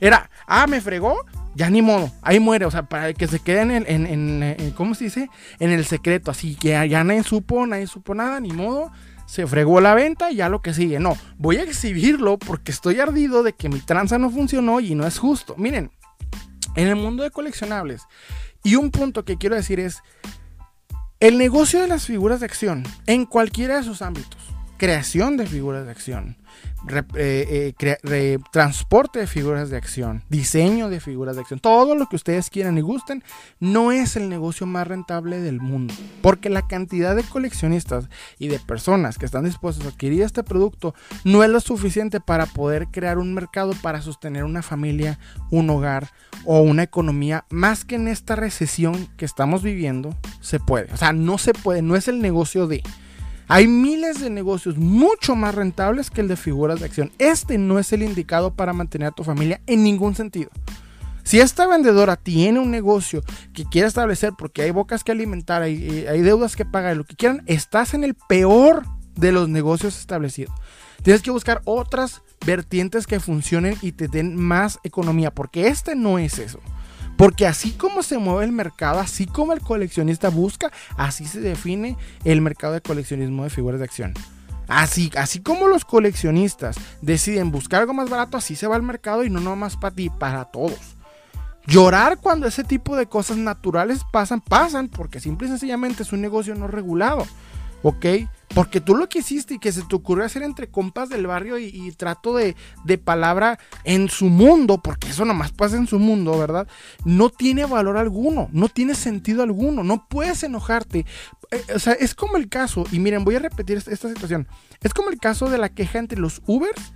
Era, 0.00 0.30
ah, 0.46 0.66
me 0.66 0.80
fregó, 0.80 1.24
ya 1.54 1.70
ni 1.70 1.82
modo, 1.82 2.10
ahí 2.22 2.40
muere, 2.40 2.66
o 2.66 2.70
sea, 2.70 2.84
para 2.84 3.12
que 3.12 3.26
se 3.26 3.40
quede 3.40 3.62
en, 3.62 3.70
el, 3.70 3.86
en, 3.86 4.70
¿cómo 4.76 4.94
se 4.94 5.04
dice? 5.04 5.28
En 5.58 5.70
el 5.70 5.84
secreto, 5.84 6.30
así 6.30 6.54
que 6.54 6.88
ya, 6.88 7.04
nadie 7.04 7.22
supo, 7.22 7.66
nadie 7.66 7.86
supo 7.86 8.14
nada, 8.14 8.38
ni 8.40 8.52
modo, 8.52 8.92
se 9.26 9.46
fregó 9.46 9.80
la 9.80 9.94
venta 9.94 10.30
y 10.30 10.36
ya 10.36 10.48
lo 10.48 10.62
que 10.62 10.72
sigue. 10.72 10.98
No, 10.98 11.16
voy 11.36 11.56
a 11.56 11.62
exhibirlo 11.62 12.38
porque 12.38 12.70
estoy 12.70 13.00
ardido 13.00 13.42
de 13.42 13.52
que 13.52 13.68
mi 13.68 13.80
tranza 13.80 14.18
no 14.18 14.30
funcionó 14.30 14.80
y 14.80 14.94
no 14.94 15.06
es 15.06 15.18
justo. 15.18 15.54
Miren, 15.58 15.90
en 16.76 16.86
el 16.86 16.96
mundo 16.96 17.24
de 17.24 17.30
coleccionables, 17.30 18.02
y 18.62 18.76
un 18.76 18.90
punto 18.90 19.24
que 19.24 19.36
quiero 19.36 19.56
decir 19.56 19.80
es, 19.80 20.02
el 21.20 21.38
negocio 21.38 21.80
de 21.80 21.88
las 21.88 22.06
figuras 22.06 22.40
de 22.40 22.46
acción, 22.46 22.84
en 23.06 23.26
cualquiera 23.26 23.78
de 23.78 23.82
sus 23.82 24.02
ámbitos, 24.02 24.38
creación 24.76 25.36
de 25.36 25.46
figuras 25.46 25.84
de 25.84 25.90
acción, 25.90 26.36
eh, 27.14 27.74
eh, 27.78 28.38
transporte 28.52 29.18
de 29.18 29.26
figuras 29.26 29.68
de 29.70 29.76
acción, 29.76 30.22
diseño 30.28 30.88
de 30.88 31.00
figuras 31.00 31.36
de 31.36 31.42
acción, 31.42 31.60
todo 31.60 31.94
lo 31.94 32.06
que 32.06 32.16
ustedes 32.16 32.50
quieran 32.50 32.78
y 32.78 32.80
gusten, 32.80 33.22
no 33.58 33.92
es 33.92 34.16
el 34.16 34.28
negocio 34.28 34.66
más 34.66 34.86
rentable 34.86 35.40
del 35.40 35.60
mundo. 35.60 35.92
Porque 36.22 36.50
la 36.50 36.66
cantidad 36.66 37.16
de 37.16 37.24
coleccionistas 37.24 38.08
y 38.38 38.48
de 38.48 38.58
personas 38.58 39.18
que 39.18 39.26
están 39.26 39.44
dispuestos 39.44 39.86
a 39.86 39.88
adquirir 39.90 40.22
este 40.22 40.42
producto 40.42 40.94
no 41.24 41.42
es 41.42 41.50
lo 41.50 41.60
suficiente 41.60 42.20
para 42.20 42.46
poder 42.46 42.88
crear 42.88 43.18
un 43.18 43.34
mercado 43.34 43.72
para 43.82 44.00
sostener 44.00 44.44
una 44.44 44.62
familia, 44.62 45.18
un 45.50 45.68
hogar 45.70 46.10
o 46.44 46.60
una 46.60 46.84
economía, 46.84 47.44
más 47.50 47.84
que 47.84 47.96
en 47.96 48.08
esta 48.08 48.36
recesión 48.36 49.08
que 49.16 49.24
estamos 49.24 49.62
viviendo, 49.62 50.14
se 50.40 50.60
puede. 50.60 50.92
O 50.92 50.96
sea, 50.96 51.12
no 51.12 51.38
se 51.38 51.52
puede, 51.52 51.82
no 51.82 51.96
es 51.96 52.08
el 52.08 52.20
negocio 52.20 52.66
de... 52.66 52.82
Hay 53.48 53.66
miles 53.66 54.20
de 54.20 54.28
negocios 54.28 54.76
mucho 54.76 55.34
más 55.34 55.54
rentables 55.54 56.10
que 56.10 56.20
el 56.20 56.28
de 56.28 56.36
figuras 56.36 56.80
de 56.80 56.86
acción. 56.86 57.10
Este 57.18 57.56
no 57.56 57.78
es 57.78 57.92
el 57.94 58.02
indicado 58.02 58.52
para 58.54 58.74
mantener 58.74 59.08
a 59.08 59.12
tu 59.12 59.24
familia 59.24 59.62
en 59.66 59.82
ningún 59.82 60.14
sentido. 60.14 60.50
Si 61.24 61.40
esta 61.40 61.66
vendedora 61.66 62.16
tiene 62.16 62.60
un 62.60 62.70
negocio 62.70 63.22
que 63.54 63.64
quiere 63.64 63.88
establecer 63.88 64.32
porque 64.36 64.62
hay 64.62 64.70
bocas 64.70 65.02
que 65.02 65.12
alimentar, 65.12 65.62
hay, 65.62 66.06
hay 66.06 66.20
deudas 66.20 66.56
que 66.56 66.66
pagar, 66.66 66.96
lo 66.96 67.04
que 67.04 67.16
quieran, 67.16 67.42
estás 67.46 67.94
en 67.94 68.04
el 68.04 68.14
peor 68.14 68.84
de 69.14 69.32
los 69.32 69.48
negocios 69.48 69.98
establecidos. 69.98 70.54
Tienes 71.02 71.22
que 71.22 71.30
buscar 71.30 71.62
otras 71.64 72.22
vertientes 72.44 73.06
que 73.06 73.20
funcionen 73.20 73.76
y 73.82 73.92
te 73.92 74.08
den 74.08 74.36
más 74.36 74.78
economía, 74.84 75.30
porque 75.30 75.68
este 75.68 75.94
no 75.94 76.18
es 76.18 76.38
eso. 76.38 76.60
Porque 77.18 77.48
así 77.48 77.72
como 77.72 78.04
se 78.04 78.16
mueve 78.16 78.44
el 78.44 78.52
mercado, 78.52 79.00
así 79.00 79.26
como 79.26 79.52
el 79.52 79.60
coleccionista 79.60 80.28
busca, 80.28 80.70
así 80.96 81.26
se 81.26 81.40
define 81.40 81.96
el 82.22 82.40
mercado 82.40 82.74
de 82.74 82.80
coleccionismo 82.80 83.42
de 83.42 83.50
figuras 83.50 83.80
de 83.80 83.86
acción. 83.86 84.14
Así, 84.68 85.10
así 85.16 85.40
como 85.40 85.66
los 85.66 85.84
coleccionistas 85.84 86.76
deciden 87.02 87.50
buscar 87.50 87.80
algo 87.80 87.92
más 87.92 88.08
barato, 88.08 88.36
así 88.36 88.54
se 88.54 88.68
va 88.68 88.76
el 88.76 88.84
mercado 88.84 89.24
y 89.24 89.30
no 89.30 89.40
nomás 89.40 89.76
para 89.76 89.96
ti, 89.96 90.10
para 90.10 90.44
todos. 90.44 90.78
Llorar 91.66 92.18
cuando 92.18 92.46
ese 92.46 92.62
tipo 92.62 92.94
de 92.94 93.06
cosas 93.06 93.36
naturales 93.36 94.02
pasan, 94.12 94.40
pasan, 94.40 94.86
porque 94.86 95.18
simple 95.18 95.48
y 95.48 95.50
sencillamente 95.50 96.04
es 96.04 96.12
un 96.12 96.20
negocio 96.20 96.54
no 96.54 96.68
regulado. 96.68 97.26
¿Ok? 97.82 98.06
Porque 98.54 98.80
tú 98.80 98.96
lo 98.96 99.08
que 99.08 99.20
hiciste 99.20 99.54
y 99.54 99.58
que 99.58 99.72
se 99.72 99.82
te 99.82 99.94
ocurrió 99.94 100.24
hacer 100.24 100.42
entre 100.42 100.68
compas 100.68 101.08
del 101.08 101.26
barrio 101.26 101.58
y, 101.58 101.92
trato 101.92 102.34
de, 102.34 102.56
palabra 103.04 103.58
en 103.84 104.08
su 104.08 104.26
mundo, 104.26 104.80
porque 104.82 105.08
eso 105.08 105.24
nomás 105.24 105.52
pasa 105.52 105.76
en 105.76 105.86
su 105.86 105.98
mundo, 105.98 106.36
¿verdad? 106.38 106.66
No 107.04 107.30
tiene 107.30 107.66
valor 107.66 107.96
alguno, 107.96 108.48
no 108.52 108.68
tiene 108.68 108.94
sentido 108.94 109.42
alguno, 109.42 109.84
no 109.84 110.08
puedes 110.08 110.42
enojarte. 110.42 111.04
Eh, 111.50 111.64
o 111.74 111.78
sea, 111.78 111.92
es 111.92 112.14
como 112.14 112.36
el 112.36 112.48
caso, 112.48 112.84
y 112.90 112.98
miren, 112.98 113.24
voy 113.24 113.36
a 113.36 113.40
repetir 113.40 113.76
esta, 113.76 113.92
esta 113.92 114.08
situación, 114.08 114.48
es 114.82 114.94
como 114.94 115.10
el 115.10 115.18
caso 115.18 115.48
de 115.50 115.58
la 115.58 115.68
queja 115.68 115.98
entre 115.98 116.18
los 116.18 116.42
Ubers 116.46 116.92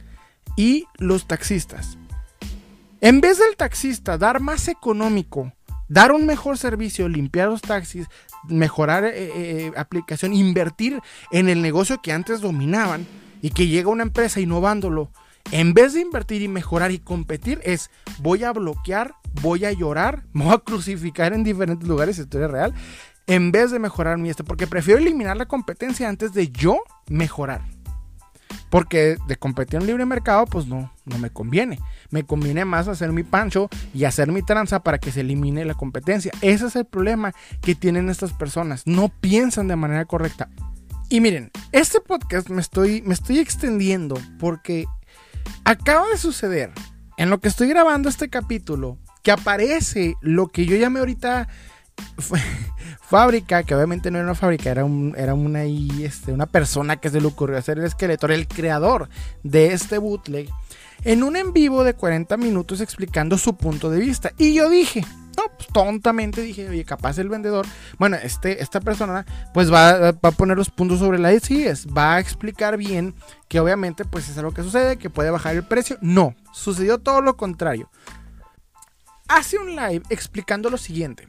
y 0.56 0.86
los 0.98 1.26
taxistas. 1.26 1.98
En 3.00 3.20
vez 3.20 3.38
del 3.38 3.56
taxista 3.56 4.16
dar 4.16 4.40
más 4.40 4.68
económico, 4.68 5.52
dar 5.92 6.12
un 6.12 6.24
mejor 6.24 6.56
servicio, 6.56 7.06
limpiar 7.06 7.48
los 7.48 7.60
taxis, 7.60 8.06
mejorar 8.48 9.04
eh, 9.04 9.12
eh, 9.14 9.72
aplicación, 9.76 10.32
invertir 10.32 11.00
en 11.30 11.50
el 11.50 11.60
negocio 11.60 12.00
que 12.02 12.12
antes 12.12 12.40
dominaban 12.40 13.06
y 13.42 13.50
que 13.50 13.66
llega 13.66 13.90
una 13.90 14.02
empresa 14.02 14.40
innovándolo. 14.40 15.10
En 15.50 15.74
vez 15.74 15.92
de 15.92 16.00
invertir 16.00 16.40
y 16.40 16.48
mejorar 16.48 16.92
y 16.92 16.98
competir, 16.98 17.60
es 17.62 17.90
voy 18.20 18.42
a 18.42 18.52
bloquear, 18.52 19.14
voy 19.42 19.66
a 19.66 19.72
llorar, 19.72 20.24
me 20.32 20.46
voy 20.46 20.54
a 20.54 20.58
crucificar 20.58 21.34
en 21.34 21.44
diferentes 21.44 21.86
lugares, 21.86 22.18
historia 22.18 22.48
real, 22.48 22.74
en 23.26 23.52
vez 23.52 23.70
de 23.70 23.78
mejorar 23.78 24.16
mi 24.16 24.30
este, 24.30 24.44
porque 24.44 24.66
prefiero 24.66 24.98
eliminar 24.98 25.36
la 25.36 25.46
competencia 25.46 26.08
antes 26.08 26.32
de 26.32 26.50
yo 26.50 26.80
mejorar. 27.08 27.60
Porque 28.70 29.16
de 29.26 29.36
competir 29.36 29.80
en 29.80 29.86
libre 29.86 30.06
mercado, 30.06 30.46
pues 30.46 30.66
no, 30.66 30.92
no 31.04 31.18
me 31.18 31.30
conviene. 31.30 31.78
Me 32.10 32.24
conviene 32.24 32.64
más 32.64 32.88
hacer 32.88 33.12
mi 33.12 33.22
pancho 33.22 33.68
y 33.94 34.04
hacer 34.04 34.30
mi 34.32 34.42
tranza 34.42 34.82
para 34.82 34.98
que 34.98 35.12
se 35.12 35.20
elimine 35.20 35.64
la 35.64 35.74
competencia. 35.74 36.32
Ese 36.40 36.66
es 36.66 36.76
el 36.76 36.84
problema 36.84 37.32
que 37.60 37.74
tienen 37.74 38.08
estas 38.08 38.32
personas. 38.32 38.86
No 38.86 39.08
piensan 39.08 39.68
de 39.68 39.76
manera 39.76 40.04
correcta. 40.04 40.48
Y 41.08 41.20
miren, 41.20 41.50
este 41.72 42.00
podcast 42.00 42.48
me 42.48 42.60
estoy, 42.60 43.02
me 43.02 43.14
estoy 43.14 43.38
extendiendo 43.38 44.16
porque 44.38 44.86
acaba 45.64 46.08
de 46.08 46.16
suceder 46.16 46.72
en 47.18 47.28
lo 47.28 47.40
que 47.40 47.48
estoy 47.48 47.68
grabando 47.68 48.08
este 48.08 48.30
capítulo 48.30 48.98
que 49.22 49.30
aparece 49.30 50.16
lo 50.20 50.48
que 50.48 50.66
yo 50.66 50.76
llamé 50.76 51.00
ahorita 51.00 51.48
fábrica, 53.00 53.62
que 53.62 53.74
obviamente 53.74 54.10
no 54.10 54.18
era 54.18 54.26
una 54.26 54.34
fábrica, 54.34 54.70
era, 54.70 54.84
un, 54.84 55.14
era 55.16 55.34
una, 55.34 55.64
este, 55.64 56.32
una 56.32 56.46
persona 56.46 56.96
que 56.96 57.10
se 57.10 57.20
le 57.20 57.26
ocurrió 57.26 57.58
hacer 57.58 57.78
el 57.78 57.84
esqueleto, 57.84 58.26
el 58.26 58.48
creador 58.48 59.08
de 59.42 59.72
este 59.72 59.98
bootleg, 59.98 60.48
en 61.04 61.22
un 61.22 61.36
en 61.36 61.52
vivo 61.52 61.84
de 61.84 61.94
40 61.94 62.36
minutos 62.36 62.80
explicando 62.80 63.36
su 63.38 63.56
punto 63.56 63.90
de 63.90 64.00
vista. 64.00 64.32
Y 64.38 64.54
yo 64.54 64.70
dije, 64.70 65.04
no, 65.36 65.44
pues 65.56 65.68
tontamente 65.68 66.40
dije, 66.42 66.68
oye, 66.68 66.84
capaz 66.84 67.18
el 67.18 67.28
vendedor, 67.28 67.66
bueno, 67.98 68.16
este, 68.16 68.62
esta 68.62 68.80
persona, 68.80 69.24
pues 69.54 69.72
va, 69.72 70.08
a 70.08 70.12
poner 70.12 70.56
los 70.56 70.70
puntos 70.70 70.98
sobre 70.98 71.18
la 71.18 71.32
es 71.32 71.86
va 71.86 72.14
a 72.14 72.20
explicar 72.20 72.76
bien 72.76 73.14
que 73.48 73.60
obviamente, 73.60 74.04
pues 74.04 74.28
es 74.28 74.38
algo 74.38 74.52
que 74.52 74.62
sucede, 74.62 74.96
que 74.96 75.10
puede 75.10 75.30
bajar 75.30 75.54
el 75.54 75.64
precio. 75.64 75.98
No, 76.00 76.34
sucedió 76.52 76.98
todo 76.98 77.20
lo 77.20 77.36
contrario. 77.36 77.90
Hace 79.28 79.58
un 79.58 79.76
live 79.76 80.02
explicando 80.10 80.68
lo 80.68 80.76
siguiente. 80.76 81.28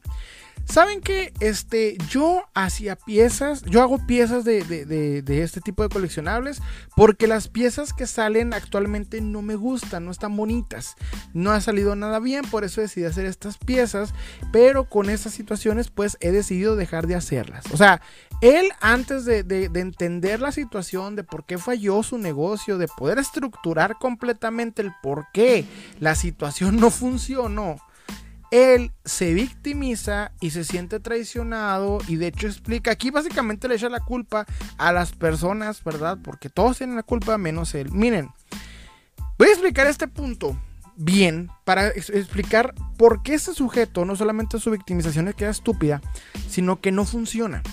¿Saben 0.66 1.02
que 1.02 1.34
este, 1.40 1.98
yo 2.10 2.46
hacía 2.54 2.96
piezas, 2.96 3.64
yo 3.64 3.82
hago 3.82 4.06
piezas 4.08 4.46
de, 4.46 4.64
de, 4.64 5.44
este 5.44 5.62
tipo 5.62 5.84
de 5.84 5.90
coleccionables 5.90 6.62
porque 6.96 7.28
las 7.28 7.48
piezas 7.48 7.94
que 7.94 8.08
salen 8.08 8.54
actualmente 8.54 9.22
no 9.22 9.42
me 9.42 9.56
gustan, 9.56 10.06
no 10.06 10.12
están 10.12 10.36
bonitas, 10.36 10.96
no 11.34 11.52
ha 11.52 11.60
salido 11.62 11.96
nada 11.96 12.20
bien, 12.20 12.46
por 12.46 12.64
eso 12.64 12.82
decidí 12.82 13.06
hacer 13.06 13.26
estas 13.26 13.58
piezas, 13.58 14.14
pero 14.52 14.86
con 14.90 15.10
estas 15.10 15.34
situaciones 15.34 15.90
pues 15.92 16.18
he 16.22 16.32
decidido 16.32 16.76
dejar 16.76 17.08
de 17.08 17.16
hacerlas. 17.16 17.66
O 17.72 17.78
sea, 17.78 18.02
él 18.42 18.72
antes 18.80 19.26
de, 19.26 19.44
de 19.44 19.80
entender 19.80 20.40
la 20.40 20.52
situación, 20.52 21.16
de 21.16 21.24
por 21.24 21.46
qué 21.46 21.58
falló 21.58 22.04
su 22.04 22.18
negocio, 22.18 22.78
de 22.78 22.88
poder 22.88 23.20
estructurar 23.20 23.98
completamente 24.00 24.82
el 24.82 24.92
por 25.04 25.28
qué 25.34 25.66
la 26.00 26.16
situación 26.16 26.78
no 26.80 26.90
funcionó, 26.90 27.78
él 28.54 28.92
se 29.04 29.34
victimiza 29.34 30.32
y 30.40 30.52
se 30.52 30.64
siente 30.64 31.00
traicionado 31.00 31.98
y 32.08 32.18
de 32.18 32.28
hecho 32.28 32.46
explica, 32.46 32.92
aquí 32.92 33.10
básicamente 33.10 33.68
le 33.68 33.74
echa 33.74 33.90
la 33.90 34.00
culpa 34.00 34.46
a 34.78 34.92
las 34.92 35.12
personas, 35.12 35.84
¿verdad? 35.84 36.20
Porque 36.24 36.50
todos 36.50 36.78
tienen 36.78 36.96
la 36.96 37.02
culpa 37.02 37.36
menos 37.40 37.74
él. 37.74 37.92
Miren, 37.92 38.30
voy 39.40 39.48
a 39.48 39.54
explicar 39.54 39.88
este 39.88 40.08
punto 40.08 40.56
bien 40.96 41.50
para 41.66 41.88
explicar 41.88 42.76
por 42.96 43.24
qué 43.24 43.34
este 43.34 43.56
sujeto 43.56 44.06
no 44.06 44.16
solamente 44.16 44.60
su 44.60 44.70
victimización 44.70 45.28
es 45.30 45.34
que 45.34 45.50
estúpida, 45.50 46.00
sino 46.48 46.80
que 46.80 46.92
no 46.92 47.06
funciona. 47.06 47.64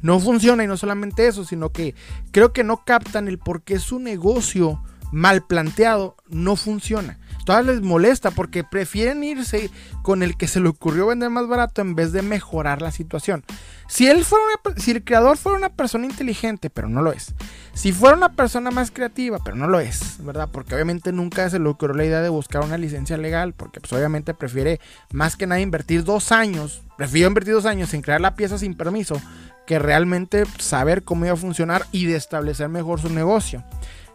No 0.00 0.18
funciona 0.18 0.64
y 0.64 0.66
no 0.66 0.76
solamente 0.76 1.28
eso, 1.28 1.44
sino 1.44 1.70
que 1.70 1.94
creo 2.32 2.52
que 2.52 2.64
no 2.64 2.84
captan 2.84 3.28
el 3.28 3.38
por 3.38 3.62
qué 3.62 3.78
su 3.78 4.00
negocio 4.00 4.82
mal 5.12 5.46
planteado 5.46 6.16
no 6.28 6.56
funciona. 6.56 7.20
Todavía 7.44 7.72
les 7.72 7.82
molesta 7.82 8.30
porque 8.30 8.64
prefieren 8.64 9.24
irse 9.24 9.70
con 10.02 10.22
el 10.22 10.36
que 10.36 10.46
se 10.46 10.60
le 10.60 10.68
ocurrió 10.68 11.08
vender 11.08 11.30
más 11.30 11.48
barato 11.48 11.82
en 11.82 11.94
vez 11.94 12.12
de 12.12 12.22
mejorar 12.22 12.82
la 12.82 12.90
situación. 12.90 13.44
Si, 13.88 14.08
él 14.08 14.24
fuera 14.24 14.44
si 14.76 14.92
el 14.92 15.04
creador 15.04 15.36
fuera 15.36 15.58
una 15.58 15.68
persona 15.68 16.06
inteligente, 16.06 16.70
pero 16.70 16.88
no 16.88 17.02
lo 17.02 17.12
es. 17.12 17.34
Si 17.74 17.92
fuera 17.92 18.16
una 18.16 18.32
persona 18.32 18.70
más 18.70 18.90
creativa, 18.90 19.38
pero 19.44 19.56
no 19.56 19.66
lo 19.66 19.80
es, 19.80 20.16
¿verdad? 20.24 20.48
Porque 20.50 20.74
obviamente 20.74 21.12
nunca 21.12 21.48
se 21.50 21.58
le 21.58 21.68
ocurrió 21.68 21.96
la 21.96 22.04
idea 22.04 22.22
de 22.22 22.28
buscar 22.28 22.62
una 22.62 22.78
licencia 22.78 23.16
legal, 23.16 23.54
porque 23.54 23.80
pues 23.80 23.92
obviamente 23.92 24.34
prefiere 24.34 24.80
más 25.12 25.36
que 25.36 25.46
nada 25.46 25.60
invertir 25.60 26.04
dos 26.04 26.32
años, 26.32 26.82
prefiero 26.96 27.28
invertir 27.28 27.54
dos 27.54 27.66
años 27.66 27.92
en 27.94 28.02
crear 28.02 28.20
la 28.20 28.34
pieza 28.34 28.58
sin 28.58 28.76
permiso, 28.76 29.20
que 29.66 29.78
realmente 29.78 30.44
saber 30.58 31.02
cómo 31.02 31.24
iba 31.24 31.34
a 31.34 31.36
funcionar 31.36 31.86
y 31.92 32.06
de 32.06 32.16
establecer 32.16 32.68
mejor 32.68 33.00
su 33.00 33.10
negocio. 33.10 33.64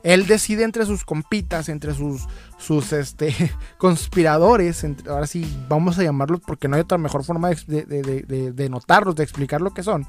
Él 0.03 0.27
decide 0.27 0.63
entre 0.63 0.85
sus 0.85 1.03
compitas, 1.03 1.69
entre 1.69 1.93
sus, 1.93 2.23
sus 2.57 2.93
este, 2.93 3.33
conspiradores, 3.77 4.85
ahora 5.07 5.27
sí 5.27 5.45
vamos 5.67 5.97
a 5.99 6.03
llamarlos 6.03 6.41
porque 6.45 6.67
no 6.67 6.75
hay 6.75 6.81
otra 6.81 6.97
mejor 6.97 7.23
forma 7.23 7.49
de, 7.49 7.85
de, 7.85 8.51
de, 8.53 8.69
notarlos, 8.69 9.15
de 9.15 9.23
explicar 9.23 9.61
lo 9.61 9.73
que 9.73 9.83
son. 9.83 10.07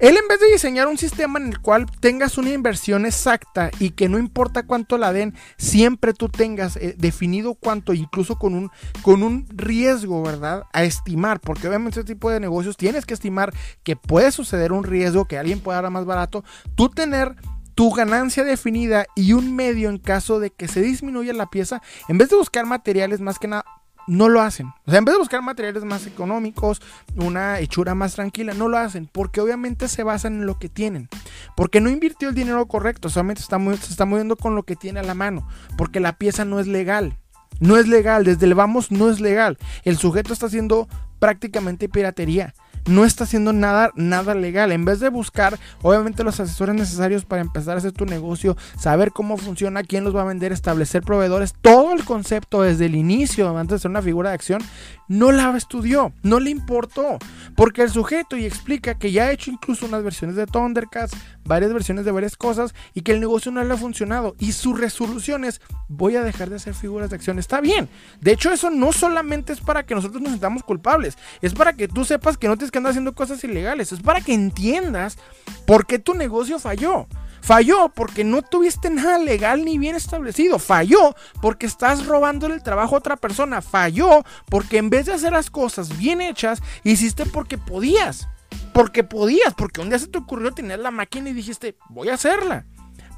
Él 0.00 0.16
en 0.16 0.26
vez 0.26 0.40
de 0.40 0.50
diseñar 0.50 0.88
un 0.88 0.98
sistema 0.98 1.38
en 1.38 1.46
el 1.46 1.60
cual 1.60 1.86
tengas 2.00 2.36
una 2.36 2.50
inversión 2.50 3.06
exacta 3.06 3.70
y 3.78 3.90
que 3.90 4.08
no 4.08 4.18
importa 4.18 4.66
cuánto 4.66 4.98
la 4.98 5.12
den, 5.12 5.34
siempre 5.56 6.12
tú 6.12 6.28
tengas 6.28 6.76
eh, 6.76 6.96
definido 6.98 7.54
cuánto, 7.54 7.94
incluso 7.94 8.36
con 8.36 8.54
un, 8.54 8.70
con 9.02 9.22
un 9.22 9.46
riesgo, 9.50 10.22
¿verdad? 10.22 10.64
A 10.72 10.82
estimar, 10.82 11.40
porque 11.40 11.68
obviamente 11.68 12.00
este 12.00 12.14
tipo 12.14 12.28
de 12.28 12.40
negocios 12.40 12.76
tienes 12.76 13.06
que 13.06 13.14
estimar 13.14 13.54
que 13.84 13.94
puede 13.94 14.32
suceder 14.32 14.72
un 14.72 14.82
riesgo, 14.82 15.26
que 15.26 15.38
alguien 15.38 15.60
pueda 15.60 15.80
dar 15.80 15.90
más 15.92 16.04
barato, 16.04 16.44
tú 16.74 16.88
tener 16.88 17.36
tu 17.74 17.90
ganancia 17.92 18.44
definida 18.44 19.06
y 19.14 19.32
un 19.32 19.54
medio 19.54 19.88
en 19.88 19.98
caso 19.98 20.40
de 20.40 20.50
que 20.50 20.68
se 20.68 20.80
disminuya 20.80 21.32
la 21.32 21.50
pieza, 21.50 21.82
en 22.08 22.18
vez 22.18 22.30
de 22.30 22.36
buscar 22.36 22.66
materiales 22.66 23.20
más 23.20 23.38
que 23.38 23.48
nada, 23.48 23.64
no 24.06 24.28
lo 24.28 24.40
hacen. 24.40 24.68
O 24.86 24.90
sea, 24.90 24.98
en 24.98 25.04
vez 25.04 25.14
de 25.14 25.18
buscar 25.18 25.42
materiales 25.42 25.84
más 25.84 26.06
económicos, 26.06 26.82
una 27.16 27.58
hechura 27.60 27.94
más 27.94 28.14
tranquila, 28.14 28.54
no 28.54 28.68
lo 28.68 28.78
hacen 28.78 29.08
porque 29.10 29.40
obviamente 29.40 29.88
se 29.88 30.02
basan 30.02 30.34
en 30.34 30.46
lo 30.46 30.58
que 30.58 30.68
tienen. 30.68 31.08
Porque 31.56 31.80
no 31.80 31.90
invirtió 31.90 32.28
el 32.28 32.34
dinero 32.34 32.66
correcto, 32.66 33.08
solamente 33.08 33.42
está 33.42 33.58
se 33.58 33.90
está 33.90 34.04
moviendo 34.04 34.36
con 34.36 34.54
lo 34.54 34.64
que 34.64 34.76
tiene 34.76 35.00
a 35.00 35.04
la 35.04 35.14
mano. 35.14 35.48
Porque 35.76 36.00
la 36.00 36.18
pieza 36.18 36.44
no 36.44 36.60
es 36.60 36.66
legal. 36.66 37.18
No 37.60 37.76
es 37.76 37.86
legal, 37.86 38.24
desde 38.24 38.46
el 38.46 38.54
vamos 38.54 38.90
no 38.90 39.10
es 39.10 39.20
legal. 39.20 39.58
El 39.84 39.96
sujeto 39.96 40.32
está 40.32 40.46
haciendo 40.46 40.88
prácticamente 41.18 41.88
piratería 41.88 42.52
no 42.86 43.04
está 43.04 43.24
haciendo 43.24 43.52
nada, 43.52 43.90
nada 43.94 44.34
legal. 44.34 44.72
En 44.72 44.84
vez 44.84 45.00
de 45.00 45.08
buscar, 45.08 45.58
obviamente, 45.82 46.24
los 46.24 46.40
asesores 46.40 46.74
necesarios 46.74 47.24
para 47.24 47.42
empezar 47.42 47.74
a 47.74 47.78
hacer 47.78 47.92
tu 47.92 48.06
negocio, 48.06 48.56
saber 48.78 49.10
cómo 49.10 49.36
funciona, 49.36 49.82
quién 49.82 50.04
los 50.04 50.14
va 50.14 50.22
a 50.22 50.26
vender, 50.26 50.52
establecer 50.52 51.02
proveedores, 51.02 51.54
todo 51.60 51.92
el 51.92 52.04
concepto 52.04 52.62
desde 52.62 52.86
el 52.86 52.94
inicio, 52.94 53.56
antes 53.56 53.76
de 53.76 53.82
ser 53.82 53.90
una 53.90 54.02
figura 54.02 54.30
de 54.30 54.34
acción, 54.34 54.62
no 55.08 55.32
la 55.32 55.56
estudió, 55.56 56.12
no 56.22 56.40
le 56.40 56.50
importó. 56.50 57.18
Porque 57.56 57.82
el 57.82 57.90
sujeto 57.90 58.36
y 58.36 58.44
explica 58.44 58.94
que 58.94 59.12
ya 59.12 59.24
ha 59.24 59.32
hecho 59.32 59.50
incluso 59.50 59.86
unas 59.86 60.02
versiones 60.02 60.36
de 60.36 60.46
Thundercats, 60.46 61.16
varias 61.44 61.72
versiones 61.72 62.04
de 62.04 62.12
varias 62.12 62.36
cosas 62.36 62.74
y 62.94 63.02
que 63.02 63.12
el 63.12 63.20
negocio 63.20 63.52
no 63.52 63.62
le 63.62 63.72
ha 63.72 63.76
funcionado. 63.76 64.34
Y 64.38 64.52
su 64.52 64.74
resolución 64.74 65.44
es, 65.44 65.60
voy 65.88 66.16
a 66.16 66.22
dejar 66.22 66.50
de 66.50 66.56
hacer 66.56 66.74
figuras 66.74 67.10
de 67.10 67.16
acción. 67.16 67.38
Está 67.38 67.60
bien. 67.60 67.88
De 68.20 68.32
hecho, 68.32 68.50
eso 68.50 68.70
no 68.70 68.92
solamente 68.92 69.52
es 69.52 69.60
para 69.60 69.84
que 69.84 69.94
nosotros 69.94 70.22
nos 70.22 70.32
sintamos 70.32 70.62
culpables, 70.62 71.16
es 71.42 71.54
para 71.54 71.74
que 71.74 71.88
tú 71.88 72.04
sepas 72.04 72.36
que 72.36 72.48
no 72.48 72.56
tienes 72.56 72.70
que 72.70 72.78
andar 72.78 72.90
haciendo 72.90 73.14
cosas 73.14 73.42
ilegales, 73.44 73.92
es 73.92 74.00
para 74.00 74.20
que 74.20 74.34
entiendas 74.34 75.18
por 75.66 75.86
qué 75.86 75.98
tu 75.98 76.14
negocio 76.14 76.58
falló. 76.58 77.06
Falló 77.44 77.90
porque 77.90 78.24
no 78.24 78.40
tuviste 78.40 78.88
nada 78.88 79.18
legal 79.18 79.66
ni 79.66 79.76
bien 79.76 79.96
establecido. 79.96 80.58
Falló 80.58 81.14
porque 81.42 81.66
estás 81.66 82.06
robando 82.06 82.46
el 82.46 82.62
trabajo 82.62 82.94
a 82.94 82.98
otra 82.98 83.16
persona. 83.16 83.60
Falló 83.60 84.24
porque 84.48 84.78
en 84.78 84.88
vez 84.88 85.04
de 85.04 85.12
hacer 85.12 85.32
las 85.32 85.50
cosas 85.50 85.98
bien 85.98 86.22
hechas, 86.22 86.62
hiciste 86.84 87.26
porque 87.26 87.58
podías. 87.58 88.28
Porque 88.72 89.04
podías, 89.04 89.54
porque 89.54 89.80
un 89.80 89.88
día 89.88 89.98
se 89.98 90.08
te 90.08 90.18
ocurrió 90.18 90.52
tener 90.52 90.78
la 90.80 90.90
máquina 90.90 91.30
y 91.30 91.32
dijiste, 91.32 91.76
voy 91.90 92.08
a 92.08 92.14
hacerla. 92.14 92.66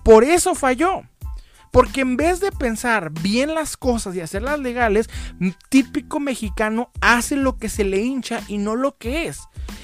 Por 0.03 0.24
eso 0.24 0.55
falló. 0.55 1.03
Porque 1.72 2.01
en 2.01 2.16
vez 2.16 2.41
de 2.41 2.53
pensar 2.53 3.11
bien 3.11 3.55
las 3.55 3.76
cosas 3.76 4.14
y 4.14 4.20
hacerlas 4.20 4.61
legales, 4.61 5.11
típico 5.68 6.20
mexicano 6.20 6.91
hace 7.01 7.37
lo 7.37 7.59
que 7.59 7.68
se 7.68 7.84
le 7.84 8.01
hincha 8.01 8.41
y 8.49 8.59
no 8.59 8.76
lo 8.76 8.97
que 8.97 9.26
es. 9.26 9.41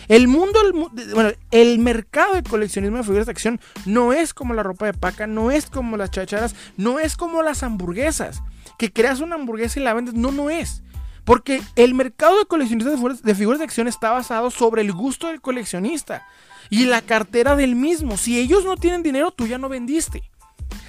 El 0.09 0.29
mundo, 0.29 0.59
el, 0.65 0.73
bueno, 1.13 1.31
el 1.51 1.79
mercado 1.79 2.35
de 2.35 2.43
coleccionismo 2.43 2.99
de 2.99 3.03
figuras 3.03 3.27
de 3.27 3.33
acción 3.33 3.61
no 3.85 4.13
es 4.13 4.33
como 4.33 4.55
la 4.55 4.63
ropa 4.63 4.87
de 4.87 4.95
paca, 4.95 5.27
no 5.27 5.51
es 5.51 5.67
como 5.67 5.97
las 5.97 6.11
chacharas, 6.11 6.55
no 6.77 6.99
es 6.99 7.17
como 7.17 7.43
las 7.43 7.63
hamburguesas. 7.63 8.43
Que 8.79 8.93
creas 8.93 9.21
una 9.21 9.37
hamburguesa 9.37 9.81
y 9.81 9.83
la 9.83 9.95
vendes, 9.95 10.15
no, 10.15 10.33
no 10.33 10.51
es. 10.51 10.83
Porque 11.25 11.62
el 11.77 11.95
mercado 11.95 12.39
de 12.39 12.47
coleccionistas 12.47 13.23
de 13.23 13.35
figuras 13.35 13.59
de 13.59 13.64
acción 13.64 13.89
está 13.89 14.11
basado 14.11 14.51
sobre 14.51 14.83
el 14.83 14.93
gusto 14.93 15.29
del 15.29 15.41
coleccionista 15.41 16.27
y 16.68 16.87
la 16.87 17.03
cartera 17.03 17.55
del 17.55 17.77
mismo. 17.77 18.16
Si 18.16 18.39
ellos 18.39 18.64
no 18.64 18.77
tienen 18.77 19.03
dinero, 19.03 19.31
tú 19.31 19.47
ya 19.47 19.59
no 19.59 19.68
vendiste. 19.68 20.23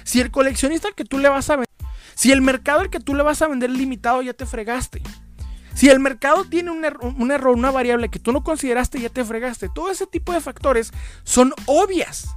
Si 0.02 0.20
el 0.20 0.30
coleccionista 0.30 0.88
que 0.92 1.04
tú 1.04 1.18
le 1.18 1.28
vas 1.28 1.50
a 1.50 1.56
vender, 1.56 1.68
si 2.14 2.32
el 2.32 2.40
mercado 2.40 2.80
al 2.80 2.90
que 2.90 3.00
tú 3.00 3.14
le 3.14 3.22
vas 3.22 3.42
a 3.42 3.48
vender 3.48 3.70
limitado, 3.70 4.22
ya 4.22 4.32
te 4.32 4.46
fregaste. 4.46 5.02
Si 5.74 5.90
el 5.90 5.98
mercado 5.98 6.44
tiene 6.44 6.70
un, 6.70 6.84
error, 6.84 7.56
una 7.56 7.70
variable 7.70 8.08
que 8.08 8.20
tú 8.20 8.32
no 8.32 8.44
consideraste, 8.44 9.00
ya 9.00 9.08
te 9.08 9.24
fregaste. 9.24 9.68
Todo 9.68 9.90
ese 9.90 10.06
tipo 10.06 10.32
de 10.32 10.40
factores 10.40 10.92
son 11.24 11.52
obvias. 11.66 12.28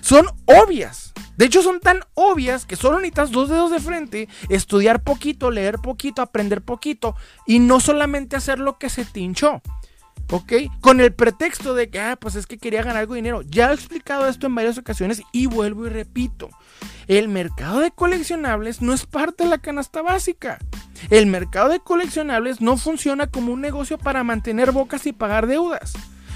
Son 0.00 0.26
obvias. 0.46 1.12
De 1.36 1.46
hecho, 1.46 1.62
son 1.62 1.80
tan 1.80 2.00
obvias 2.14 2.66
que 2.66 2.76
solo 2.76 2.98
necesitas 2.98 3.30
dos 3.30 3.48
dedos 3.48 3.70
de 3.70 3.80
frente, 3.80 4.28
estudiar 4.48 5.02
poquito, 5.02 5.50
leer 5.50 5.78
poquito, 5.78 6.22
aprender 6.22 6.62
poquito 6.62 7.16
y 7.46 7.58
no 7.58 7.80
solamente 7.80 8.36
hacer 8.36 8.58
lo 8.58 8.78
que 8.78 8.90
se 8.90 9.04
te 9.04 9.20
hinchó. 9.20 9.62
¿Ok? 10.30 10.52
Con 10.80 11.00
el 11.00 11.12
pretexto 11.12 11.74
de 11.74 11.90
que, 11.90 12.00
ah, 12.00 12.16
pues 12.16 12.36
es 12.36 12.46
que 12.46 12.58
quería 12.58 12.82
ganar 12.82 12.98
algo 12.98 13.14
de 13.14 13.18
dinero. 13.18 13.42
Ya 13.42 13.70
he 13.70 13.74
explicado 13.74 14.26
esto 14.28 14.46
en 14.46 14.54
varias 14.54 14.78
ocasiones 14.78 15.22
y 15.32 15.46
vuelvo 15.46 15.86
y 15.86 15.90
repito. 15.90 16.48
El 17.08 17.28
mercado 17.28 17.80
de 17.80 17.90
coleccionables 17.90 18.80
no 18.80 18.92
es 18.92 19.04
parte 19.04 19.44
de 19.44 19.50
la 19.50 19.58
canasta 19.58 20.00
básica. 20.00 20.58
El 21.10 21.26
mercado 21.26 21.68
de 21.68 21.80
coleccionables 21.80 22.60
no 22.60 22.76
funciona 22.76 23.26
como 23.26 23.52
un 23.52 23.60
negocio 23.60 23.98
para 23.98 24.24
mantener 24.24 24.72
bocas 24.72 25.06
y 25.06 25.12
pagar 25.12 25.46
deudas. 25.46 25.92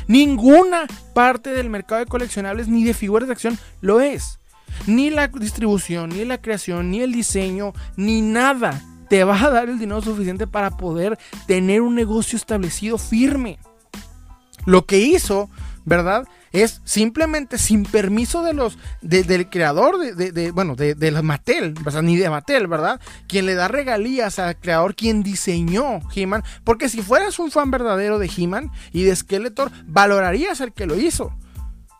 Ninguna 0.08 0.86
parte 1.14 1.50
del 1.50 1.70
mercado 1.70 2.00
de 2.00 2.06
coleccionables 2.06 2.68
ni 2.68 2.84
de 2.84 2.94
figuras 2.94 3.28
de 3.28 3.32
acción 3.32 3.58
lo 3.80 4.00
es. 4.00 4.38
Ni 4.86 5.10
la 5.10 5.28
distribución, 5.28 6.10
ni 6.10 6.24
la 6.24 6.40
creación, 6.40 6.90
ni 6.90 7.00
el 7.00 7.12
diseño, 7.12 7.72
ni 7.96 8.20
nada 8.20 8.82
te 9.08 9.24
va 9.24 9.40
a 9.40 9.50
dar 9.50 9.68
el 9.68 9.78
dinero 9.78 10.02
suficiente 10.02 10.46
para 10.46 10.76
poder 10.76 11.18
tener 11.46 11.80
un 11.80 11.94
negocio 11.94 12.36
establecido 12.36 12.98
firme. 12.98 13.58
Lo 14.64 14.84
que 14.84 14.98
hizo, 14.98 15.48
¿verdad? 15.84 16.26
Es 16.62 16.80
simplemente 16.84 17.58
sin 17.58 17.84
permiso 17.84 18.42
de 18.42 18.54
los 18.54 18.78
del 19.02 19.50
creador 19.50 19.98
de, 19.98 20.50
bueno 20.52 20.74
de, 20.74 20.94
de 20.94 21.22
Mattel, 21.22 21.74
ni 22.02 22.16
de 22.16 22.30
Mattel, 22.30 22.66
¿verdad? 22.66 22.98
Quien 23.28 23.44
le 23.44 23.54
da 23.54 23.68
regalías 23.68 24.38
al 24.38 24.58
creador, 24.58 24.94
quien 24.94 25.22
diseñó 25.22 26.00
He-Man, 26.14 26.42
porque 26.64 26.88
si 26.88 27.02
fueras 27.02 27.38
un 27.38 27.50
fan 27.50 27.70
verdadero 27.70 28.18
de 28.18 28.30
He-Man 28.34 28.70
y 28.92 29.02
de 29.02 29.14
Skeletor, 29.14 29.70
valorarías 29.86 30.60
al 30.62 30.72
que 30.72 30.86
lo 30.86 30.96
hizo. 30.96 31.36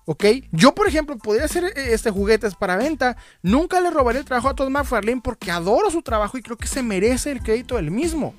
¿Ok? 0.07 0.24
Yo, 0.52 0.74
por 0.74 0.86
ejemplo, 0.86 1.18
podría 1.18 1.44
hacer 1.44 1.64
eh, 1.64 1.72
este 1.92 2.11
juguetes 2.11 2.54
para 2.54 2.76
venta. 2.76 3.16
Nunca 3.42 3.80
le 3.80 3.90
robaré 3.90 4.20
el 4.20 4.24
trabajo 4.24 4.48
a 4.48 4.54
Todd 4.54 4.70
McFarlane 4.70 5.20
porque 5.20 5.50
adoro 5.50 5.90
su 5.90 6.00
trabajo 6.00 6.38
y 6.38 6.42
creo 6.42 6.57
que 6.57 6.68
se 6.68 6.82
merece 6.82 7.32
el 7.32 7.42
crédito 7.42 7.76
del 7.76 7.90
mismo. 7.90 8.34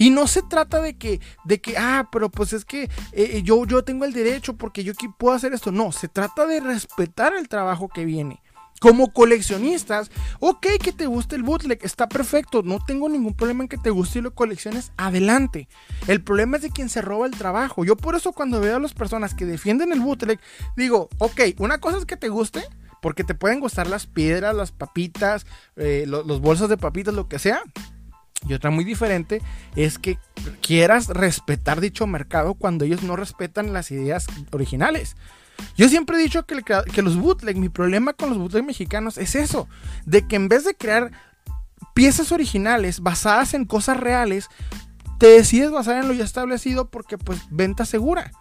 Y 0.00 0.08
no 0.08 0.26
se 0.26 0.40
trata 0.40 0.80
de 0.80 0.96
que, 0.96 1.20
de 1.44 1.60
que, 1.60 1.76
ah, 1.76 2.08
pero 2.10 2.30
pues 2.30 2.54
es 2.54 2.64
que 2.64 2.84
eh, 2.84 2.88
eh, 3.12 3.42
yo, 3.42 3.66
yo 3.66 3.84
tengo 3.84 4.06
el 4.06 4.14
derecho 4.14 4.56
porque 4.56 4.82
yo 4.82 4.94
puedo 5.18 5.36
hacer 5.36 5.52
esto. 5.52 5.72
No, 5.72 5.92
se 5.92 6.08
trata 6.08 6.46
de 6.46 6.58
respetar 6.60 7.34
el 7.34 7.50
trabajo 7.50 7.86
que 7.86 8.06
viene. 8.06 8.42
Como 8.80 9.12
coleccionistas, 9.12 10.10
ok, 10.38 10.66
que 10.82 10.92
te 10.92 11.06
guste 11.06 11.36
el 11.36 11.42
bootleg, 11.42 11.80
está 11.82 12.08
perfecto, 12.08 12.62
no 12.62 12.78
tengo 12.82 13.10
ningún 13.10 13.34
problema 13.34 13.64
en 13.64 13.68
que 13.68 13.76
te 13.76 13.90
guste 13.90 14.20
y 14.20 14.22
lo 14.22 14.34
colecciones, 14.34 14.90
adelante. 14.96 15.68
El 16.06 16.24
problema 16.24 16.56
es 16.56 16.62
de 16.62 16.70
quien 16.70 16.88
se 16.88 17.02
roba 17.02 17.26
el 17.26 17.36
trabajo. 17.36 17.84
Yo 17.84 17.94
por 17.94 18.14
eso 18.14 18.32
cuando 18.32 18.58
veo 18.58 18.76
a 18.76 18.80
las 18.80 18.94
personas 18.94 19.34
que 19.34 19.44
defienden 19.44 19.92
el 19.92 20.00
bootleg, 20.00 20.40
digo, 20.78 21.10
ok, 21.18 21.42
una 21.58 21.78
cosa 21.78 21.98
es 21.98 22.06
que 22.06 22.16
te 22.16 22.30
guste, 22.30 22.62
porque 23.02 23.22
te 23.22 23.34
pueden 23.34 23.60
gustar 23.60 23.86
las 23.86 24.06
piedras, 24.06 24.56
las 24.56 24.72
papitas, 24.72 25.44
eh, 25.76 26.06
los 26.06 26.40
bolsos 26.40 26.70
de 26.70 26.78
papitas, 26.78 27.12
lo 27.12 27.28
que 27.28 27.38
sea. 27.38 27.62
Y 28.48 28.54
otra 28.54 28.70
muy 28.70 28.84
diferente 28.84 29.42
es 29.76 29.98
que 29.98 30.18
quieras 30.62 31.08
respetar 31.08 31.80
dicho 31.80 32.06
mercado 32.06 32.54
cuando 32.54 32.84
ellos 32.84 33.02
no 33.02 33.16
respetan 33.16 33.72
las 33.72 33.90
ideas 33.90 34.26
originales. 34.50 35.16
Yo 35.76 35.88
siempre 35.88 36.16
he 36.16 36.22
dicho 36.22 36.46
que, 36.46 37.02
los 37.02 37.16
bootleg, 37.16 37.56
mi 37.56 37.68
problema 37.68 38.14
con 38.14 38.30
los 38.30 38.38
bootleg 38.38 38.64
mexicanos 38.64 39.18
es 39.18 39.34
eso, 39.34 39.68
de 40.06 40.26
que 40.26 40.36
en 40.36 40.48
vez 40.48 40.64
de 40.64 40.74
crear 40.74 41.10
piezas 41.94 42.32
originales 42.32 43.00
basadas 43.00 43.52
en 43.54 43.66
cosas 43.66 43.98
reales, 43.98 44.48
te 45.18 45.26
decides 45.26 45.70
basar 45.70 45.98
en 45.98 46.08
lo 46.08 46.14
ya 46.14 46.24
establecido 46.24 46.88
porque 46.88 47.18
pues 47.18 47.40
venta 47.50 47.84
segura. 47.84 48.32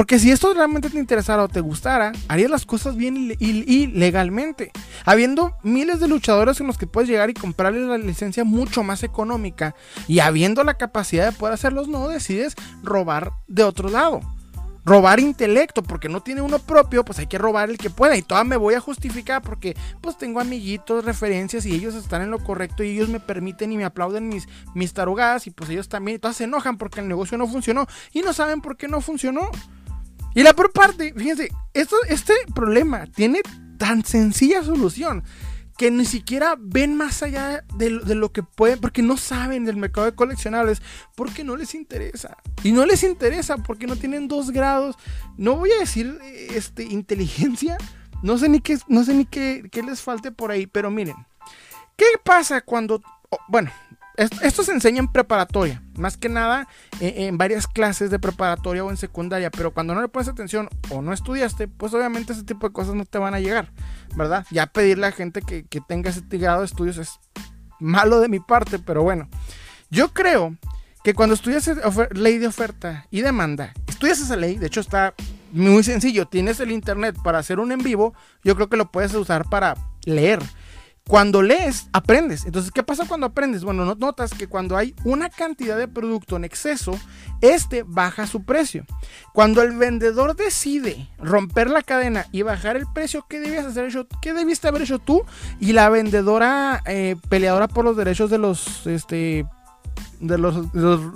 Porque 0.00 0.18
si 0.18 0.30
esto 0.30 0.54
realmente 0.54 0.88
te 0.88 0.98
interesara 0.98 1.44
o 1.44 1.48
te 1.48 1.60
gustara, 1.60 2.12
harías 2.26 2.50
las 2.50 2.64
cosas 2.64 2.96
bien 2.96 3.36
y, 3.38 3.86
legalmente. 3.88 4.72
Habiendo 5.04 5.58
miles 5.62 6.00
de 6.00 6.08
luchadores 6.08 6.58
en 6.58 6.68
los 6.68 6.78
que 6.78 6.86
puedes 6.86 7.10
llegar 7.10 7.28
y 7.28 7.34
comprarles 7.34 7.82
la 7.82 7.98
licencia 7.98 8.44
mucho 8.44 8.82
más 8.82 9.02
económica 9.02 9.74
y 10.08 10.20
habiendo 10.20 10.64
la 10.64 10.78
capacidad 10.78 11.26
de 11.26 11.36
poder 11.36 11.52
hacerlos, 11.52 11.88
no 11.88 12.08
decides 12.08 12.54
robar 12.82 13.32
de 13.46 13.62
otro 13.62 13.90
lado. 13.90 14.22
Robar 14.86 15.20
intelecto, 15.20 15.82
porque 15.82 16.08
no 16.08 16.22
tiene 16.22 16.40
uno 16.40 16.60
propio, 16.60 17.04
pues 17.04 17.18
hay 17.18 17.26
que 17.26 17.36
robar 17.36 17.68
el 17.68 17.76
que 17.76 17.90
pueda. 17.90 18.16
Y 18.16 18.22
toda 18.22 18.42
me 18.42 18.56
voy 18.56 18.72
a 18.72 18.80
justificar 18.80 19.42
porque 19.42 19.76
pues 20.00 20.16
tengo 20.16 20.40
amiguitos, 20.40 21.04
referencias 21.04 21.66
y 21.66 21.74
ellos 21.74 21.94
están 21.94 22.22
en 22.22 22.30
lo 22.30 22.42
correcto 22.42 22.82
y 22.82 22.88
ellos 22.88 23.10
me 23.10 23.20
permiten 23.20 23.70
y 23.70 23.76
me 23.76 23.84
aplauden 23.84 24.30
mis, 24.30 24.48
mis 24.74 24.94
tarugadas 24.94 25.46
y 25.46 25.50
pues 25.50 25.68
ellos 25.68 25.90
también, 25.90 26.16
y 26.16 26.18
todas 26.20 26.38
se 26.38 26.44
enojan 26.44 26.78
porque 26.78 27.00
el 27.00 27.08
negocio 27.08 27.36
no 27.36 27.46
funcionó 27.46 27.86
y 28.14 28.22
no 28.22 28.32
saben 28.32 28.62
por 28.62 28.78
qué 28.78 28.88
no 28.88 29.02
funcionó. 29.02 29.50
Y 30.34 30.42
la 30.42 30.52
peor 30.52 30.72
parte, 30.72 31.12
fíjense, 31.16 31.50
esto, 31.74 31.96
este 32.08 32.34
problema 32.54 33.06
tiene 33.06 33.40
tan 33.78 34.04
sencilla 34.04 34.62
solución 34.62 35.24
que 35.80 35.90
ni 35.90 36.04
siquiera 36.04 36.56
ven 36.58 36.94
más 36.94 37.22
allá 37.22 37.64
de, 37.74 37.88
lo 37.90 38.32
que 38.32 38.42
pueden, 38.42 38.78
porque 38.80 39.00
no 39.00 39.16
saben 39.16 39.64
del 39.64 39.78
mercado 39.78 40.04
de 40.04 40.14
coleccionables, 40.14 40.82
porque 41.16 41.42
no 41.42 41.56
les 41.56 41.74
interesa. 41.74 42.36
Y 42.62 42.72
no 42.72 42.84
les 42.84 43.02
interesa 43.02 43.56
porque 43.56 43.86
no 43.86 43.96
tienen 43.96 44.28
dos 44.28 44.50
grados, 44.50 44.96
no 45.38 45.56
voy 45.56 45.72
a 45.72 45.78
decir 45.78 46.18
este, 46.50 46.82
inteligencia, 46.82 47.78
no 48.22 48.36
sé 48.36 48.50
ni, 48.50 48.60
qué, 48.60 48.78
no 48.88 49.04
sé 49.04 49.14
ni 49.14 49.24
qué, 49.24 49.70
qué 49.72 49.82
les 49.82 50.02
falte 50.02 50.30
por 50.30 50.50
ahí, 50.50 50.66
pero 50.66 50.90
miren, 50.90 51.16
¿qué 51.96 52.04
pasa 52.22 52.60
cuando, 52.60 53.00
bueno, 53.48 53.70
esto, 54.20 54.62
se 54.62 54.72
enseña 54.72 54.98
en 54.98 55.08
preparatoria, 55.08 55.82
más 55.96 56.18
que 56.18 56.28
nada 56.28 56.68
eh, 57.00 57.26
en 57.26 57.38
varias 57.38 57.66
clases 57.66 58.10
de 58.10 58.18
preparatoria 58.18 58.84
o 58.84 58.90
en 58.90 58.98
secundaria, 58.98 59.50
pero 59.50 59.72
cuando 59.72 59.94
no 59.94 60.02
le 60.02 60.08
pones 60.08 60.28
atención 60.28 60.68
o 60.90 61.00
no 61.00 61.14
estudiaste, 61.14 61.68
pues 61.68 61.94
obviamente 61.94 62.34
ese 62.34 62.42
tipo 62.42 62.68
de 62.68 62.72
cosas 62.74 62.94
no 62.94 63.06
te 63.06 63.16
van 63.16 63.32
a 63.32 63.40
llegar, 63.40 63.72
¿verdad? 64.16 64.44
Ya 64.50 64.66
pedirle 64.66 65.06
a 65.06 65.12
gente 65.12 65.40
que, 65.40 65.64
tenga 65.88 66.10
ese 66.10 66.20
grado 66.32 66.60
de 66.60 66.66
estudios 66.66 66.98
es 66.98 67.18
malo 67.78 68.20
de 68.20 68.28
mi 68.28 68.40
parte, 68.40 68.78
pero 68.78 69.02
bueno, 69.02 69.26
yo 69.90 70.12
creo 70.12 70.54
que 71.02 71.14
cuando 71.14 71.34
estudias 71.34 71.70
ley 72.12 72.36
de 72.36 72.46
oferta 72.46 73.06
y 73.10 73.22
demanda, 73.22 73.72
estudias 73.88 74.20
esa 74.20 74.36
ley, 74.36 74.56
de 74.56 74.66
hecho 74.66 74.80
está 74.80 75.14
muy 75.50 75.82
sencillo, 75.82 76.26
tienes 76.26 76.60
el 76.60 76.72
internet 76.72 77.16
para 77.24 77.38
hacer 77.38 77.58
un 77.58 77.72
en 77.72 77.82
vivo, 77.82 78.12
yo 78.44 78.54
creo 78.54 78.68
que 78.68 78.76
lo 78.76 78.92
puedes 78.92 79.14
usar 79.14 79.48
para 79.48 79.76
leer 80.04 80.40
cuando 81.10 81.42
lees, 81.42 81.88
aprendes. 81.92 82.44
Entonces, 82.46 82.70
¿qué 82.70 82.84
pasa 82.84 83.04
cuando 83.04 83.26
aprendes? 83.26 83.64
Bueno, 83.64 83.96
notas 83.96 84.32
que 84.32 84.46
cuando 84.46 84.76
hay 84.76 84.94
una 85.02 85.28
cantidad 85.28 85.76
de 85.76 85.88
producto 85.88 86.36
en 86.36 86.44
exceso, 86.44 86.96
este 87.40 87.82
baja 87.84 88.28
su 88.28 88.44
precio. 88.44 88.86
Cuando 89.32 89.60
el 89.62 89.76
vendedor 89.76 90.36
decide 90.36 91.08
romper 91.18 91.68
la 91.68 91.82
cadena 91.82 92.26
y 92.30 92.42
bajar 92.42 92.76
el 92.76 92.86
precio, 92.94 93.26
¿qué 93.28 93.40
debías 93.40 93.66
hacer 93.66 93.86
hecho? 93.86 94.06
¿Qué 94.22 94.32
debiste 94.32 94.68
haber 94.68 94.82
hecho 94.82 95.00
tú? 95.00 95.24
Y 95.58 95.72
la 95.72 95.88
vendedora 95.88 96.80
eh, 96.86 97.16
peleadora 97.28 97.66
por 97.66 97.84
los 97.84 97.96
derechos 97.96 98.30
de 98.30 98.38
los 98.38 98.86
este 98.86 99.44
de 100.20 100.38
los, 100.38 100.64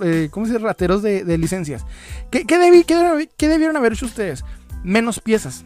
eh, 0.03 0.27
¿cómo 0.29 0.45
se 0.45 0.51
dice? 0.51 0.61
rateros 0.65 1.03
de, 1.03 1.37
licencias. 1.37 1.85
¿Qué, 2.31 2.45
qué, 2.45 2.83
¿Qué 3.37 3.47
debieron 3.47 3.77
haber 3.77 3.93
hecho 3.93 4.07
ustedes? 4.07 4.43
Menos 4.83 5.21
piezas 5.21 5.63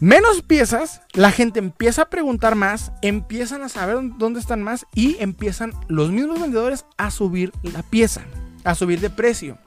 menos 0.00 0.42
piezas, 0.42 1.02
la 1.12 1.30
gente 1.30 1.58
empieza 1.58 2.02
a 2.02 2.10
preguntar 2.10 2.54
más, 2.54 2.92
empiezan 3.02 3.62
a 3.62 3.68
saber 3.68 3.98
dónde 4.18 4.40
están 4.40 4.62
más 4.62 4.86
y 4.94 5.16
empiezan 5.20 5.72
los 5.88 6.10
mismos 6.10 6.40
vendedores 6.40 6.86
a 6.96 7.10
subir 7.10 7.52
la 7.62 7.82
pieza, 7.82 8.22
a 8.64 8.74
subir 8.74 9.00
de 9.00 9.10
precio. 9.10 9.58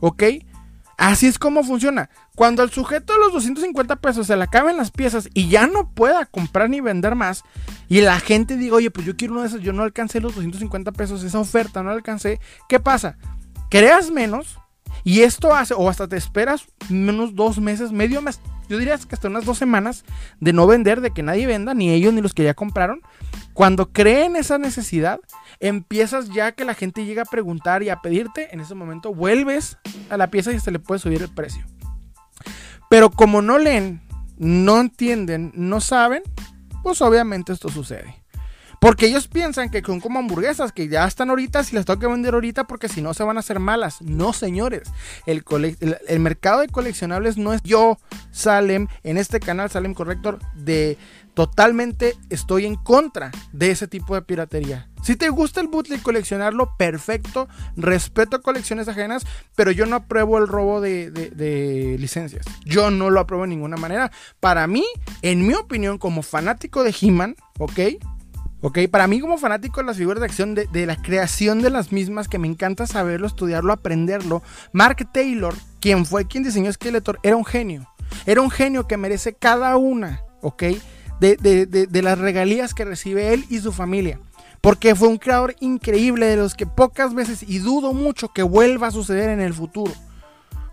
¿Ok? 0.00 0.22
Así 0.98 1.26
es 1.26 1.38
como 1.38 1.64
funciona. 1.64 2.10
Cuando 2.36 2.62
al 2.62 2.70
sujeto 2.70 3.12
de 3.12 3.18
los 3.18 3.32
250 3.32 3.96
pesos 3.96 4.26
se 4.26 4.36
le 4.36 4.44
acaben 4.44 4.76
las 4.76 4.90
piezas 4.90 5.28
y 5.34 5.48
ya 5.48 5.66
no 5.66 5.90
pueda 5.92 6.26
comprar 6.26 6.70
ni 6.70 6.80
vender 6.80 7.14
más, 7.14 7.42
y 7.88 8.02
la 8.02 8.20
gente 8.20 8.56
diga, 8.56 8.76
oye, 8.76 8.90
pues 8.90 9.06
yo 9.06 9.16
quiero 9.16 9.34
uno 9.34 9.42
de 9.42 9.48
esos, 9.48 9.62
yo 9.62 9.72
no 9.72 9.82
alcancé 9.82 10.20
los 10.20 10.34
250 10.34 10.92
pesos, 10.92 11.24
esa 11.24 11.40
oferta 11.40 11.82
no 11.82 11.90
la 11.90 11.96
alcancé, 11.96 12.40
¿qué 12.68 12.78
pasa? 12.78 13.16
Creas 13.68 14.10
menos 14.10 14.58
y 15.04 15.22
esto 15.22 15.54
hace, 15.54 15.74
o 15.74 15.88
hasta 15.88 16.06
te 16.08 16.16
esperas 16.16 16.66
menos 16.88 17.34
dos 17.34 17.58
meses, 17.58 17.90
medio 17.90 18.22
mes, 18.22 18.40
yo 18.72 18.78
diría 18.78 18.96
que 18.96 19.14
hasta 19.14 19.28
unas 19.28 19.44
dos 19.44 19.58
semanas 19.58 20.02
de 20.40 20.54
no 20.54 20.66
vender, 20.66 21.02
de 21.02 21.10
que 21.10 21.22
nadie 21.22 21.46
venda, 21.46 21.74
ni 21.74 21.90
ellos 21.90 22.14
ni 22.14 22.22
los 22.22 22.32
que 22.32 22.42
ya 22.42 22.54
compraron. 22.54 23.02
Cuando 23.52 23.92
creen 23.92 24.34
esa 24.34 24.56
necesidad, 24.56 25.20
empiezas 25.60 26.30
ya 26.30 26.52
que 26.52 26.64
la 26.64 26.72
gente 26.72 27.04
llega 27.04 27.22
a 27.22 27.26
preguntar 27.26 27.82
y 27.82 27.90
a 27.90 28.00
pedirte, 28.00 28.48
en 28.50 28.60
ese 28.60 28.74
momento 28.74 29.12
vuelves 29.12 29.76
a 30.08 30.16
la 30.16 30.28
pieza 30.28 30.52
y 30.52 30.60
se 30.60 30.70
le 30.70 30.78
puede 30.78 31.00
subir 31.00 31.20
el 31.20 31.28
precio. 31.28 31.66
Pero 32.88 33.10
como 33.10 33.42
no 33.42 33.58
leen, 33.58 34.00
no 34.38 34.80
entienden, 34.80 35.52
no 35.54 35.82
saben, 35.82 36.22
pues 36.82 37.02
obviamente 37.02 37.52
esto 37.52 37.68
sucede. 37.68 38.21
Porque 38.82 39.06
ellos 39.06 39.28
piensan 39.28 39.70
que 39.70 39.80
son 39.80 40.00
como 40.00 40.18
hamburguesas, 40.18 40.72
que 40.72 40.88
ya 40.88 41.06
están 41.06 41.30
ahorita, 41.30 41.62
si 41.62 41.76
las 41.76 41.84
tengo 41.84 42.00
que 42.00 42.08
vender 42.08 42.34
ahorita, 42.34 42.64
porque 42.64 42.88
si 42.88 43.00
no 43.00 43.14
se 43.14 43.22
van 43.22 43.36
a 43.36 43.38
hacer 43.38 43.60
malas. 43.60 44.02
No, 44.02 44.32
señores. 44.32 44.90
El, 45.24 45.44
mercado 46.18 46.62
de 46.62 46.66
coleccionables 46.66 47.36
no 47.36 47.52
es 47.52 47.62
yo, 47.62 47.96
Salem, 48.32 48.88
en 49.04 49.18
este 49.18 49.38
canal, 49.38 49.70
Salem 49.70 49.94
Corrector, 49.94 50.40
de 50.56 50.98
totalmente 51.34 52.16
estoy 52.28 52.66
en 52.66 52.74
contra 52.74 53.30
de 53.52 53.70
ese 53.70 53.86
tipo 53.86 54.16
de 54.16 54.22
piratería. 54.22 54.88
Si 55.04 55.14
te 55.14 55.28
gusta 55.28 55.60
el 55.60 55.68
bootleg 55.68 56.02
coleccionarlo, 56.02 56.76
perfecto. 56.76 57.48
Respeto 57.76 58.42
colecciones 58.42 58.88
ajenas, 58.88 59.24
pero 59.54 59.70
yo 59.70 59.86
no 59.86 59.94
apruebo 59.94 60.38
el 60.38 60.48
robo 60.48 60.80
de, 60.80 61.12
de, 61.12 61.96
licencias. 62.00 62.44
Yo 62.64 62.90
no 62.90 63.10
lo 63.10 63.20
apruebo 63.20 63.44
de 63.44 63.50
ninguna 63.50 63.76
manera. 63.76 64.10
Para 64.40 64.66
mí, 64.66 64.84
en 65.22 65.46
mi 65.46 65.54
opinión, 65.54 65.98
como 65.98 66.22
fanático 66.22 66.82
de 66.82 66.94
He-Man, 67.00 67.36
¿ok? 67.60 67.80
Ok, 68.64 68.78
para 68.92 69.08
mí 69.08 69.18
como 69.18 69.38
fanático 69.38 69.80
de 69.80 69.86
las 69.86 69.96
figuras 69.96 70.20
de 70.20 70.26
acción, 70.26 70.54
de, 70.54 70.86
la 70.86 70.94
creación 70.94 71.62
de 71.62 71.70
las 71.70 71.90
mismas, 71.90 72.28
que 72.28 72.38
me 72.38 72.46
encanta 72.46 72.86
saberlo, 72.86 73.26
estudiarlo, 73.26 73.72
aprenderlo, 73.72 74.40
Mark 74.72 75.08
Taylor, 75.12 75.52
quien 75.80 76.06
fue 76.06 76.28
quien 76.28 76.44
diseñó 76.44 76.72
Skeletor, 76.72 77.18
era 77.24 77.36
un 77.36 77.44
genio. 77.44 77.88
Era 78.24 78.40
un 78.40 78.50
genio 78.50 78.86
que 78.86 78.96
merece 78.96 79.34
cada 79.34 79.76
una, 79.76 80.22
ok, 80.42 80.62
de, 81.18 82.02
las 82.02 82.18
regalías 82.18 82.72
que 82.72 82.84
recibe 82.84 83.34
él 83.34 83.44
y 83.50 83.58
su 83.58 83.72
familia. 83.72 84.20
Porque 84.60 84.94
fue 84.94 85.08
un 85.08 85.18
creador 85.18 85.56
increíble 85.58 86.26
de 86.26 86.36
los 86.36 86.54
que 86.54 86.66
pocas 86.66 87.14
veces, 87.14 87.42
y 87.42 87.58
dudo 87.58 87.92
mucho 87.92 88.32
que 88.32 88.44
vuelva 88.44 88.86
a 88.86 88.92
suceder 88.92 89.28
en 89.30 89.40
el 89.40 89.54
futuro. 89.54 89.92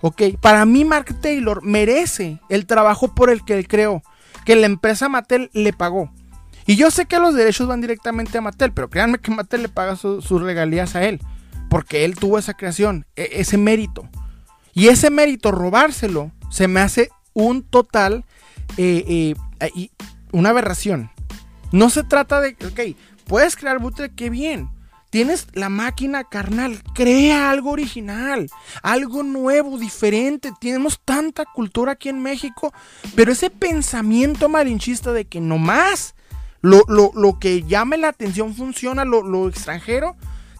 Ok, 0.01 0.21
para 0.39 0.63
mí 0.65 0.85
Mark 0.85 1.19
Taylor 1.21 1.63
merece 1.63 2.39
el 2.49 2.67
trabajo 2.67 3.15
por 3.15 3.31
el 3.31 3.43
que 3.43 3.57
él 3.57 3.67
creó, 3.67 4.03
que 4.45 4.55
la 4.55 4.67
empresa 4.67 5.09
Mattel 5.09 5.49
le 5.53 5.73
pagó. 5.73 6.11
Y 6.69 6.75
yo 6.75 6.91
sé 6.91 7.07
que 7.07 7.17
los 7.17 7.33
derechos 7.33 7.65
van 7.65 7.81
directamente 7.81 8.37
a 8.37 8.41
Mattel, 8.41 8.71
pero 8.71 8.91
créanme 8.91 9.17
que 9.17 9.31
Mattel 9.31 9.63
le 9.63 9.69
paga 9.69 9.95
sus 9.95 10.29
regalías 10.29 10.95
a 10.95 11.03
él, 11.03 11.19
porque 11.67 12.05
él 12.05 12.13
tuvo 12.13 12.37
esa 12.37 12.53
creación, 12.53 13.07
e, 13.15 13.27
ese 13.31 13.57
mérito. 13.57 14.07
Y 14.75 14.89
ese 14.89 15.09
mérito, 15.09 15.49
robárselo, 15.49 16.31
se 16.51 16.67
me 16.67 16.79
hace 16.79 17.09
un 17.33 17.63
total, 17.63 18.23
eh, 18.77 19.33
eh, 19.59 19.89
una 20.31 20.49
aberración. 20.49 21.09
No 21.71 21.89
se 21.89 22.03
trata 22.03 22.39
de, 22.39 22.55
ok, 22.63 22.95
puedes 23.25 23.55
crear 23.55 23.79
bootleg, 23.79 24.13
qué 24.13 24.29
bien. 24.29 24.69
Tienes 25.09 25.47
la 25.53 25.69
máquina 25.69 26.23
carnal, 26.23 26.83
crea 26.93 27.49
algo 27.49 27.71
original, 27.71 28.47
algo 28.83 29.23
nuevo, 29.23 29.79
diferente. 29.79 30.51
Tenemos 30.61 31.01
tanta 31.03 31.45
cultura 31.45 31.93
aquí 31.93 32.09
en 32.09 32.21
México, 32.21 32.71
pero 33.15 33.31
ese 33.31 33.49
pensamiento 33.49 34.49
malinchista 34.49 35.13
de 35.13 35.25
que 35.25 35.41
nomás 35.41 36.13
lo, 36.61 36.83
lo, 36.87 37.39
que 37.39 37.63
llame 37.63 37.97
la 37.97 38.09
atención 38.09 38.53
funciona, 38.53 39.05
lo, 39.05 39.47
extranjero. 39.47 40.15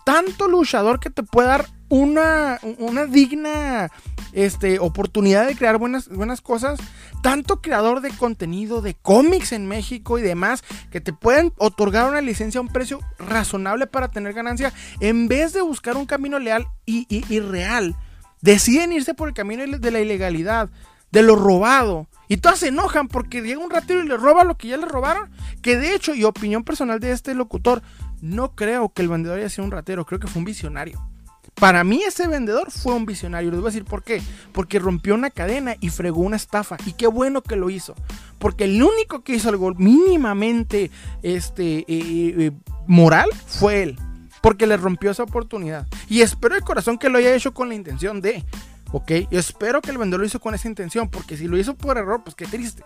Tanto 0.05 0.47
luchador 0.47 0.99
que 0.99 1.09
te 1.09 1.23
puede 1.23 1.49
dar 1.49 1.65
una, 1.89 2.59
una 2.77 3.05
digna 3.05 3.91
este, 4.31 4.79
oportunidad 4.79 5.45
de 5.45 5.55
crear 5.55 5.77
buenas, 5.77 6.07
buenas 6.07 6.41
cosas. 6.41 6.79
Tanto 7.21 7.61
creador 7.61 8.01
de 8.01 8.09
contenido, 8.11 8.81
de 8.81 8.95
cómics 8.95 9.51
en 9.51 9.67
México 9.67 10.17
y 10.17 10.21
demás, 10.21 10.63
que 10.89 11.01
te 11.01 11.13
pueden 11.13 11.53
otorgar 11.57 12.09
una 12.09 12.21
licencia 12.21 12.59
a 12.59 12.61
un 12.61 12.69
precio 12.69 12.99
razonable 13.19 13.87
para 13.87 14.09
tener 14.09 14.33
ganancia, 14.33 14.73
en 15.01 15.27
vez 15.27 15.53
de 15.53 15.61
buscar 15.61 15.97
un 15.97 16.05
camino 16.05 16.39
leal 16.39 16.67
y, 16.85 17.05
y 17.09 17.39
real. 17.39 17.95
Deciden 18.41 18.93
irse 18.93 19.13
por 19.13 19.27
el 19.27 19.33
camino 19.33 19.65
de 19.65 19.91
la 19.91 19.99
ilegalidad, 19.99 20.69
de 21.11 21.23
lo 21.23 21.35
robado 21.35 22.07
Y 22.29 22.37
todas 22.37 22.59
se 22.59 22.67
enojan 22.69 23.09
porque 23.09 23.41
llega 23.41 23.59
un 23.59 23.71
ratero 23.71 24.01
y 24.01 24.07
le 24.07 24.15
roba 24.15 24.45
lo 24.45 24.55
que 24.55 24.69
ya 24.69 24.77
le 24.77 24.85
robaron. 24.85 25.29
Que 25.61 25.77
de 25.77 25.95
hecho, 25.95 26.13
y 26.13 26.23
opinión 26.23 26.63
personal 26.63 27.01
de 27.01 27.11
este 27.11 27.33
locutor, 27.33 27.81
no 28.21 28.55
creo 28.55 28.93
que 28.93 29.01
el 29.01 29.09
vendedor 29.09 29.39
haya 29.39 29.49
sido 29.49 29.65
un 29.65 29.71
ratero, 29.71 30.05
creo 30.05 30.19
que 30.19 30.27
fue 30.27 30.39
un 30.39 30.45
visionario. 30.45 31.09
Para 31.55 31.83
mí 31.83 32.01
ese 32.03 32.27
vendedor 32.27 32.71
fue 32.71 32.93
un 32.93 33.05
visionario. 33.05 33.51
Les 33.51 33.59
voy 33.59 33.67
a 33.67 33.71
decir 33.71 33.85
por 33.85 34.03
qué. 34.03 34.21
Porque 34.53 34.79
rompió 34.79 35.13
una 35.13 35.29
cadena 35.29 35.75
y 35.79 35.89
fregó 35.89 36.21
una 36.21 36.37
estafa. 36.37 36.77
Y 36.85 36.93
qué 36.93 37.07
bueno 37.07 37.41
que 37.41 37.55
lo 37.55 37.69
hizo. 37.69 37.95
Porque 38.37 38.63
el 38.63 38.81
único 38.81 39.23
que 39.23 39.35
hizo 39.35 39.49
algo 39.49 39.73
mínimamente 39.73 40.89
este, 41.21 41.79
eh, 41.79 41.85
eh, 41.87 42.35
eh, 42.37 42.51
moral 42.87 43.29
fue 43.45 43.83
él. 43.83 43.99
Porque 44.41 44.67
le 44.67 44.77
rompió 44.77 45.11
esa 45.11 45.23
oportunidad. 45.23 45.87
Y 46.07 46.21
espero 46.21 46.55
de 46.55 46.61
corazón 46.61 46.97
que 46.97 47.09
lo 47.09 47.17
haya 47.17 47.35
hecho 47.35 47.53
con 47.53 47.67
la 47.67 47.75
intención 47.75 48.21
de. 48.21 48.45
¿Ok? 48.91 49.11
Yo 49.29 49.39
espero 49.39 49.81
que 49.81 49.91
el 49.91 49.97
vendedor 49.97 50.21
lo 50.21 50.25
hizo 50.25 50.39
con 50.39 50.55
esa 50.55 50.67
intención, 50.67 51.09
porque 51.09 51.37
si 51.37 51.47
lo 51.47 51.57
hizo 51.57 51.75
por 51.75 51.97
error, 51.97 52.23
pues 52.23 52.35
qué 52.35 52.45
triste. 52.45 52.83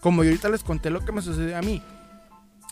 Como 0.00 0.24
yo 0.24 0.30
ahorita 0.30 0.48
les 0.48 0.62
conté 0.62 0.90
lo 0.90 1.04
que 1.04 1.12
me 1.12 1.22
sucedió 1.22 1.56
a 1.56 1.62
mí. 1.62 1.82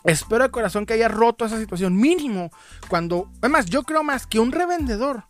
Espero 0.03 0.43
de 0.43 0.51
corazón 0.51 0.85
que 0.85 0.93
haya 0.93 1.07
roto 1.07 1.45
esa 1.45 1.59
situación 1.59 1.95
mínimo 1.95 2.51
cuando... 2.87 3.31
Además, 3.41 3.65
yo 3.65 3.83
creo 3.83 4.03
más 4.03 4.27
que 4.27 4.39
un 4.39 4.51
revendedor 4.51 5.23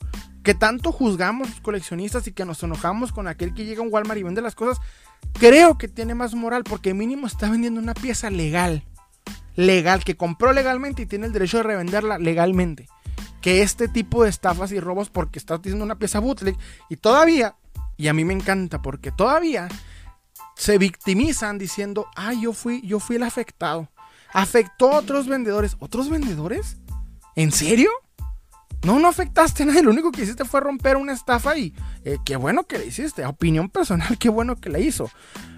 que 0.43 0.53
tanto 0.53 0.91
juzgamos 0.91 1.49
los 1.49 1.61
coleccionistas 1.61 2.27
y 2.27 2.31
que 2.31 2.45
nos 2.45 2.61
enojamos 2.61 3.11
con 3.11 3.27
aquel 3.27 3.53
que 3.53 3.65
llega 3.65 3.81
a 3.81 3.83
un 3.83 3.91
Walmart 3.91 4.19
y 4.19 4.23
vende 4.23 4.41
las 4.41 4.53
cosas, 4.53 4.79
creo 5.33 5.77
que 5.77 5.87
tiene 5.87 6.13
más 6.13 6.35
moral 6.35 6.63
porque 6.63 6.93
mínimo 6.93 7.25
está 7.25 7.49
vendiendo 7.49 7.79
una 7.79 7.93
pieza 7.93 8.29
legal. 8.29 8.83
Legal, 9.55 10.03
que 10.03 10.17
compró 10.17 10.51
legalmente 10.51 11.03
y 11.03 11.05
tiene 11.05 11.27
el 11.27 11.33
derecho 11.33 11.57
de 11.57 11.63
revenderla 11.63 12.17
legalmente 12.19 12.87
que 13.45 13.61
este 13.61 13.87
tipo 13.87 14.23
de 14.23 14.31
estafas 14.31 14.71
y 14.71 14.79
robos 14.79 15.11
porque 15.11 15.37
estás 15.37 15.61
diciendo 15.61 15.85
una 15.85 15.99
pieza 15.99 16.17
bootleg 16.17 16.57
y 16.89 16.97
todavía, 16.97 17.55
y 17.95 18.07
a 18.07 18.13
mí 18.15 18.25
me 18.25 18.33
encanta 18.33 18.81
porque 18.81 19.11
todavía 19.11 19.67
se 20.55 20.79
victimizan 20.79 21.59
diciendo, 21.59 22.07
ay, 22.15 22.41
yo 22.41 22.53
fui, 22.53 22.81
yo 22.81 22.99
fui 22.99 23.17
el 23.17 23.21
afectado. 23.21 23.87
Afectó 24.33 24.93
a 24.93 24.97
otros 24.97 25.27
vendedores. 25.27 25.77
¿Otros 25.77 26.09
vendedores? 26.09 26.77
¿En 27.35 27.51
serio? 27.51 27.91
No, 28.81 28.97
no 28.97 29.07
afectaste 29.07 29.61
a 29.61 29.67
nadie. 29.67 29.83
Lo 29.83 29.91
único 29.91 30.11
que 30.11 30.23
hiciste 30.23 30.43
fue 30.43 30.61
romper 30.61 30.97
una 30.97 31.13
estafa 31.13 31.55
y 31.55 31.71
eh, 32.03 32.17
qué 32.25 32.37
bueno 32.37 32.63
que 32.63 32.79
la 32.79 32.85
hiciste. 32.85 33.27
Opinión 33.27 33.69
personal, 33.69 34.17
qué 34.17 34.29
bueno 34.29 34.55
que 34.55 34.71
la 34.71 34.79
hizo. 34.79 35.11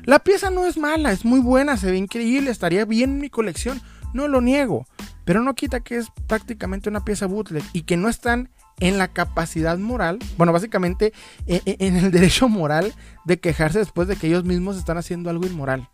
La 0.04 0.20
pieza 0.20 0.50
no 0.50 0.66
es 0.66 0.76
mala, 0.76 1.14
es 1.14 1.24
muy 1.24 1.40
buena, 1.40 1.78
se 1.78 1.90
ve 1.90 1.96
increíble, 1.96 2.52
estaría 2.52 2.84
bien 2.84 3.12
en 3.12 3.22
mi 3.22 3.30
colección. 3.30 3.82
No 4.14 4.28
lo 4.28 4.42
niego. 4.42 4.86
Pero 5.28 5.44
no 5.44 5.56
quita 5.56 5.82
que 5.82 5.98
es 5.98 6.08
prácticamente 6.26 6.88
una 6.88 7.04
pieza 7.04 7.26
bootleg 7.26 7.62
y 7.74 7.82
que 7.82 7.98
no 7.98 8.08
están 8.08 8.50
en 8.80 8.98
la 8.98 9.10
capacidad 9.10 9.78
moral, 9.78 10.20
bueno, 10.38 10.54
básicamente 10.54 11.12
e, 11.48 11.62
e, 11.66 11.76
en 11.86 11.98
el 11.98 12.12
derecho 12.12 12.48
moral 12.48 12.94
de 13.26 13.38
quejarse 13.38 13.80
después 13.80 14.08
de 14.08 14.16
que 14.16 14.28
ellos 14.28 14.46
mismos 14.46 14.78
están 14.78 14.98
haciendo 14.98 15.30
algo 15.30 15.46
inmoral. 15.46 15.90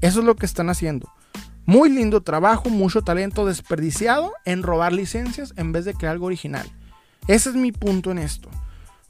Eso 0.00 0.18
es 0.18 0.26
lo 0.26 0.34
que 0.34 0.44
están 0.44 0.70
haciendo. 0.70 1.08
Muy 1.66 1.88
lindo 1.88 2.20
trabajo, 2.20 2.68
mucho 2.68 3.02
talento 3.02 3.46
desperdiciado 3.46 4.32
en 4.44 4.64
robar 4.64 4.92
licencias 4.92 5.54
en 5.56 5.70
vez 5.70 5.84
de 5.84 5.94
crear 5.94 6.14
algo 6.14 6.26
original. 6.26 6.68
Ese 7.28 7.50
es 7.50 7.54
mi 7.54 7.70
punto 7.70 8.10
en 8.10 8.18
esto. 8.18 8.48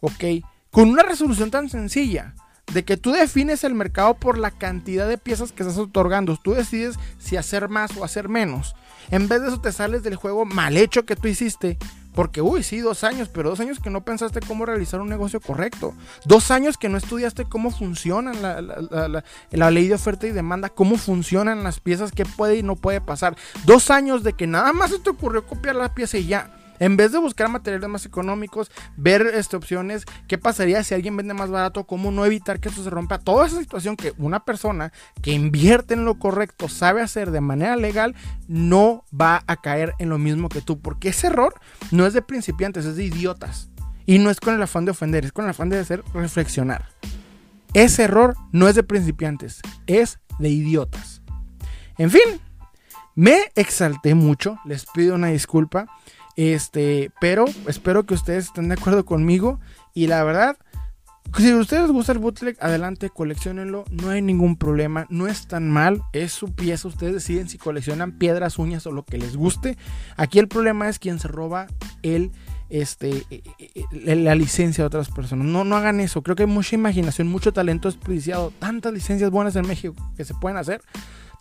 ¿Ok? 0.00 0.44
Con 0.70 0.90
una 0.90 1.04
resolución 1.04 1.50
tan 1.50 1.70
sencilla 1.70 2.34
de 2.74 2.84
que 2.84 2.98
tú 2.98 3.12
defines 3.12 3.64
el 3.64 3.74
mercado 3.74 4.12
por 4.12 4.36
la 4.36 4.50
cantidad 4.50 5.08
de 5.08 5.16
piezas 5.16 5.52
que 5.52 5.62
estás 5.62 5.78
otorgando. 5.78 6.36
Tú 6.36 6.52
decides 6.52 6.96
si 7.18 7.38
hacer 7.38 7.70
más 7.70 7.96
o 7.96 8.04
hacer 8.04 8.28
menos. 8.28 8.74
En 9.10 9.28
vez 9.28 9.42
de 9.42 9.48
eso 9.48 9.60
te 9.60 9.72
sales 9.72 10.02
del 10.02 10.16
juego 10.16 10.44
mal 10.44 10.76
hecho 10.76 11.04
que 11.04 11.16
tú 11.16 11.28
hiciste. 11.28 11.78
Porque, 12.18 12.42
uy, 12.42 12.64
sí, 12.64 12.80
dos 12.80 13.04
años, 13.04 13.28
pero 13.32 13.50
dos 13.50 13.60
años 13.60 13.78
que 13.78 13.90
no 13.90 14.04
pensaste 14.04 14.40
cómo 14.40 14.66
realizar 14.66 15.00
un 15.00 15.08
negocio 15.08 15.40
correcto. 15.40 15.94
Dos 16.24 16.50
años 16.50 16.76
que 16.76 16.88
no 16.88 16.98
estudiaste 16.98 17.44
cómo 17.44 17.70
funciona 17.70 18.32
la, 18.32 19.70
ley 19.70 19.86
de 19.86 19.94
oferta 19.94 20.26
y 20.26 20.32
demanda, 20.32 20.68
cómo 20.68 20.96
funcionan 20.96 21.62
las 21.62 21.78
piezas, 21.78 22.10
qué 22.10 22.24
puede 22.24 22.56
y 22.56 22.64
no 22.64 22.74
puede 22.74 23.00
pasar. 23.00 23.36
Dos 23.66 23.92
años 23.92 24.24
de 24.24 24.32
que 24.32 24.48
nada 24.48 24.72
más 24.72 24.90
se 24.90 24.98
te 24.98 25.10
ocurrió 25.10 25.46
copiar 25.46 25.76
la 25.76 25.94
pieza 25.94 26.18
y 26.18 26.26
ya. 26.26 26.57
En 26.78 26.96
vez 26.96 27.12
de 27.12 27.18
buscar 27.18 27.48
materiales 27.48 27.88
más 27.88 28.06
económicos, 28.06 28.70
ver 28.96 29.22
este, 29.34 29.56
opciones, 29.56 30.04
qué 30.26 30.38
pasaría 30.38 30.82
si 30.84 30.94
alguien 30.94 31.16
vende 31.16 31.34
más 31.34 31.50
barato, 31.50 31.84
cómo 31.84 32.10
no 32.10 32.24
evitar 32.24 32.60
que 32.60 32.68
esto 32.68 32.82
se 32.82 32.90
rompa. 32.90 33.18
Toda 33.18 33.46
esa 33.46 33.58
situación 33.58 33.96
que 33.96 34.12
una 34.18 34.44
persona 34.44 34.92
que 35.22 35.32
invierte 35.32 35.94
en 35.94 36.04
lo 36.04 36.18
correcto 36.18 36.68
sabe 36.68 37.02
hacer 37.02 37.30
de 37.30 37.40
manera 37.40 37.76
legal, 37.76 38.14
no 38.46 39.04
va 39.18 39.42
a 39.46 39.56
caer 39.56 39.94
en 39.98 40.08
lo 40.08 40.18
mismo 40.18 40.48
que 40.48 40.60
tú. 40.60 40.80
Porque 40.80 41.08
ese 41.10 41.28
error 41.28 41.54
no 41.90 42.06
es 42.06 42.12
de 42.12 42.22
principiantes, 42.22 42.84
es 42.84 42.96
de 42.96 43.04
idiotas. 43.04 43.70
Y 44.06 44.18
no 44.18 44.30
es 44.30 44.40
con 44.40 44.54
el 44.54 44.62
afán 44.62 44.84
de 44.84 44.92
ofender, 44.92 45.24
es 45.24 45.32
con 45.32 45.44
el 45.44 45.50
afán 45.50 45.68
de 45.68 45.78
hacer 45.78 46.02
reflexionar. 46.14 46.88
Ese 47.74 48.04
error 48.04 48.36
no 48.52 48.68
es 48.68 48.74
de 48.74 48.82
principiantes, 48.82 49.60
es 49.86 50.18
de 50.38 50.48
idiotas. 50.48 51.20
En 51.98 52.10
fin, 52.10 52.40
me 53.14 53.50
exalté 53.56 54.14
mucho, 54.14 54.58
les 54.64 54.86
pido 54.86 55.16
una 55.16 55.26
disculpa. 55.26 55.86
Este, 56.38 57.10
pero 57.20 57.46
espero 57.66 58.06
que 58.06 58.14
ustedes 58.14 58.44
estén 58.44 58.68
de 58.68 58.74
acuerdo 58.74 59.04
conmigo. 59.04 59.58
Y 59.92 60.06
la 60.06 60.22
verdad, 60.22 60.56
si 61.36 61.50
a 61.50 61.56
ustedes 61.56 61.82
les 61.82 61.90
gusta 61.90 62.12
el 62.12 62.20
bootleg, 62.20 62.56
adelante, 62.60 63.10
coleccionenlo. 63.10 63.84
No 63.90 64.10
hay 64.10 64.22
ningún 64.22 64.54
problema. 64.54 65.04
No 65.10 65.26
es 65.26 65.48
tan 65.48 65.68
mal. 65.68 66.00
Es 66.12 66.30
su 66.30 66.54
pieza. 66.54 66.86
Ustedes 66.86 67.12
deciden 67.12 67.48
si 67.48 67.58
coleccionan 67.58 68.12
piedras, 68.12 68.60
uñas 68.60 68.86
o 68.86 68.92
lo 68.92 69.04
que 69.04 69.18
les 69.18 69.36
guste. 69.36 69.76
Aquí 70.16 70.38
el 70.38 70.46
problema 70.46 70.88
es 70.88 71.00
quien 71.00 71.18
se 71.18 71.26
roba 71.26 71.66
el 72.04 72.30
este, 72.70 73.24
eh, 73.30 73.42
eh, 73.58 74.14
la 74.14 74.36
licencia 74.36 74.82
de 74.82 74.86
otras 74.86 75.08
personas. 75.08 75.44
No, 75.44 75.64
no 75.64 75.76
hagan 75.76 75.98
eso. 75.98 76.22
Creo 76.22 76.36
que 76.36 76.44
hay 76.44 76.48
mucha 76.48 76.76
imaginación, 76.76 77.26
mucho 77.26 77.52
talento 77.52 77.88
desperdiciado. 77.88 78.52
Tantas 78.60 78.92
licencias 78.92 79.32
buenas 79.32 79.56
en 79.56 79.66
México 79.66 79.96
que 80.16 80.24
se 80.24 80.34
pueden 80.34 80.56
hacer 80.56 80.82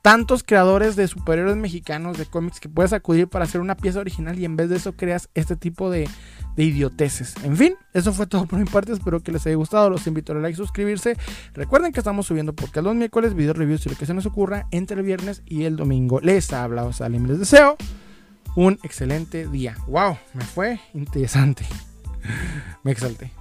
tantos 0.08 0.42
creadores 0.42 0.96
de 0.96 1.06
superhéroes 1.06 1.58
mexicanos 1.58 2.18
de 2.18 2.26
cómics 2.26 2.62
que 2.62 2.70
puedes 2.70 2.94
acudir 2.94 3.28
para 3.28 3.44
hacer 3.44 3.60
una 3.60 3.76
pieza 3.76 4.00
original 4.00 4.40
y 4.40 4.46
en 4.46 4.56
vez 4.56 4.70
de 4.70 4.78
eso 4.78 4.94
creas 4.94 5.28
este 5.34 5.58
tipo 5.58 5.90
de, 5.90 6.08
idioteces. 6.56 7.36
En 7.44 7.58
fin, 7.58 7.76
eso 7.94 8.14
fue 8.14 8.26
todo 8.26 8.46
por 8.46 8.58
mi 8.58 8.64
parte. 8.64 8.94
Espero 8.94 9.20
que 9.20 9.34
les 9.34 9.46
haya 9.46 9.58
gustado. 9.58 9.90
Los 9.90 10.08
invito 10.08 10.32
a 10.32 10.36
like, 10.38 10.56
suscribirse. 10.56 11.18
Recuerden 11.54 11.92
que 11.92 12.00
estamos 12.00 12.26
subiendo 12.26 12.56
podcast 12.56 12.86
los 12.86 12.96
miércoles, 12.96 13.34
video 13.34 13.52
reviews 13.52 13.86
y 13.86 13.90
lo 13.90 13.98
que 13.98 14.06
se 14.06 14.14
nos 14.14 14.26
ocurra 14.26 14.66
entre 14.72 14.96
el 14.96 15.04
viernes 15.04 15.44
y 15.46 15.66
el 15.66 15.76
domingo. 15.76 16.22
Les 16.22 16.54
ha 16.54 16.64
hablado 16.64 16.94
Salim. 16.94 17.26
Les 17.26 17.40
deseo 17.40 17.76
un 18.56 18.80
excelente 18.84 19.46
día. 19.50 19.76
¡Wow! 19.88 20.16
Me 20.34 20.46
fue 20.46 20.80
interesante. 20.94 21.66
me 22.84 22.94
exalté. 22.94 23.37